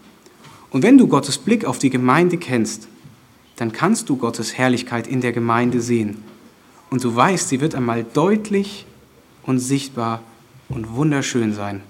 Und 0.70 0.84
wenn 0.84 0.98
du 0.98 1.08
Gottes 1.08 1.38
Blick 1.38 1.66
auf 1.66 1.78
die 1.78 1.90
Gemeinde 1.90 2.38
kennst, 2.38 2.88
dann 3.62 3.72
kannst 3.72 4.10
du 4.10 4.18
Gottes 4.18 4.58
Herrlichkeit 4.58 5.06
in 5.06 5.22
der 5.22 5.34
Gemeinde 5.34 5.82
sehen. 5.82 6.24
Und 6.90 7.04
du 7.04 7.16
weißt, 7.16 7.48
sie 7.48 7.62
wird 7.62 7.76
einmal 7.76 8.04
deutlich 8.04 8.88
und 9.44 9.60
sichtbar 9.60 10.24
und 10.68 10.96
wunderschön 10.96 11.54
sein, 11.54 11.84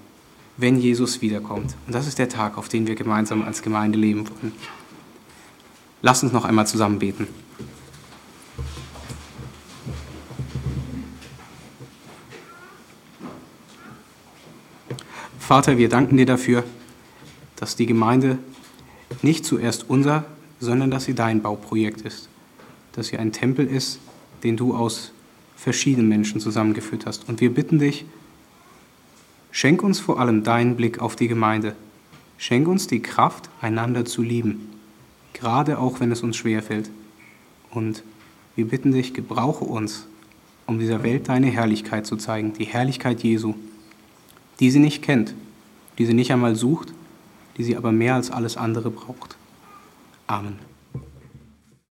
wenn 0.57 0.77
Jesus 0.77 1.21
wiederkommt. 1.21 1.77
Und 1.87 1.95
das 1.95 2.07
ist 2.07 2.19
der 2.19 2.27
Tag, 2.27 2.57
auf 2.57 2.67
den 2.67 2.87
wir 2.87 2.95
gemeinsam 2.95 3.41
als 3.41 3.61
Gemeinde 3.61 3.97
leben 3.97 4.27
wollen. 4.27 4.51
Lass 6.01 6.21
uns 6.23 6.33
noch 6.33 6.43
einmal 6.43 6.67
zusammen 6.67 6.99
beten. 6.99 7.25
Vater, 15.39 15.77
wir 15.77 15.87
danken 15.87 16.17
dir 16.17 16.25
dafür, 16.25 16.65
dass 17.55 17.77
die 17.77 17.85
Gemeinde 17.85 18.39
nicht 19.21 19.45
zuerst 19.45 19.89
unser, 19.89 20.25
sondern 20.61 20.91
dass 20.91 21.03
sie 21.05 21.15
dein 21.15 21.41
Bauprojekt 21.41 22.01
ist. 22.01 22.29
Dass 22.93 23.07
sie 23.07 23.17
ein 23.17 23.33
Tempel 23.33 23.67
ist, 23.67 23.99
den 24.43 24.55
du 24.55 24.75
aus 24.75 25.11
verschiedenen 25.57 26.07
Menschen 26.07 26.39
zusammengeführt 26.39 27.05
hast. 27.05 27.27
Und 27.27 27.41
wir 27.41 27.53
bitten 27.53 27.79
dich, 27.79 28.05
schenk 29.51 29.83
uns 29.83 29.99
vor 29.99 30.19
allem 30.19 30.43
deinen 30.43 30.77
Blick 30.77 30.99
auf 30.99 31.15
die 31.15 31.27
Gemeinde. 31.27 31.75
Schenk 32.37 32.67
uns 32.67 32.87
die 32.87 33.01
Kraft, 33.01 33.49
einander 33.59 34.05
zu 34.05 34.21
lieben, 34.21 34.69
gerade 35.33 35.77
auch 35.77 35.99
wenn 35.99 36.11
es 36.11 36.23
uns 36.23 36.37
schwerfällt. 36.37 36.89
Und 37.69 38.03
wir 38.55 38.67
bitten 38.67 38.91
dich, 38.91 39.13
gebrauche 39.13 39.65
uns, 39.65 40.07
um 40.65 40.79
dieser 40.79 41.03
Welt 41.03 41.29
deine 41.29 41.47
Herrlichkeit 41.47 42.05
zu 42.05 42.17
zeigen, 42.17 42.53
die 42.53 42.65
Herrlichkeit 42.65 43.21
Jesu, 43.23 43.55
die 44.59 44.71
sie 44.71 44.79
nicht 44.79 45.03
kennt, 45.03 45.35
die 45.97 46.05
sie 46.05 46.13
nicht 46.13 46.31
einmal 46.31 46.55
sucht, 46.55 46.93
die 47.57 47.63
sie 47.63 47.77
aber 47.77 47.91
mehr 47.91 48.15
als 48.15 48.31
alles 48.31 48.57
andere 48.57 48.89
braucht. 48.89 49.37
Amen. 50.31 50.70